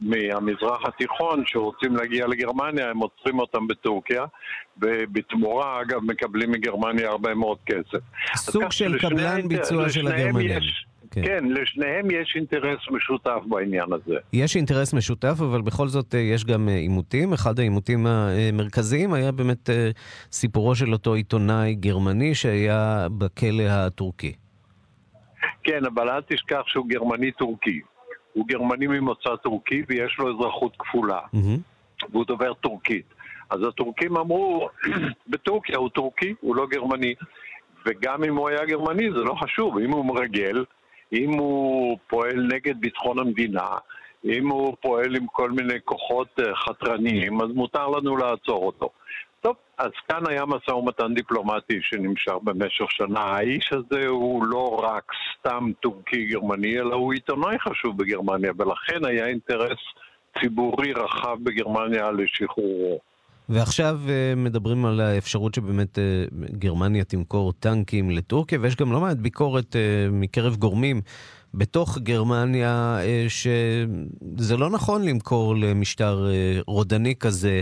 מהמזרח 0.00 0.84
התיכון 0.84 1.42
שרוצים 1.46 1.96
להגיע 1.96 2.26
לגרמניה, 2.26 2.90
הם 2.90 2.98
עוצרים 2.98 3.38
אותם 3.38 3.66
בטורקיה, 3.66 4.24
ובתמורה, 4.82 5.80
אגב, 5.82 6.00
מקבלים 6.02 6.50
מגרמניה 6.50 7.08
הרבה 7.08 7.34
מאוד 7.34 7.58
כסף. 7.66 7.98
סוג 8.36 8.70
של 8.70 8.98
קבלן 8.98 9.48
ביצוע 9.48 9.88
של 9.88 10.06
הגרמנים. 10.06 10.50
יש, 10.50 10.86
כן. 11.10 11.22
כן, 11.24 11.44
לשניהם 11.44 12.10
יש 12.10 12.32
אינטרס 12.36 12.78
משותף 12.90 13.40
בעניין 13.48 13.92
הזה. 13.92 14.14
יש 14.32 14.56
אינטרס 14.56 14.94
משותף, 14.94 15.36
אבל 15.38 15.62
בכל 15.62 15.88
זאת 15.88 16.14
אה, 16.14 16.20
יש 16.20 16.44
גם 16.44 16.68
אה, 16.68 16.76
עימותים. 16.76 17.32
אחד 17.32 17.58
העימותים 17.58 18.06
המרכזיים 18.06 19.12
היה 19.12 19.32
באמת 19.32 19.70
אה, 19.70 19.90
סיפורו 20.32 20.74
של 20.74 20.92
אותו 20.92 21.14
עיתונאי 21.14 21.74
גרמני 21.74 22.34
שהיה 22.34 23.06
בכלא 23.18 23.62
הטורקי. 23.68 24.32
כן, 25.66 25.84
אבל 25.84 26.10
אל 26.10 26.20
תשכח 26.28 26.62
שהוא 26.66 26.86
גרמני-טורקי. 26.88 27.80
הוא 28.32 28.46
גרמני 28.46 28.86
ממוצא 28.86 29.36
טורקי 29.36 29.82
ויש 29.88 30.16
לו 30.18 30.30
אזרחות 30.30 30.76
כפולה. 30.78 31.20
Mm-hmm. 31.34 32.06
והוא 32.10 32.24
דובר 32.24 32.54
טורקית. 32.54 33.14
אז 33.50 33.62
הטורקים 33.68 34.16
אמרו, 34.16 34.68
בטורקיה 35.30 35.78
הוא 35.78 35.88
טורקי, 35.88 36.34
הוא 36.40 36.56
לא 36.56 36.66
גרמני. 36.66 37.14
וגם 37.86 38.24
אם 38.24 38.36
הוא 38.36 38.48
היה 38.48 38.64
גרמני 38.64 39.10
זה 39.10 39.18
לא 39.18 39.34
חשוב, 39.34 39.78
אם 39.78 39.90
הוא 39.90 40.04
מרגל, 40.04 40.64
אם 41.12 41.32
הוא 41.32 41.98
פועל 42.08 42.48
נגד 42.52 42.80
ביטחון 42.80 43.18
המדינה, 43.18 43.68
אם 44.24 44.48
הוא 44.48 44.76
פועל 44.80 45.16
עם 45.16 45.26
כל 45.26 45.50
מיני 45.50 45.78
כוחות 45.84 46.40
אה, 46.40 46.54
חתרניים, 46.54 47.40
אז 47.40 47.48
מותר 47.54 47.88
לנו 47.88 48.16
לעצור 48.16 48.66
אותו. 48.66 48.90
טוב, 49.46 49.56
אז 49.78 49.90
כאן 50.08 50.22
היה 50.28 50.44
משא 50.46 50.70
ומתן 50.70 51.14
דיפלומטי 51.14 51.78
שנמשך 51.82 52.32
במשך 52.44 52.84
שנה. 52.90 53.20
האיש 53.20 53.72
הזה 53.72 54.06
הוא 54.06 54.44
לא 54.46 54.80
רק 54.82 55.12
סתם 55.38 55.70
טורקי-גרמני, 55.80 56.78
אלא 56.78 56.94
הוא 56.94 57.12
עיתונאי 57.12 57.58
חשוב 57.58 57.98
בגרמניה, 57.98 58.52
ולכן 58.58 59.04
היה 59.04 59.26
אינטרס 59.26 59.78
ציבורי 60.40 60.92
רחב 60.92 61.36
בגרמניה 61.42 62.10
לשחרורו. 62.10 62.98
ועכשיו 63.48 64.00
אה, 64.08 64.34
מדברים 64.36 64.86
על 64.86 65.00
האפשרות 65.00 65.54
שבאמת 65.54 65.98
אה, 65.98 66.24
גרמניה 66.58 67.04
תמכור 67.04 67.52
טנקים 67.52 68.10
לטורקיה, 68.10 68.58
ויש 68.62 68.76
גם 68.76 68.92
לא 68.92 69.00
מעט 69.00 69.16
ביקורת 69.16 69.76
אה, 69.76 70.08
מקרב 70.10 70.56
גורמים 70.56 71.00
בתוך 71.54 71.98
גרמניה 71.98 72.98
שזה 73.28 74.56
לא 74.56 74.70
נכון 74.70 75.04
למכור 75.04 75.56
למשטר 75.56 76.30
רודני 76.66 77.14
כזה 77.20 77.60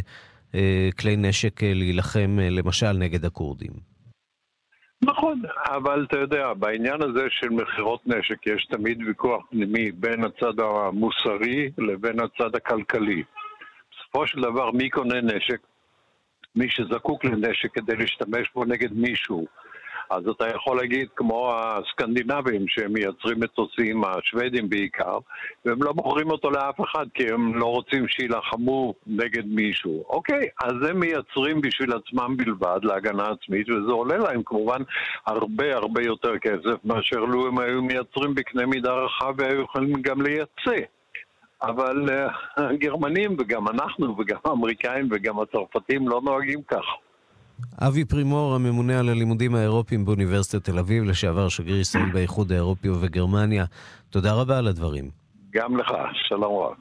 כלי 1.01 1.17
נשק 1.17 1.63
להילחם 1.63 2.39
למשל 2.51 2.93
נגד 2.93 3.25
הכורדים. 3.25 3.95
נכון, 5.03 5.43
אבל 5.67 6.07
אתה 6.09 6.19
יודע, 6.19 6.53
בעניין 6.53 7.03
הזה 7.03 7.27
של 7.31 7.49
מכירות 7.49 8.07
נשק 8.07 8.47
יש 8.47 8.67
תמיד 8.71 9.03
ויכוח 9.07 9.47
פנימי 9.51 9.93
בין 9.93 10.25
הצד 10.25 10.61
המוסרי 10.61 11.71
לבין 11.79 12.21
הצד 12.21 12.57
הכלכלי. 12.57 13.23
בסופו 13.91 14.27
של 14.27 14.41
דבר, 14.41 14.71
מי 14.71 14.91
קונה 14.91 15.21
נשק? 15.21 15.61
מי 16.57 16.71
שזקוק 16.71 17.25
לנשק 17.25 17.75
כדי 17.75 17.97
להשתמש 17.97 18.51
בו 18.55 18.65
נגד 18.65 18.93
מישהו. 18.93 19.47
אז 20.11 20.29
אתה 20.29 20.49
יכול 20.49 20.77
להגיד 20.77 21.09
כמו 21.17 21.53
הסקנדינבים 21.55 22.69
שהם 22.69 22.93
מייצרים 22.93 23.41
מטוסים, 23.41 24.05
השוודים 24.05 24.69
בעיקר, 24.69 25.19
והם 25.65 25.83
לא 25.83 25.95
מוכרים 25.95 26.31
אותו 26.31 26.51
לאף 26.51 26.81
אחד 26.81 27.07
כי 27.15 27.29
הם 27.29 27.55
לא 27.55 27.67
רוצים 27.67 28.09
שיילחמו 28.09 28.95
נגד 29.07 29.47
מישהו. 29.47 30.05
אוקיי, 30.09 30.49
אז 30.63 30.75
הם 30.91 31.01
מייצרים 31.01 31.61
בשביל 31.61 31.93
עצמם 31.93 32.37
בלבד 32.37 32.81
להגנה 32.83 33.25
עצמית, 33.25 33.69
וזה 33.69 33.93
עולה 33.93 34.17
להם 34.17 34.43
כמובן 34.47 34.83
הרבה 35.27 35.77
הרבה 35.77 36.03
יותר 36.03 36.39
כסף 36.39 36.85
מאשר 36.85 37.21
לו 37.21 37.47
הם 37.47 37.59
היו 37.59 37.83
מייצרים 37.83 38.35
בקנה 38.35 38.67
מידה 38.67 38.93
רחב 38.93 39.35
והיו 39.39 39.63
יכולים 39.63 40.03
גם 40.03 40.23
לייצא. 40.23 40.85
אבל 41.63 42.09
uh, 42.09 42.33
הגרמנים 42.57 43.37
וגם 43.39 43.69
אנחנו 43.69 44.19
וגם 44.19 44.39
האמריקאים 44.45 45.09
וגם 45.11 45.41
הצרפתים 45.41 46.09
לא 46.09 46.21
נוהגים 46.25 46.63
כך. 46.63 46.85
אבי 47.79 48.05
פרימור, 48.05 48.55
הממונה 48.55 48.99
על 48.99 49.09
הלימודים 49.09 49.55
האירופיים 49.55 50.05
באוניברסיטת 50.05 50.65
תל 50.65 50.79
אביב, 50.79 51.05
לשעבר 51.05 51.49
שגריר 51.49 51.81
ישראל 51.81 52.13
באיחוד 52.13 52.53
האירופי 52.53 52.89
ובגרמניה, 52.89 53.65
תודה 54.11 54.33
רבה 54.33 54.59
על 54.59 54.67
הדברים. 54.67 55.11
גם 55.55 55.77
לך, 55.77 55.89
שלום 56.29 56.63
רב. 56.63 56.75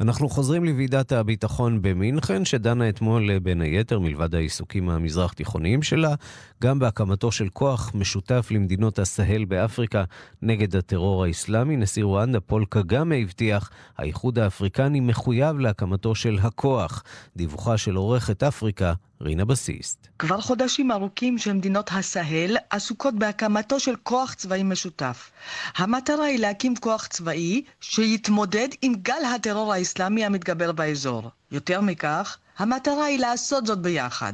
אנחנו 0.00 0.28
חוזרים 0.28 0.64
לוועידת 0.64 1.12
הביטחון 1.12 1.82
במינכן, 1.82 2.44
שדנה 2.44 2.88
אתמול 2.88 3.38
בין 3.38 3.60
היתר, 3.60 3.98
מלבד 3.98 4.34
העיסוקים 4.34 4.90
המזרח 4.90 5.32
תיכוניים 5.32 5.82
שלה, 5.82 6.14
גם 6.62 6.78
בהקמתו 6.78 7.32
של 7.32 7.48
כוח 7.48 7.92
משותף 7.94 8.48
למדינות 8.50 8.98
הסהל 8.98 9.44
באפריקה 9.44 10.04
נגד 10.42 10.76
הטרור 10.76 11.24
האסלאמי. 11.24 11.76
נשיא 11.76 12.04
רואנדה 12.04 12.40
פול 12.40 12.64
קגאמה 12.68 13.14
הבטיח, 13.14 13.70
האיחוד 13.98 14.38
האפריקני 14.38 15.00
מחויב 15.00 15.58
להקמתו 15.58 16.14
של 16.14 16.38
הכוח. 16.42 17.02
דיווחה 17.36 17.76
של 17.76 17.94
עורכת 17.94 18.42
אפריקה, 18.42 18.92
רינה 19.24 19.44
בסיסט. 19.44 20.06
כבר 20.18 20.40
חודשים 20.40 20.92
ארוכים 20.92 21.38
שמדינות 21.38 21.90
הסהל 21.92 22.56
עסוקות 22.70 23.14
בהקמתו 23.14 23.80
של 23.80 23.96
כוח 24.02 24.34
צבאי 24.34 24.62
משותף. 24.62 25.30
המטרה 25.76 26.24
היא 26.24 26.38
להקים 26.38 26.76
כוח 26.76 27.06
צבאי 27.06 27.62
שיתמודד 27.80 28.68
עם 28.82 28.94
גל 29.02 29.24
הטרור 29.34 29.72
האסלאמי 29.72 30.24
המתגבר 30.24 30.72
באזור. 30.72 31.30
יותר 31.52 31.80
מכך, 31.80 32.38
המטרה 32.58 33.04
היא 33.04 33.18
לעשות 33.18 33.66
זאת 33.66 33.78
ביחד. 33.78 34.32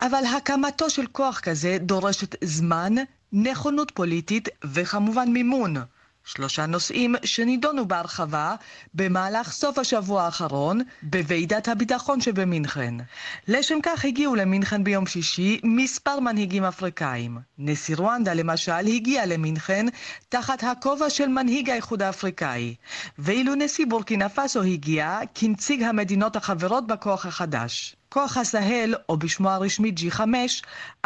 אבל 0.00 0.22
הקמתו 0.36 0.90
של 0.90 1.06
כוח 1.06 1.40
כזה 1.40 1.76
דורשת 1.80 2.44
זמן, 2.44 2.94
נכונות 3.32 3.90
פוליטית 3.94 4.48
וכמובן 4.64 5.28
מימון. 5.28 5.76
שלושה 6.28 6.66
נושאים 6.66 7.14
שנידונו 7.24 7.88
בהרחבה 7.88 8.54
במהלך 8.94 9.52
סוף 9.52 9.78
השבוע 9.78 10.22
האחרון 10.22 10.80
בוועידת 11.02 11.68
הביטחון 11.68 12.20
שבמינכן. 12.20 12.94
לשם 13.48 13.78
כך 13.82 14.04
הגיעו 14.04 14.34
למינכן 14.34 14.84
ביום 14.84 15.06
שישי 15.06 15.60
מספר 15.64 16.20
מנהיגים 16.20 16.64
אפריקאים. 16.64 17.38
נשיא 17.58 17.96
רואנדה 17.96 18.34
למשל 18.34 18.72
הגיע 18.72 19.26
למינכן 19.26 19.86
תחת 20.28 20.64
הכובע 20.64 21.10
של 21.10 21.28
מנהיג 21.28 21.70
האיחוד 21.70 22.02
האפריקאי, 22.02 22.74
ואילו 23.18 23.54
נשיא 23.54 23.86
בורקינה 23.88 24.28
פאסו 24.28 24.62
הגיע 24.62 25.18
כנציג 25.34 25.82
המדינות 25.82 26.36
החברות 26.36 26.86
בכוח 26.86 27.26
החדש. 27.26 27.97
כוח 28.08 28.36
הסהל, 28.36 28.94
או 29.08 29.16
בשמו 29.16 29.50
הרשמי 29.50 29.92
G5, 29.98 30.20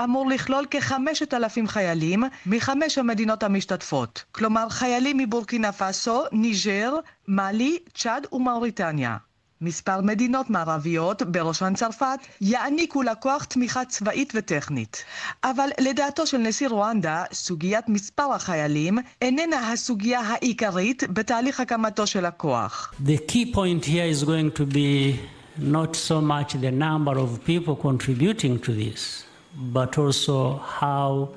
אמור 0.05 0.29
לכלול 0.29 0.67
כחמשת 0.71 1.35
אלפים 1.35 1.69
חיילים 1.69 2.25
מחמש 2.47 2.99
המדינות 2.99 3.43
המשתתפות, 3.43 4.25
כלומר 4.33 4.69
חיילים 4.69 5.19
מבורקינה 5.19 5.73
פאסו, 5.73 6.23
ניג'ר, 6.33 6.95
מאלי, 7.29 7.79
צ'אד 7.95 8.27
ומאוריטניה. 8.33 9.17
מספר 9.61 10.01
מדינות 10.01 10.51
מערביות, 10.51 11.23
בראשן 11.23 11.73
צרפת, 11.75 12.19
יעניקו 12.41 13.03
לכוח 13.03 13.45
תמיכה 13.45 13.85
צבאית 13.85 14.33
וטכנית. 14.35 15.05
אבל 15.45 15.69
לדעתו 15.81 16.27
של 16.27 16.39
נשיא 16.39 16.69
רואנדה, 16.69 17.25
סוגיית 17.33 17.89
מספר 17.89 18.33
החיילים 18.33 18.99
איננה 19.23 19.73
הסוגיה 19.73 20.21
העיקרית 20.21 21.03
בתהליך 21.11 21.61
הקמתו 21.61 22.07
של 22.07 22.25
הכוח. 22.25 22.95
The 23.05 23.31
key 23.31 23.55
point 23.55 23.85
here 23.85 24.21
is 24.21 24.25
going 24.25 24.59
to 24.59 24.75
be 24.75 25.17
not 25.59 25.97
so 25.97 26.21
much 26.21 26.55
the 26.55 26.71
number 26.71 27.19
of 27.19 27.45
people 27.45 27.77
contributing 27.77 28.59
to 28.61 28.73
this, 28.73 29.25
but 29.73 29.99
also 29.99 30.61
how 30.81 31.29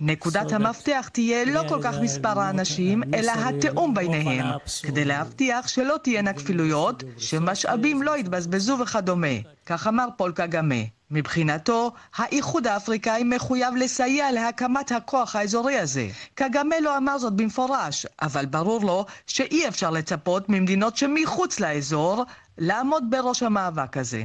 נקודת 0.00 0.52
המפתח 0.52 1.08
תהיה 1.12 1.44
לא 1.44 1.62
כל 1.68 1.78
כך 1.82 1.94
מספר 2.02 2.40
האנשים, 2.40 3.02
אלא 3.14 3.32
התיאום 3.32 3.94
ביניהם, 3.94 4.46
כדי 4.82 5.04
להבטיח 5.04 5.68
שלא 5.68 5.96
תהיינה 6.02 6.32
כפילויות, 6.32 7.02
שמשאבים 7.18 8.02
לא 8.02 8.18
יתבזבזו 8.18 8.78
וכדומה. 8.78 9.26
כך 9.66 9.86
אמר 9.86 10.06
פול 10.16 10.32
קגמה. 10.32 10.74
מבחינתו, 11.10 11.92
האיחוד 12.16 12.66
האפריקאי 12.66 13.24
מחויב 13.24 13.74
לסייע 13.76 14.32
להקמת 14.32 14.92
הכוח 14.92 15.36
האזורי 15.36 15.78
הזה. 15.78 16.08
קגמה 16.34 16.80
לא 16.80 16.96
אמר 16.96 17.18
זאת 17.18 17.32
במפורש, 17.32 18.06
אבל 18.22 18.46
ברור 18.46 18.84
לו 18.84 19.04
שאי 19.26 19.68
אפשר 19.68 19.90
לצפות 19.90 20.48
ממדינות 20.48 20.96
שמחוץ 20.96 21.60
לאזור 21.60 22.24
לעמוד 22.60 23.04
בראש 23.10 23.42
המאבק 23.42 23.96
הזה. 23.96 24.22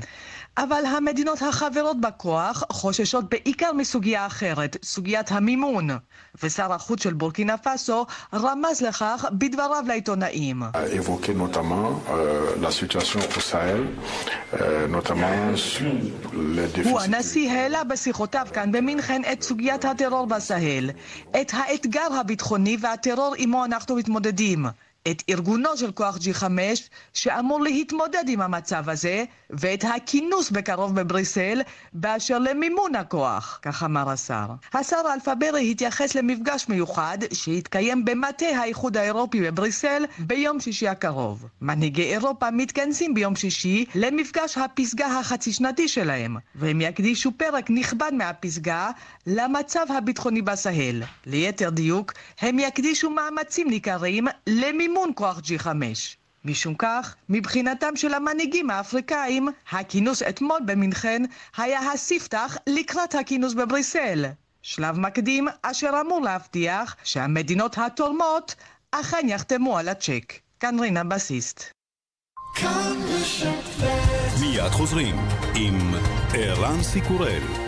אבל 0.57 0.85
המדינות 0.85 1.41
החברות 1.41 2.01
בכוח 2.01 2.63
חוששות 2.71 3.29
בעיקר 3.29 3.73
מסוגיה 3.73 4.25
אחרת, 4.25 4.77
סוגיית 4.83 5.31
המימון. 5.31 5.89
ושר 6.43 6.73
החוץ 6.73 7.03
של 7.03 7.13
בורקינה 7.13 7.57
פאסו 7.57 8.05
רמז 8.33 8.81
לכך 8.81 9.25
בדבריו 9.31 9.83
לעיתונאים. 9.87 10.63
הוא 16.83 16.99
הנשיא 16.99 17.51
העלה 17.51 17.83
בשיחותיו 17.83 18.47
כאן 18.53 18.71
במינכן 18.71 19.21
את 19.33 19.43
סוגיית 19.43 19.85
הטרור 19.85 20.27
בסהל, 20.27 20.89
את 21.41 21.51
האתגר 21.53 22.07
הביטחוני 22.19 22.77
והטרור 22.81 23.35
עמו 23.37 23.65
אנחנו 23.65 23.95
מתמודדים. 23.95 24.65
את 25.11 25.23
ארגונו 25.29 25.77
של 25.77 25.91
כוח 25.91 26.17
G5 26.17 26.43
שאמור 27.13 27.61
להתמודד 27.61 28.23
עם 28.27 28.41
המצב 28.41 28.89
הזה 28.89 29.23
ואת 29.49 29.83
הכינוס 29.83 30.51
בקרוב 30.51 30.95
בבריסל 30.95 31.61
באשר 31.93 32.39
למימון 32.39 32.95
הכוח, 32.95 33.59
כך 33.61 33.83
אמר 33.83 34.09
השר. 34.09 34.45
השר 34.73 35.01
אלפברי 35.13 35.71
התייחס 35.71 36.15
למפגש 36.15 36.65
מיוחד 36.69 37.17
שהתקיים 37.33 38.05
במטה 38.05 38.45
האיחוד 38.45 38.97
האירופי 38.97 39.41
בבריסל 39.41 40.05
ביום 40.19 40.59
שישי 40.59 40.87
הקרוב. 40.87 41.45
מנהיגי 41.61 42.03
אירופה 42.03 42.51
מתכנסים 42.51 43.13
ביום 43.13 43.35
שישי 43.35 43.85
למפגש 43.95 44.57
הפסגה 44.57 45.07
החצי 45.19 45.53
שנתי 45.53 45.87
שלהם, 45.87 46.37
והם 46.55 46.81
יקדישו 46.81 47.31
פרק 47.37 47.69
נכבד 47.69 48.11
מהפסגה 48.13 48.91
למצב 49.27 49.85
הביטחוני 49.97 50.41
בסהל. 50.41 51.03
ליתר 51.25 51.69
דיוק, 51.69 52.13
הם 52.41 52.59
יקדישו 52.59 53.09
מאמצים 53.09 53.69
ניכרים 53.69 54.27
למימון 54.47 54.94
כוח 55.15 55.39
G5. 55.39 55.67
משום 56.45 56.75
כך, 56.75 57.15
מבחינתם 57.29 57.95
של 57.95 58.13
המנהיגים 58.13 58.69
האפריקאים, 58.69 59.47
הכינוס 59.71 60.23
אתמול 60.23 60.59
במינכן 60.65 61.21
היה 61.57 61.91
הספתח 61.91 62.57
לקראת 62.67 63.15
הכינוס 63.15 63.53
בבריסל. 63.53 64.25
שלב 64.61 64.99
מקדים 64.99 65.47
אשר 65.61 66.01
אמור 66.01 66.21
להבטיח 66.21 66.95
שהמדינות 67.03 67.77
התורמות 67.77 68.55
אכן 68.91 69.29
יחתמו 69.29 69.77
על 69.77 69.89
הצ'ק. 69.89 70.33
כאן 70.59 70.79
רינה 70.79 71.03
בסיסט. 71.03 71.63
מיד 74.41 74.71
חוזרים 74.71 75.15
עם 75.55 75.93
ערן 76.33 76.83
סיקורל. 76.83 77.64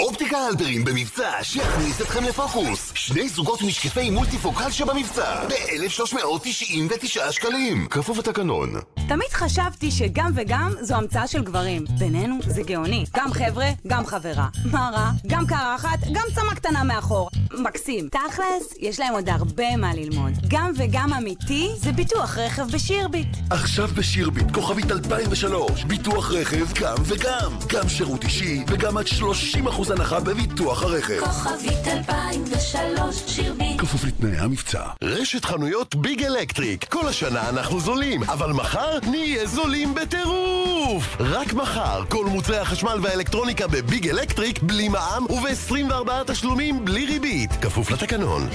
אופטיקה 0.00 0.38
הלפרין 0.38 0.84
במבצע 0.84 1.30
שיכניס 1.42 2.00
אתכם 2.00 2.24
לפוקוס. 2.24 2.92
שני 2.94 3.28
זוגות 3.28 3.62
משקפי 3.62 4.10
מולטיפוקל 4.10 4.70
שבמבצע 4.70 5.44
ב-1,399 5.48 7.32
שקלים. 7.32 7.86
כפוף 7.90 8.18
לתקנון. 8.18 8.70
תמיד 9.08 9.28
חשבתי 9.32 9.90
שגם 9.90 10.32
וגם 10.34 10.72
זו 10.80 10.94
המצאה 10.94 11.26
של 11.26 11.42
גברים. 11.42 11.84
בינינו 11.98 12.38
זה 12.46 12.62
גאוני. 12.62 13.04
גם 13.16 13.32
חבר'ה, 13.32 13.68
גם 13.86 14.06
חברה. 14.06 14.48
מה 14.64 14.90
רע? 14.94 15.10
גם 15.26 15.46
קרחת, 15.46 15.98
גם 16.12 16.24
צמה 16.34 16.54
קטנה 16.54 16.84
מאחור. 16.84 17.30
מקסים. 17.52 18.08
תכלס, 18.08 18.74
יש 18.78 19.00
להם 19.00 19.12
עוד 19.12 19.28
הרבה 19.28 19.76
מה 19.76 19.94
ללמוד. 19.94 20.32
גם 20.48 20.72
וגם 20.76 21.12
אמיתי 21.12 21.68
זה 21.76 21.92
ביטוח 21.92 22.38
רכב 22.38 22.66
בשירביט. 22.72 23.36
עכשיו 23.50 23.88
בשירביט, 23.94 24.54
כוכבית 24.54 24.90
2003, 24.90 25.84
ביטוח 25.84 26.30
רכב 26.32 26.66
גם 26.80 26.96
וגם. 27.04 27.52
גם 27.68 27.88
שירות 27.88 28.24
אישי 28.24 28.64
וגם 28.68 28.96
עד 28.98 29.06
30% 29.06 29.89
הנחה 29.90 30.20
בביטוח 30.20 30.82
הרכב. 30.82 31.20
כוכבית 31.20 31.88
2003 31.88 33.22
שירביט 33.26 33.80
כפוף 33.80 34.04
לתנאי 34.04 34.38
המבצע. 34.38 34.82
רשת 35.02 35.44
חנויות 35.44 35.94
ביג 35.94 36.24
אלקטריק. 36.24 36.84
כל 36.84 37.08
השנה 37.08 37.48
אנחנו 37.48 37.80
זולים, 37.80 38.22
אבל 38.22 38.52
מחר 38.52 38.98
נהיה 39.10 39.46
זולים 39.46 39.94
בטירוף! 39.94 41.16
רק 41.20 41.54
מחר, 41.54 42.04
כל 42.08 42.26
מוצרי 42.26 42.58
החשמל 42.58 42.98
והאלקטרוניקה 43.02 43.66
בביג 43.66 44.08
אלקטריק 44.08 44.62
בלי 44.62 44.88
מע"מ 44.88 45.24
וב-24 45.30 46.10
תשלומים 46.26 46.84
בלי 46.84 47.06
ריבית. 47.06 47.50
כפוף 47.60 47.90
לתקנון. 47.90 48.48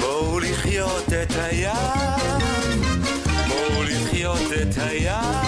בואו 0.00 0.38
לחיות 0.38 1.12
את 1.22 1.32
הים, 1.36 1.72
בואו 3.48 3.82
לחיות 3.82 4.52
את 4.62 4.78
הים. 4.78 5.47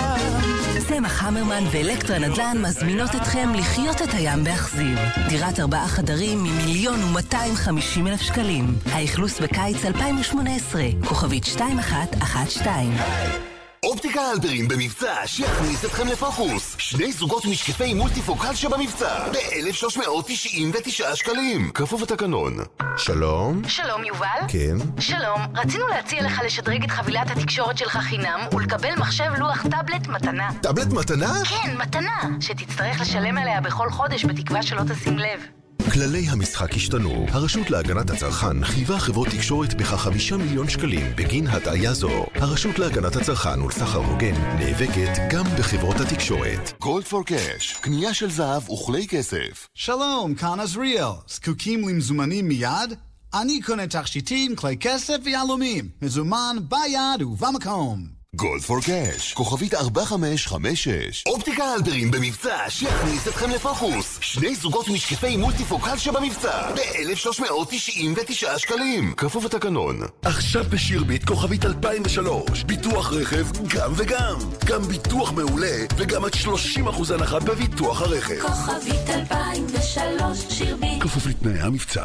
צמח 0.90 1.24
המרמן 1.24 1.64
ואלקטרה 1.72 2.18
נדל"ן 2.18 2.56
מזמינות 2.62 3.14
אתכם 3.14 3.48
לחיות 3.54 4.02
את 4.02 4.08
הים 4.12 4.44
באכזיב. 4.44 4.98
דירת 5.28 5.60
ארבעה 5.60 5.88
חדרים 5.88 6.38
ממיליון 6.38 7.04
ומאתיים 7.04 7.54
חמישים 7.54 8.06
אלף 8.06 8.20
שקלים. 8.20 8.74
האכלוס 8.92 9.40
בקיץ 9.40 9.84
2018, 9.84 10.82
כוכבית 11.04 11.44
2112. 11.60 13.49
אופטיקה 13.84 14.20
הלפרין 14.20 14.68
במבצע 14.68 15.14
שיכניס 15.26 15.84
אתכם 15.84 16.08
לפוקוס. 16.08 16.76
שני 16.78 17.12
זוגות 17.12 17.44
משקפי 17.44 17.94
מולטיפוקל 17.94 18.54
שבמבצע 18.54 19.28
ב-1,399 19.32 21.16
שקלים. 21.16 21.70
כפוף 21.74 22.02
לתקנון. 22.02 22.56
שלום? 22.96 23.62
שלום 23.68 24.04
יובל. 24.04 24.40
כן? 24.48 25.00
שלום, 25.00 25.40
רצינו 25.54 25.88
להציע 25.88 26.22
לך 26.22 26.40
לשדרג 26.44 26.84
את 26.84 26.90
חבילת 26.90 27.30
התקשורת 27.30 27.78
שלך 27.78 27.96
חינם 27.96 28.40
ולקבל 28.52 28.94
מחשב 28.98 29.30
לוח 29.38 29.66
טאבלט 29.70 30.06
מתנה. 30.06 30.50
טאבלט 30.62 30.92
מתנה? 30.92 31.32
כן, 31.48 31.76
מתנה, 31.76 32.22
שתצטרך 32.40 33.00
לשלם 33.00 33.38
עליה 33.38 33.60
בכל 33.60 33.90
חודש 33.90 34.24
בתקווה 34.24 34.62
שלא 34.62 34.82
תשים 34.88 35.18
לב. 35.18 35.59
כללי 35.92 36.28
המשחק 36.28 36.74
השתנו. 36.74 37.26
הרשות 37.28 37.70
להגנת 37.70 38.10
הצרכן 38.10 38.64
חייבה 38.64 38.98
חברות 38.98 39.28
תקשורת 39.28 39.74
בכ 39.74 39.86
חמישה 39.86 40.36
מיליון 40.36 40.68
שקלים 40.68 41.06
בגין 41.16 41.46
הטעיה 41.46 41.92
זו. 41.92 42.26
הרשות 42.34 42.78
להגנת 42.78 43.16
הצרכן 43.16 43.62
ולסחר 43.62 43.98
הוגן 43.98 44.34
נאבקת 44.58 45.12
גם 45.30 45.44
בחברות 45.58 45.96
התקשורת. 46.00 46.72
גולד 46.80 47.04
פור 47.04 47.24
קאש, 47.24 47.76
קנייה 47.80 48.14
של 48.14 48.30
זהב 48.30 48.70
וכלי 48.70 49.06
כסף. 49.08 49.68
שלום, 49.74 50.34
כאן 50.34 50.60
עזריאל. 50.60 51.12
זקוקים 51.28 51.88
למזומנים 51.88 52.48
מיד? 52.48 52.94
אני 53.34 53.62
קונה 53.62 53.86
תכשיטים, 53.86 54.56
כלי 54.56 54.76
כסף 54.76 55.16
ויהלומים. 55.24 55.88
מזומן 56.02 56.56
ביד 56.68 57.22
ובמקום. 57.22 58.19
גולד 58.36 58.62
פור 58.62 58.80
קאש, 58.80 59.32
כוכבית 59.32 59.74
4556. 59.74 61.24
אופטיקה 61.26 61.64
הלפרין 61.64 62.10
במבצע 62.10 62.58
שיכניס 62.68 63.28
אתכם 63.28 63.50
לפוקוס. 63.50 64.18
שני 64.20 64.54
זוגות 64.54 64.88
משקפי 64.88 65.36
מולטיפוקל 65.36 65.98
שבמבצע 65.98 66.70
ב-1,399 66.74 68.58
שקלים. 68.58 69.14
כפוף 69.16 69.44
לתקנון. 69.44 70.00
עכשיו 70.22 70.64
בשירביט 70.70 71.24
כוכבית 71.24 71.64
2003. 71.64 72.64
ביטוח 72.64 73.12
רכב 73.12 73.46
גם 73.68 73.92
וגם. 73.96 74.38
גם 74.66 74.82
ביטוח 74.82 75.32
מעולה 75.32 75.76
וגם 75.96 76.24
עד 76.24 76.32
30% 76.34 77.14
הנחה 77.14 77.40
בביטוח 77.40 78.02
הרכב. 78.02 78.40
כוכבית 78.40 79.10
2003 79.10 80.38
שירביט 80.48 81.02
כפוף 81.02 81.26
לתנאי 81.26 81.60
המבצע. 81.60 82.04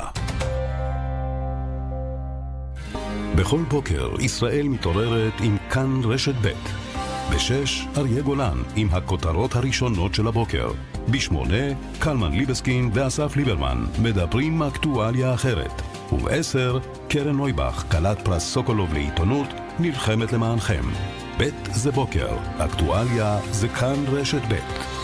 בכל 3.35 3.61
בוקר 3.69 4.09
ישראל 4.19 4.67
מתעוררת 4.67 5.33
עם 5.43 5.57
כאן 5.69 6.01
רשת 6.03 6.35
ב'. 6.41 6.51
בשש, 7.35 7.85
אריה 7.97 8.21
גולן 8.21 8.63
עם 8.75 8.87
הכותרות 8.91 9.55
הראשונות 9.55 10.15
של 10.15 10.27
הבוקר. 10.27 10.71
בשמונה, 11.09 11.73
קלמן 11.99 12.31
ליבסקין 12.31 12.89
ואסף 12.93 13.35
ליברמן 13.35 13.85
מדברים 14.01 14.63
אקטואליה 14.63 15.33
אחרת. 15.33 15.81
ובעשר, 16.11 16.79
קרן 17.07 17.35
נויבך, 17.35 17.83
כלת 17.91 18.21
פרס 18.21 18.43
סוקולוב 18.43 18.93
לעיתונות, 18.93 19.47
נלחמת 19.79 20.33
למענכם. 20.33 20.83
ב' 21.37 21.49
זה 21.73 21.91
בוקר, 21.91 22.37
אקטואליה 22.57 23.39
זה 23.51 23.67
כאן 23.67 24.03
רשת 24.07 24.41
ב'. 24.49 24.94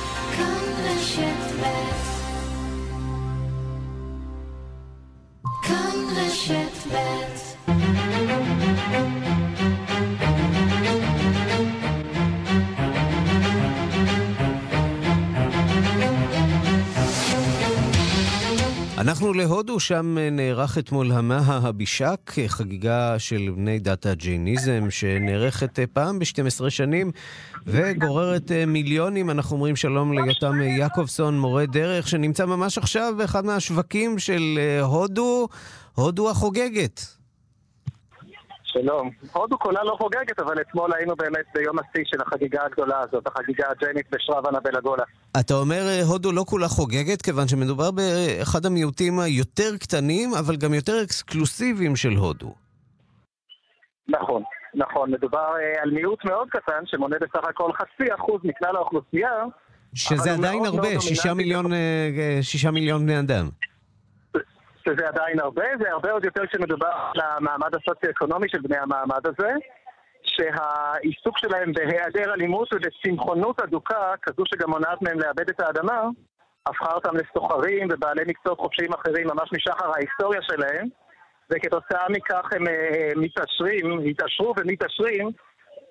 אנחנו 19.31 19.43
להודו, 19.43 19.79
שם 19.79 20.17
אה, 20.17 20.29
נערך 20.29 20.77
אתמול 20.77 21.11
המאה 21.11 21.57
הבישק, 21.57 22.31
אה, 22.37 22.47
חגיגה 22.47 23.19
של 23.19 23.51
בני 23.55 23.79
דת 23.79 24.05
הג'ייניזם, 24.05 24.87
שנערכת 24.89 25.79
אה, 25.79 25.87
פעם 25.93 26.19
ב-12 26.19 26.69
שנים 26.69 27.11
וגוררת 27.67 28.51
מיליונים. 28.67 29.29
אנחנו 29.29 29.55
אומרים 29.55 29.75
שלום 29.75 30.13
ליותם 30.13 30.61
יעקובסון, 30.61 31.39
מורה 31.39 31.65
דרך, 31.65 32.07
שנמצא 32.07 32.45
ממש 32.45 32.77
עכשיו 32.77 33.13
באחד 33.17 33.45
מהשווקים 33.45 34.19
של 34.19 34.59
הודו, 34.81 35.47
הודו 35.95 36.29
החוגגת. 36.29 37.20
שלום. 38.73 39.09
הודו 39.33 39.59
כולה 39.59 39.83
לא 39.83 39.95
חוגגת, 39.99 40.39
אבל 40.39 40.61
אתמול 40.61 40.91
היינו 40.95 41.15
באמת 41.15 41.45
ביום 41.55 41.79
השיא 41.79 42.03
של 42.05 42.17
החגיגה 42.21 42.65
הגדולה 42.65 42.99
הזאת, 42.99 43.27
החגיגה 43.27 43.65
הג'יינית 43.69 44.05
בשרוונה 44.11 44.59
בלגולה. 44.59 45.03
אתה 45.39 45.53
אומר 45.53 45.81
אה, 45.87 46.01
הודו 46.03 46.31
לא 46.31 46.43
כולה 46.47 46.67
חוגגת, 46.67 47.21
כיוון 47.21 47.47
שמדובר 47.47 47.91
באחד 47.91 48.65
המיעוטים 48.65 49.19
היותר 49.19 49.77
קטנים, 49.79 50.29
אבל 50.39 50.55
גם 50.55 50.73
יותר 50.73 51.03
אקסקלוסיביים 51.03 51.95
של 51.95 52.13
הודו. 52.13 52.53
נכון, 54.07 54.43
נכון. 54.75 55.11
מדובר 55.11 55.37
אה, 55.59 55.81
על 55.83 55.91
מיעוט 55.91 56.25
מאוד 56.25 56.47
קטן, 56.49 56.83
שמונה 56.85 57.15
בסך 57.21 57.47
הכל 57.49 57.71
חצי 57.73 58.13
אחוז 58.15 58.41
מכלל 58.43 58.75
האוכלוסייה. 58.75 59.31
שזה 59.93 60.31
עדיין 60.33 60.65
הרבה, 60.65 60.99
שישה. 60.99 61.33
מיליון, 61.33 61.73
אה, 61.73 62.39
שישה 62.41 62.71
מיליון 62.71 63.05
בני 63.05 63.19
אדם. 63.19 63.49
שזה 64.85 65.07
עדיין 65.07 65.39
הרבה, 65.39 65.65
זה 65.79 65.91
הרבה 65.91 66.11
עוד 66.11 66.25
יותר 66.25 66.45
כשמדובר 66.47 66.87
על 66.87 67.21
המעמד 67.21 67.75
הסוציו-אקונומי 67.75 68.49
של 68.49 68.61
בני 68.61 68.77
המעמד 68.77 69.27
הזה, 69.27 69.51
שהעיסוק 70.23 71.37
שלהם 71.37 71.73
בהיעדר 71.73 72.33
אלימות 72.33 72.73
ובצמחונות 72.73 73.61
אדוקה, 73.61 74.13
כזו 74.21 74.43
שגם 74.45 74.69
מונעת 74.69 75.01
מהם 75.01 75.19
לאבד 75.19 75.49
את 75.49 75.59
האדמה, 75.59 76.03
הפכה 76.65 76.93
אותם 76.93 77.15
לסוחרים 77.15 77.87
ובעלי 77.91 78.21
מקצועות 78.27 78.59
חופשיים 78.59 78.93
אחרים 78.93 79.27
ממש 79.27 79.49
משחר 79.53 79.91
ההיסטוריה 79.95 80.41
שלהם, 80.41 80.87
וכתוצאה 81.49 82.05
מכך 82.09 82.49
הם 82.51 82.67
אה, 82.67 83.11
מתעשרים, 83.15 83.99
התעשרו 84.09 84.53
ומתעשרים 84.57 85.31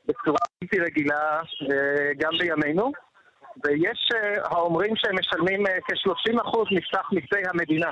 בצורה 0.06 0.38
בלתי 0.62 0.80
רגילה 0.80 1.40
אה, 1.72 2.10
גם 2.18 2.30
בימינו. 2.38 2.92
ויש 3.64 4.08
אה, 4.14 4.36
האומרים 4.44 4.96
שהם 4.96 5.16
משלמים 5.18 5.66
אה, 5.66 5.78
כ-30% 5.80 6.58
מסך 6.70 7.08
מיסי 7.12 7.48
המדינה. 7.48 7.90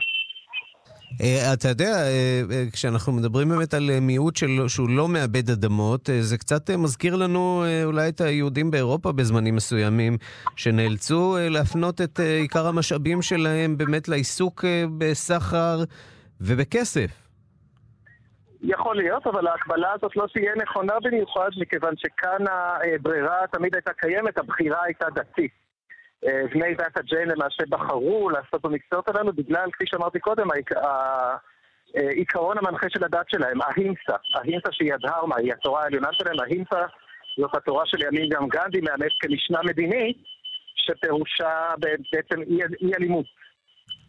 אה, 1.21 1.53
אתה 1.53 1.69
יודע, 1.69 1.91
אה, 1.91 2.43
אה, 2.51 2.65
כשאנחנו 2.73 3.13
מדברים 3.13 3.49
באמת 3.49 3.75
על 3.75 3.91
מיעוט 4.01 4.37
של, 4.37 4.69
שהוא 4.69 4.89
לא 4.91 5.09
מאבד 5.09 5.51
אדמות, 5.51 6.11
זה 6.21 6.39
קצת 6.39 6.71
מזכיר 6.71 7.17
לנו 7.17 7.65
אולי 7.85 8.09
את 8.09 8.21
היהודים 8.21 8.71
באירופה 8.71 9.13
בזמנים 9.13 9.57
מסוימים, 9.57 10.17
שנאלצו 10.57 11.37
להפנות 11.51 12.01
את 12.01 12.21
עיקר 12.41 12.67
המשאבים 12.67 13.23
שלהם 13.23 13.77
באמת 13.77 14.09
לעיסוק 14.09 14.65
בסחר 14.99 15.79
ובכסף. 16.41 17.11
יכול 18.63 18.97
להיות, 18.97 19.27
אבל 19.27 19.47
ההקבלה 19.47 19.93
הזאת 19.95 20.17
לא 20.17 20.27
תהיה 20.33 20.53
נכונה 20.63 20.95
במיוחד, 21.03 21.49
מכיוון 21.61 21.95
שכאן 21.97 22.45
הברירה 22.49 23.37
תמיד 23.53 23.75
הייתה 23.75 23.93
קיימת, 23.93 24.39
הבחירה 24.39 24.79
הייתה 24.85 25.07
דתית. 25.15 25.68
אה, 26.27 26.43
בני 26.53 26.75
דת 26.75 26.97
הג'יין 26.97 27.29
למעשה 27.29 27.62
בחרו 27.69 28.31
לעשות 28.31 28.62
במקצועות 28.62 29.09
הללו 29.09 29.33
בגלל, 29.33 29.71
כפי 29.73 29.85
שאמרתי 29.87 30.19
קודם, 30.19 30.51
העיק- 30.51 30.73
העיקרון 31.95 32.59
המנחה 32.59 32.87
של 32.91 33.05
הדת 33.05 33.31
שלהם, 33.31 33.62
ההימסה. 33.62 34.16
ההימסה 34.35 34.69
שהיא 34.73 34.95
הדהרמה, 34.95 35.37
היא 35.37 35.53
התורה 35.53 35.83
העליונה 35.83 36.09
שלהם, 36.12 36.41
ההימסה 36.41 36.87
זאת 37.39 37.55
התורה 37.55 37.87
שלימים 37.87 38.29
גם 38.29 38.49
גנדי 38.49 38.81
מאמץ 38.81 39.12
כמשנה 39.21 39.59
מדינית, 39.62 40.16
שפירושה 40.77 41.75
בעצם 42.12 42.43
אי, 42.43 42.59
אלימות. 42.97 43.27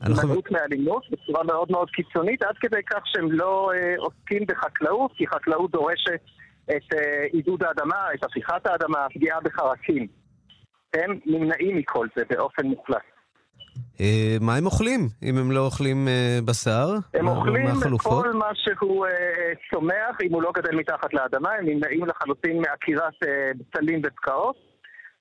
הימנעות 0.02 0.52
מאלימות 0.52 1.10
בצורה 1.10 1.44
מאוד 1.44 1.72
מאוד 1.72 1.90
קיצונית, 1.90 2.44
עד 2.44 2.58
כדי 2.58 2.84
כך 2.90 3.02
שהם 3.06 3.32
לא 3.32 3.72
אה, 3.76 3.96
עוסקים 3.98 4.46
בחקלאות, 4.48 5.12
כי 5.16 5.28
חקלאות 5.28 5.72
דורשת 5.72 6.22
את 6.66 6.94
אה, 6.94 7.26
עידוד 7.34 7.64
האדמה, 7.64 8.08
את 8.14 8.24
הפיכת 8.24 8.68
האדמה, 8.68 9.06
הפגיעה 9.06 9.40
בחרקים. 9.42 10.08
הם 10.94 11.20
נמנעים 11.26 11.78
מכל 11.78 12.08
זה 12.16 12.24
באופן 12.30 12.66
מוחלט. 12.68 12.98
אה, 14.02 14.38
מה 14.42 14.56
הם 14.56 14.66
אוכלים, 14.66 15.00
אם 15.24 15.38
הם 15.38 15.52
לא 15.52 15.60
אוכלים 15.66 16.08
אה, 16.08 16.40
בשר? 16.46 16.88
הם 17.14 17.26
מה- 17.26 17.32
אוכלים 17.32 17.64
מה? 17.64 17.72
כל 18.04 18.32
מה 18.34 18.50
שהוא 18.54 19.06
אה, 19.06 19.12
צומח, 19.72 20.18
אם 20.24 20.34
הוא 20.34 20.42
לא 20.42 20.52
גדל 20.56 20.76
מתחת 20.76 21.14
לאדמה, 21.14 21.50
הם 21.60 21.66
נמנעים 21.66 22.06
לחלוטין 22.06 22.62
מעקירת 22.62 23.14
אה, 23.28 23.52
בצלים 23.56 24.00
ובקעות. 24.00 24.69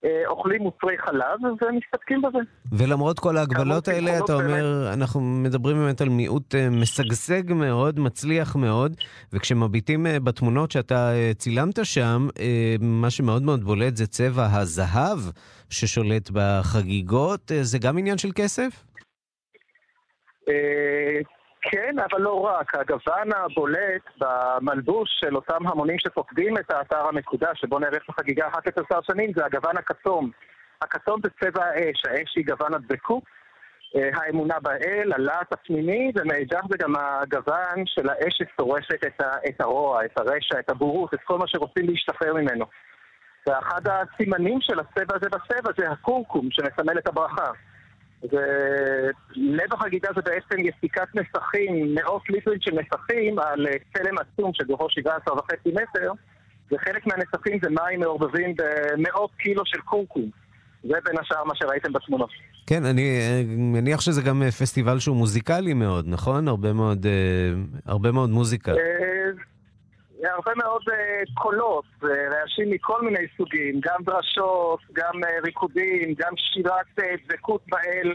אה, 0.05 0.23
אוכלים 0.27 0.63
מוצרי 0.63 0.99
חלב 0.99 1.39
ומסתפקים 1.43 2.23
בזה. 2.23 2.39
ולמרות 2.73 3.19
כל 3.19 3.37
ההגבלות 3.37 3.89
האלה, 3.89 4.19
אתה 4.19 4.35
אומר, 4.35 4.91
אנחנו 4.93 5.21
מדברים 5.21 5.77
באמת 5.77 6.01
על 6.01 6.09
מיעוט 6.09 6.55
אה, 6.55 6.71
משגשג 6.71 7.53
מאוד, 7.53 8.01
מצליח 8.01 8.57
מאוד, 8.57 8.97
וכשמביטים 9.33 10.07
אה, 10.07 10.21
בתמונות 10.21 10.71
שאתה 10.71 11.13
צילמת 11.37 11.85
שם, 11.85 12.29
מה 12.81 13.11
שמאוד 13.11 13.43
מאוד 13.43 13.65
בולט 13.65 13.97
זה 13.97 14.07
צבע 14.07 14.47
הזהב 14.53 15.19
ששולט 15.71 16.31
בחגיגות. 16.33 17.53
זה 17.63 17.79
גם 17.79 17.99
עניין 17.99 18.19
של 18.19 18.31
כסף? 18.35 18.85
כן, 21.71 21.95
אבל 21.99 22.21
לא 22.21 22.41
רק. 22.41 22.75
הגוון 22.75 23.33
הבולט 23.37 24.03
במלבוש 24.19 25.11
של 25.21 25.37
אותם 25.37 25.67
המונים 25.67 25.99
שפוקדים 25.99 26.59
את 26.59 26.71
האתר 26.71 27.09
המקודש, 27.09 27.61
שבו 27.61 27.79
נערך 27.79 28.09
החגיגה 28.09 28.49
אחת 28.49 28.67
לעשר 28.67 29.01
שנים, 29.03 29.33
זה 29.37 29.45
הגוון 29.45 29.77
הכתום. 29.77 30.31
הכתום 30.83 31.21
זה 31.23 31.31
צבע 31.41 31.65
האש, 31.65 32.03
האש 32.05 32.37
היא 32.37 32.45
גוון 32.47 32.75
הדבקות, 32.75 33.23
אה, 33.97 34.11
האמונה 34.15 34.61
באל, 34.61 35.13
הלהט 35.13 35.53
הפנימי, 35.53 36.13
ומאידך 36.15 36.61
זה 36.71 36.77
גם 36.79 36.93
הגוון 36.97 37.87
של 37.87 38.09
האש 38.09 38.39
ששורפת 38.39 39.05
את, 39.07 39.23
את 39.49 39.61
הרוע, 39.61 40.05
את 40.05 40.19
הרשע, 40.19 40.59
את 40.59 40.71
הבורות, 40.71 41.15
את 41.15 41.21
כל 41.25 41.39
מה 41.39 41.45
שרוצים 41.47 41.87
להשתחרר 41.89 42.35
ממנו. 42.35 42.65
ואחד 43.47 43.81
הסימנים 43.89 44.59
של 44.61 44.81
הצבע 44.81 45.17
הזה 45.17 45.29
בצבע 45.29 45.71
זה 45.79 45.91
הקורקום, 45.91 46.49
שמסמל 46.51 46.99
את 46.99 47.09
הברכה. 47.09 47.51
ולב 48.23 49.73
החגיגה 49.73 50.09
זה 50.15 50.21
בעצם 50.23 50.57
יסיקת 50.59 51.09
נסכים, 51.15 51.95
מאות 51.95 52.23
ליטרים 52.31 52.61
של 52.61 52.71
נסכים 52.71 53.39
על 53.39 53.67
צלם 53.95 54.15
עצום 54.19 54.51
שגובהו 54.55 54.91
17 54.91 55.35
וחצי 55.39 55.69
מטר, 55.69 56.13
וחלק 56.73 57.07
מהנסכים 57.07 57.59
זה 57.63 57.71
מים 57.71 58.01
מעורבבים 58.01 58.55
במאות 58.57 59.31
קילו 59.39 59.63
של 59.67 59.81
קורקום. 59.81 60.31
זה 60.83 60.95
בין 61.05 61.19
השאר 61.19 61.45
מה 61.45 61.55
שראיתם 61.55 61.93
בתמונות. 61.93 62.31
כן, 62.67 62.85
אני 62.85 63.03
אה, 63.03 63.43
מניח 63.47 64.01
שזה 64.01 64.23
גם 64.23 64.43
אה, 64.43 64.51
פסטיבל 64.51 64.99
שהוא 64.99 65.17
מוזיקלי 65.17 65.75
מאוד, 65.75 66.05
נכון? 66.09 66.49
הרבה 66.49 66.73
מאוד, 66.73 67.07
אה, 67.07 67.13
הרבה 67.87 68.13
מאוד 68.13 68.31
מוזיקה. 68.31 68.73
אה, 70.25 70.35
הרבה 70.35 70.53
מאוד 70.57 70.83
אה, 70.93 70.97
קולות, 71.35 71.85
אה, 72.05 72.09
רעשים 72.09 72.71
מכל 72.71 73.03
מיני 73.03 73.27
סוגים, 73.37 73.81
גם 73.83 74.03
דרשות, 74.05 74.81
גם 74.93 75.25
אה, 75.25 75.31
ריקודים, 75.45 76.15
גם 76.19 76.33
שירת 76.37 76.87
דבקות 77.29 77.63
באל. 77.69 78.13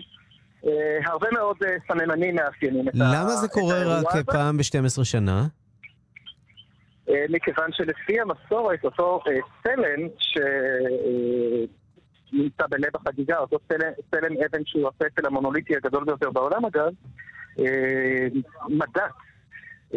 הרבה 1.06 1.28
מאוד 1.34 1.58
סממנים 1.88 2.36
מאפיינים 2.36 2.90
את 2.90 2.94
ה- 2.96 2.98
למה 2.98 3.30
זה 3.30 3.48
קורה 3.48 3.76
האירוע 3.76 4.00
רק. 4.00 4.26
פעם 4.26 4.58
ב-12 4.58 5.04
שנה? 5.04 5.46
מכיוון 7.30 7.70
שלפי 7.72 8.20
המסורת, 8.20 8.84
אותו 8.86 9.24
צלם 9.64 10.08
שנמצא 12.32 12.68
בלב 12.70 12.90
החגיגה, 12.96 13.38
אותו 13.38 13.58
צלם, 14.12 14.34
אבן 14.46 14.62
שהוא 14.66 14.88
הפסל 14.88 15.26
המונוליטי 15.26 15.76
הגדול 15.76 16.04
ביותר 16.04 16.32
בעולם 16.32 16.66
אגב, 16.66 16.92
אה, 17.60 18.28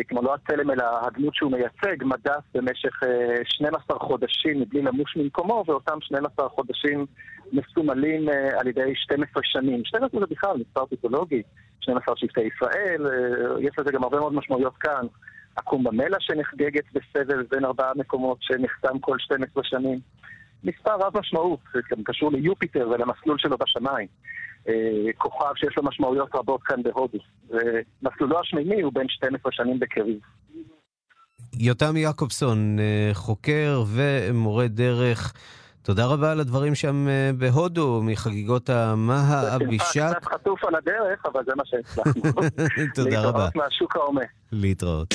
כמו 0.05 0.23
לא 0.23 0.35
הצלם 0.35 0.71
אלא 0.71 0.85
הדמות 1.07 1.35
שהוא 1.35 1.53
מייצג, 1.53 2.05
מדס 2.05 2.43
במשך 2.55 3.03
אה, 3.03 3.37
12 3.45 3.99
חודשים 3.99 4.61
מבלי 4.61 4.83
למוש 4.83 5.17
ממקומו, 5.17 5.65
ואותם 5.67 6.01
12 6.01 6.49
חודשים 6.49 7.07
מסומלים 7.53 8.29
אה, 8.29 8.61
על 8.61 8.67
ידי 8.67 8.93
12 8.95 9.43
שנים. 9.45 9.85
12 9.85 10.21
זה 10.21 10.27
בכלל 10.31 10.57
מספר 10.57 10.87
פיתולוגי, 10.87 11.43
12 11.81 12.17
שבטי 12.17 12.41
ישראל, 12.41 13.07
אה, 13.07 13.61
יש 13.61 13.79
לזה 13.79 13.93
גם 13.93 14.03
הרבה 14.03 14.19
מאוד 14.19 14.35
משמעויות 14.35 14.77
כאן. 14.77 15.07
הקומבמלה 15.57 16.17
שנחגגת 16.21 16.85
בסבל 16.93 17.43
בין 17.51 17.65
ארבעה 17.65 17.93
מקומות 17.97 18.39
שנחתם 18.41 18.99
כל 18.99 19.19
12 19.19 19.65
שנים. 19.65 20.01
מספר 20.65 20.97
רב 21.01 21.19
משמעות, 21.19 21.61
זה 21.75 21.81
גם 21.91 22.03
קשור 22.05 22.33
ליופיטר 22.33 22.89
ולמסלול 22.89 23.39
שלו 23.39 23.59
בשמיים. 23.59 24.09
אה, 24.69 25.13
כוכב 25.19 25.53
שיש 25.57 25.77
לו 25.77 25.83
משמעויות 25.83 26.35
רבות 26.35 26.63
כאן 26.63 26.83
בהודו. 26.83 27.19
ומסלולו 27.51 28.41
השמימי 28.41 28.83
הוא 28.83 28.93
בין 28.93 29.09
12 29.09 29.53
שנים 29.53 29.81
בקריב. 29.81 30.19
יותם 31.59 31.97
יעקובסון, 31.97 32.79
אה, 32.79 33.11
חוקר 33.15 33.85
ומורה 33.95 34.69
דרך. 34.69 35.33
תודה 35.83 36.07
רבה 36.07 36.33
על 36.33 36.41
הדברים 36.41 36.75
שם 36.75 37.09
אה, 37.09 37.31
בהודו, 37.39 38.03
מחגיגות 38.05 38.71
המאה 38.71 39.57
אבישק. 39.57 40.11
קצת 40.17 40.25
חטוף 40.25 40.65
על 40.65 40.75
הדרך, 40.75 41.27
אבל 41.27 41.45
זה 41.47 41.53
מה 41.57 41.63
שהצלחנו. 41.67 42.23
תודה 42.95 43.21
רבה. 43.21 43.39
להתראות 43.39 43.57
מהשוק 43.57 43.97
ההומה. 43.97 44.21
להתראות. 44.53 45.15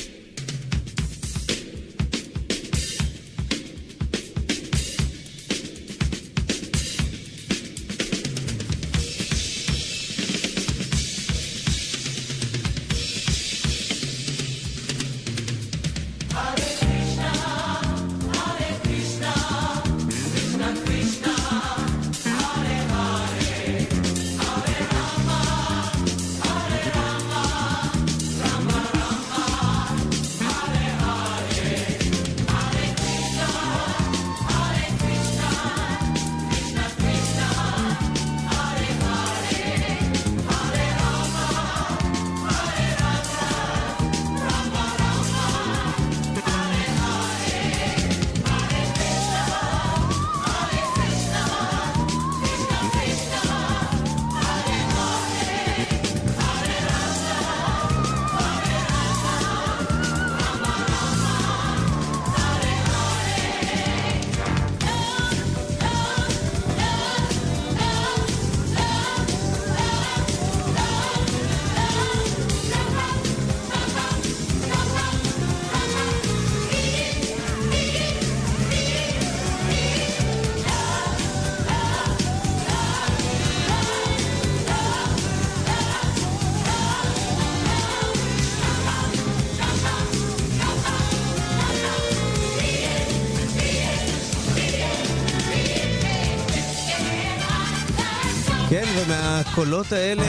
ומהקולות 99.51 99.91
האלה, 99.91 100.23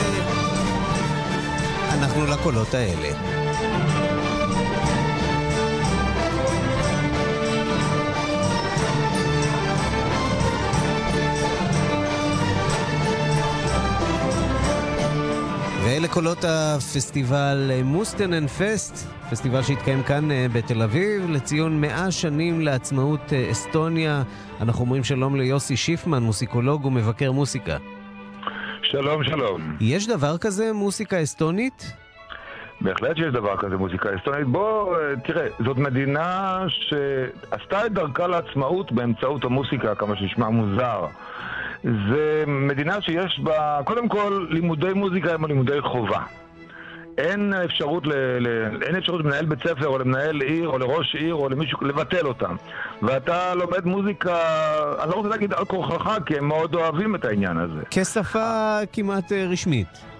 אנחנו 1.92 2.26
לקולות 2.26 2.74
האלה. 2.74 3.08
ואלה 15.84 16.08
קולות 16.08 16.44
הפסטיבל 16.44 17.70
מוסטנן 17.84 18.46
פסט, 18.46 19.06
פסטיבל 19.30 19.62
שהתקיים 19.62 20.02
כאן 20.02 20.30
אה, 20.30 20.46
בתל 20.52 20.82
אביב, 20.82 21.30
לציון 21.30 21.80
100 21.80 22.10
שנים 22.10 22.60
לעצמאות 22.60 23.32
אה, 23.32 23.50
אסטוניה. 23.50 24.22
אנחנו 24.60 24.84
אומרים 24.84 25.04
שלום 25.04 25.36
ליוסי 25.36 25.76
שיפמן, 25.76 26.22
מוסיקולוג 26.22 26.84
ומבקר 26.84 27.32
מוסיקה. 27.32 27.76
שלום, 28.92 29.24
שלום. 29.24 29.76
יש 29.80 30.08
דבר 30.08 30.38
כזה 30.38 30.72
מוסיקה 30.72 31.22
אסטונית? 31.22 31.92
בהחלט 32.80 33.16
שיש 33.16 33.32
דבר 33.32 33.56
כזה, 33.56 33.76
מוזיקה 33.76 34.08
אסטונית. 34.18 34.46
בוא, 34.46 34.96
אה, 34.96 35.16
תראה, 35.24 35.46
זאת 35.64 35.76
מדינה 35.76 36.58
שעשתה 36.68 37.86
את 37.86 37.92
דרכה 37.92 38.26
לעצמאות 38.26 38.92
באמצעות 38.92 39.44
המוסיקה, 39.44 39.94
כמה 39.94 40.16
שנשמע 40.16 40.48
מוזר. 40.48 41.06
זה 41.84 42.44
מדינה 42.46 43.02
שיש 43.02 43.40
בה, 43.42 43.80
קודם 43.84 44.08
כל, 44.08 44.46
לימודי 44.50 44.92
מוזיקה 44.94 45.34
הם 45.34 45.44
לימודי 45.44 45.80
חובה. 45.80 46.20
אין 47.18 47.52
אפשרות, 47.64 48.06
ל, 48.06 48.12
ל, 48.40 48.82
אין 48.82 48.96
אפשרות 48.96 49.20
למנהל 49.20 49.44
בית 49.44 49.58
ספר 49.58 49.86
או 49.86 49.98
למנהל 49.98 50.40
עיר 50.40 50.68
או 50.68 50.78
לראש 50.78 51.14
עיר 51.14 51.34
או 51.34 51.48
למישהו 51.48 51.84
לבטל 51.84 52.26
אותם. 52.26 52.56
ואתה 53.02 53.54
לומד 53.54 53.84
מוזיקה, 53.84 54.38
אני 55.02 55.10
לא 55.10 55.14
רוצה 55.14 55.28
להגיד 55.28 55.52
על 55.52 55.64
כורחך, 55.64 56.18
כי 56.26 56.38
הם 56.38 56.48
מאוד 56.48 56.74
אוהבים 56.74 57.14
את 57.14 57.24
העניין 57.24 57.56
הזה. 57.58 57.80
כשפה 57.90 58.78
כמעט 58.92 59.32
אה, 59.32 59.46
רשמית. 59.48 60.11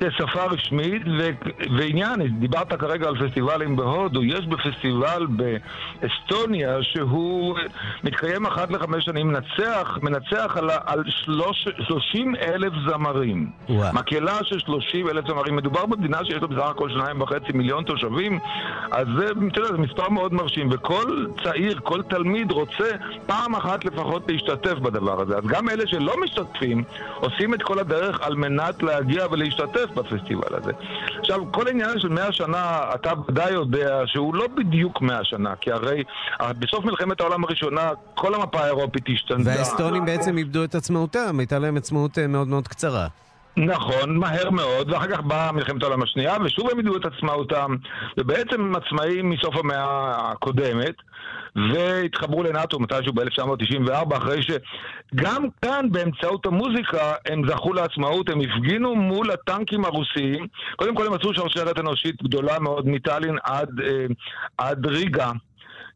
כשפה 0.00 0.44
רשמית, 0.44 1.02
ו... 1.18 1.28
ועניין, 1.76 2.38
דיברת 2.38 2.72
כרגע 2.72 3.08
על 3.08 3.26
פסטיבלים 3.26 3.76
בהודו, 3.76 4.24
יש 4.24 4.46
בפסטיבל 4.46 5.26
באסטוניה 5.26 6.82
שהוא 6.82 7.58
מתקיים 8.04 8.46
אחת 8.46 8.70
לחמש 8.70 9.04
שנים, 9.04 9.28
מנצח, 9.28 9.98
מנצח 10.02 10.56
על, 10.56 10.70
על 10.86 11.02
שלוש, 11.08 11.68
30 11.86 12.34
אלף 12.36 12.72
זמרים. 12.88 13.50
וואו. 13.68 13.94
מקהלה 13.94 14.38
של 14.44 14.58
30 14.58 15.08
אלף 15.08 15.26
זמרים. 15.26 15.56
מדובר 15.56 15.86
במדינה 15.86 16.24
שיש 16.24 16.42
לה 16.42 16.46
בסך 16.46 16.68
הכל 16.70 16.90
שניים 16.90 17.20
וחצי 17.20 17.52
מיליון 17.54 17.84
תושבים, 17.84 18.38
אז 18.90 19.06
זה, 19.18 19.24
אתה 19.24 19.60
יודע, 19.60 19.72
זה 19.72 19.78
מספר 19.78 20.08
מאוד 20.08 20.34
מרשים, 20.34 20.68
וכל 20.72 21.26
צעיר, 21.44 21.80
כל 21.82 22.02
תלמיד 22.02 22.50
רוצה 22.50 22.90
פעם 23.26 23.54
אחת 23.54 23.84
לפחות 23.84 24.30
להשתתף 24.30 24.74
בדבר 24.74 25.20
הזה. 25.20 25.36
אז 25.36 25.44
גם 25.46 25.68
אלה 25.68 25.86
שלא 25.86 26.14
משתתפים, 26.24 26.84
עושים 27.14 27.54
את 27.54 27.62
כל 27.62 27.78
הדרך 27.78 28.20
על 28.20 28.34
מנת 28.34 28.82
להגיע 28.82 29.26
ולהשתתף 29.30 29.85
בפסטיבל 29.90 30.48
הזה. 30.50 30.72
עכשיו, 31.18 31.52
כל 31.52 31.66
העניין 31.66 31.98
של 31.98 32.08
100 32.08 32.32
שנה, 32.32 32.80
אתה 32.94 33.12
ודאי 33.28 33.52
יודע 33.52 34.00
שהוא 34.06 34.34
לא 34.34 34.46
בדיוק 34.56 35.02
100 35.02 35.24
שנה, 35.24 35.54
כי 35.60 35.72
הרי 35.72 36.04
בסוף 36.58 36.84
מלחמת 36.84 37.20
העולם 37.20 37.44
הראשונה 37.44 37.90
כל 38.14 38.34
המפה 38.34 38.60
האירופית 38.60 39.04
השתנתה. 39.08 39.50
והאסטונים 39.50 40.04
בעצם 40.04 40.38
איבדו 40.38 40.64
את 40.64 40.74
עצמאותם, 40.74 41.38
הייתה 41.38 41.58
להם 41.58 41.76
עצמאות 41.76 42.18
אה, 42.18 42.26
מאוד 42.26 42.48
מאוד 42.48 42.68
קצרה. 42.68 43.06
נכון, 43.56 44.16
מהר 44.16 44.50
מאוד, 44.50 44.90
ואחר 44.90 45.06
כך 45.06 45.20
באה 45.20 45.52
מלחמת 45.52 45.82
העולם 45.82 46.02
השנייה, 46.02 46.36
ושוב 46.44 46.70
הם 46.70 46.80
ידעו 46.80 46.96
את 46.96 47.04
עצמאותם, 47.04 47.76
ובעצם 48.18 48.60
הם 48.60 48.76
עצמאים 48.76 49.30
מסוף 49.30 49.56
המאה 49.56 50.10
הקודמת, 50.30 50.94
והתחברו 51.56 52.42
לנאט"ו 52.42 52.78
מתישהו 52.78 53.12
ב-1994, 53.12 54.16
אחרי 54.16 54.42
שגם 54.42 55.46
כאן 55.62 55.86
באמצעות 55.90 56.46
המוזיקה 56.46 57.14
הם 57.26 57.48
זכו 57.48 57.72
לעצמאות, 57.72 58.28
הם 58.28 58.40
הפגינו 58.40 58.94
מול 58.94 59.30
הטנקים 59.30 59.84
הרוסיים, 59.84 60.46
קודם 60.76 60.96
כל 60.96 61.06
הם 61.06 61.12
עשו 61.12 61.34
שרשרת 61.34 61.78
אנושית 61.78 62.22
גדולה 62.22 62.58
מאוד 62.58 62.88
מטאלין 62.88 63.36
עד, 63.44 63.80
אה, 63.80 64.06
עד 64.58 64.86
ריגה. 64.86 65.30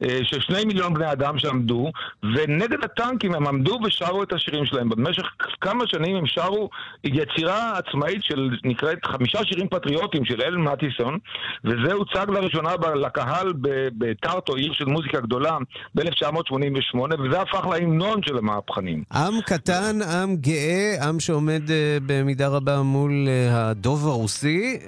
אה, 0.03 0.18
של 0.22 0.40
שני 0.40 0.64
מיליון 0.64 0.94
בני 0.94 1.12
אדם 1.12 1.38
שעמדו, 1.38 1.90
ונגד 2.22 2.84
הטנקים 2.84 3.34
הם 3.34 3.46
עמדו 3.46 3.78
ושרו 3.84 4.22
את 4.22 4.32
השירים 4.32 4.66
שלהם. 4.66 4.88
במשך 4.88 5.22
כמה 5.61 5.84
שנים 5.86 6.16
הם 6.16 6.26
שרו 6.26 6.70
יצירה 7.05 7.78
עצמאית 7.78 8.24
של, 8.24 8.51
נקראת, 8.64 8.98
חמישה 9.05 9.38
שירים 9.44 9.68
פטריוטיים 9.68 10.24
של 10.24 10.42
אלן 10.42 10.61
מטיסון, 10.61 11.18
וזה 11.64 11.92
הוצג 11.92 12.26
לראשונה 12.30 12.70
לקהל 12.94 13.53
בטרטו, 13.98 14.55
עיר 14.55 14.72
של 14.72 14.84
מוזיקה 14.84 15.20
גדולה, 15.20 15.57
ב-1988, 15.94 16.98
וזה 17.24 17.40
הפך 17.40 17.66
להמנון 17.66 18.22
של 18.22 18.38
המהפכנים. 18.38 19.03
עם 19.12 19.40
קטן, 19.46 20.03
עם 20.03 20.36
גאה, 20.36 21.09
עם 21.09 21.20
שעומד 21.20 21.70
אה, 21.70 21.98
במידה 22.07 22.48
רבה 22.48 22.82
מול 22.82 23.28
אה, 23.28 23.70
הדוב 23.70 24.07
הרוסי, 24.07 24.78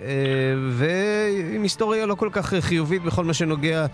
ועם 0.71 1.63
היסטוריה 1.63 2.07
לא 2.07 2.15
כל 2.15 2.29
כך 2.33 2.55
חיובית 2.61 3.03
בכל 3.03 3.25
מה 3.25 3.35
שנוגע 3.35 3.87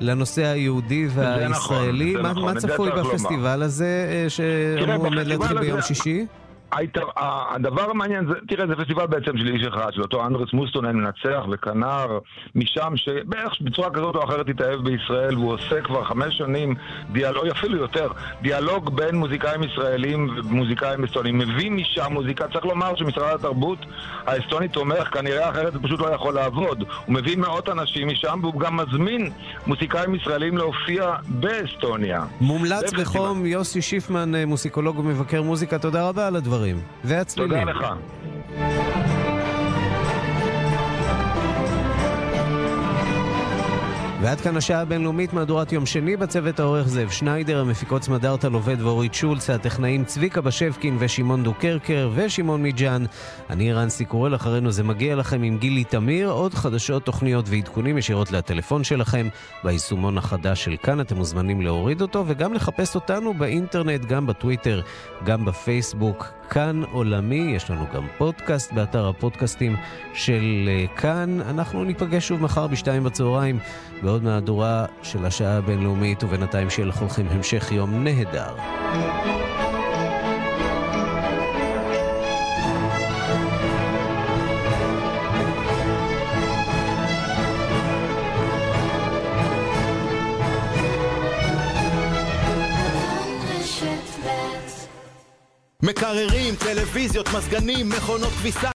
לנושא 0.00 0.44
היהודי 0.44 1.06
והישראלי. 1.14 2.12
זה 2.16 2.22
מה, 2.22 2.30
נכון, 2.30 2.44
מה 2.44 2.60
צפוי 2.60 2.90
בפסטיבל 2.90 3.62
הזה, 3.62 4.06
אה, 4.10 4.30
שאמור 4.30 5.06
עומד 5.06 5.26
בפסטיבל 5.26 5.26
להתחיל 5.26 5.58
ביום 5.60 5.82
שישי? 5.82 6.26
הדבר 6.72 7.90
המעניין, 7.90 8.26
זה, 8.26 8.34
תראה, 8.48 8.66
זה 8.66 8.76
פסטיבל 8.76 9.06
בעצם 9.06 9.38
של 9.38 9.46
איש 9.46 9.66
אחד, 9.66 9.90
של 9.92 10.02
אותו 10.02 10.26
אנדרס 10.26 10.52
מוסטונן 10.52 10.96
מנצח 10.96 11.46
וכנר 11.50 12.18
משם, 12.54 12.92
שבערך 12.96 13.52
בצורה 13.60 13.90
כזאת 13.90 14.16
או 14.16 14.24
אחרת 14.24 14.48
התאהב 14.48 14.80
בישראל, 14.80 15.38
והוא 15.38 15.52
עושה 15.52 15.80
כבר 15.80 16.04
חמש 16.04 16.38
שנים 16.38 16.74
דיאלוג, 17.12 17.46
אפילו 17.46 17.76
יותר, 17.76 18.08
דיאלוג 18.42 18.96
בין 18.96 19.14
מוזיקאים 19.14 19.62
ישראלים 19.62 20.30
ומוזיקאים 20.36 21.04
אסטונים. 21.04 21.38
מביא 21.38 21.70
משם 21.70 22.12
מוזיקה, 22.12 22.44
צריך 22.52 22.64
לומר 22.64 22.96
שמשרד 22.96 23.34
התרבות 23.34 23.78
האסטוני 24.26 24.68
תומך, 24.68 25.08
כנראה 25.12 25.50
אחרת 25.50 25.72
זה 25.72 25.78
פשוט 25.78 26.00
לא 26.00 26.14
יכול 26.14 26.34
לעבוד. 26.34 26.84
הוא 27.06 27.14
מביא 27.14 27.36
מאות 27.36 27.68
אנשים 27.68 28.08
משם, 28.08 28.38
והוא 28.42 28.60
גם 28.60 28.76
מזמין 28.76 29.30
מוזיקאים 29.66 30.14
ישראלים 30.14 30.56
להופיע 30.56 31.14
באסטוניה. 31.28 32.24
מומלץ. 32.40 32.92
בחום, 32.92 33.46
יוסי 33.46 33.82
שיפמן, 33.82 34.34
אה, 34.34 34.46
מוסיקולוג 34.46 34.98
ומבקר 34.98 35.42
מוזיקה, 35.42 35.78
תודה 35.78 36.08
רבה 36.08 36.26
על 36.26 36.36
הדברים. 36.36 36.57
והצלילים. 37.04 37.64
תודה 37.64 37.72
לך. 37.72 37.86
ועד 44.20 44.40
כאן 44.40 44.56
השעה 44.56 44.80
הבינלאומית, 44.80 45.32
מהדורת 45.32 45.72
יום 45.72 45.86
שני 45.86 46.16
בצוות 46.16 46.60
העורך 46.60 46.88
זאב 46.88 47.10
שניידר, 47.10 47.60
המפיקות 47.60 48.02
סמדארטה 48.02 48.48
לובד 48.48 48.82
ואורית 48.82 49.14
שולץ, 49.14 49.50
הטכנאים 49.50 50.04
צביקה 50.04 50.40
בשבקין 50.40 50.96
ושמעון 51.00 51.42
דוקרקר 51.42 52.10
ושמעון 52.14 52.62
מיג'אן. 52.62 53.04
אני 53.50 53.72
רנסי 53.72 54.04
קורל, 54.04 54.34
אחרינו 54.34 54.70
זה 54.70 54.84
מגיע 54.84 55.16
לכם 55.16 55.42
עם 55.42 55.58
גילי 55.58 55.84
תמיר, 55.84 56.30
עוד 56.30 56.54
חדשות, 56.54 57.04
תוכניות 57.04 57.48
ועדכונים 57.48 57.98
ישירות 57.98 58.32
לטלפון 58.32 58.84
שלכם, 58.84 59.28
ביישומון 59.64 60.18
החדש 60.18 60.64
של 60.64 60.76
כאן, 60.82 61.00
אתם 61.00 61.16
מוזמנים 61.16 61.60
להוריד 61.60 62.00
אותו 62.00 62.24
וגם 62.26 62.54
לחפש 62.54 62.94
אותנו 62.94 63.34
באינטרנט, 63.34 64.04
גם 64.04 64.26
בטוויטר, 64.26 64.80
גם 65.24 65.44
בפייסבוק. 65.44 66.37
כאן 66.50 66.82
עולמי, 66.92 67.52
יש 67.56 67.70
לנו 67.70 67.84
גם 67.94 68.06
פודקאסט 68.18 68.72
באתר 68.72 69.08
הפודקאסטים 69.08 69.76
של 70.14 70.68
אה, 70.68 70.84
כאן. 70.96 71.40
אנחנו 71.40 71.84
ניפגש 71.84 72.28
שוב 72.28 72.42
מחר 72.42 72.66
בשתיים 72.66 73.04
בצהריים 73.04 73.58
בעוד 74.02 74.24
מהדורה 74.24 74.86
של 75.02 75.26
השעה 75.26 75.56
הבינלאומית, 75.56 76.24
ובינתיים 76.24 76.70
שיהיה 76.70 76.88
לכולכם 76.88 77.26
המשך 77.30 77.72
יום 77.72 78.04
נהדר. 78.04 78.54
מקררים, 95.82 96.54
טלוויזיות, 96.56 97.28
מזגנים, 97.36 97.88
מכונות 97.88 98.32
כביסה 98.32 98.66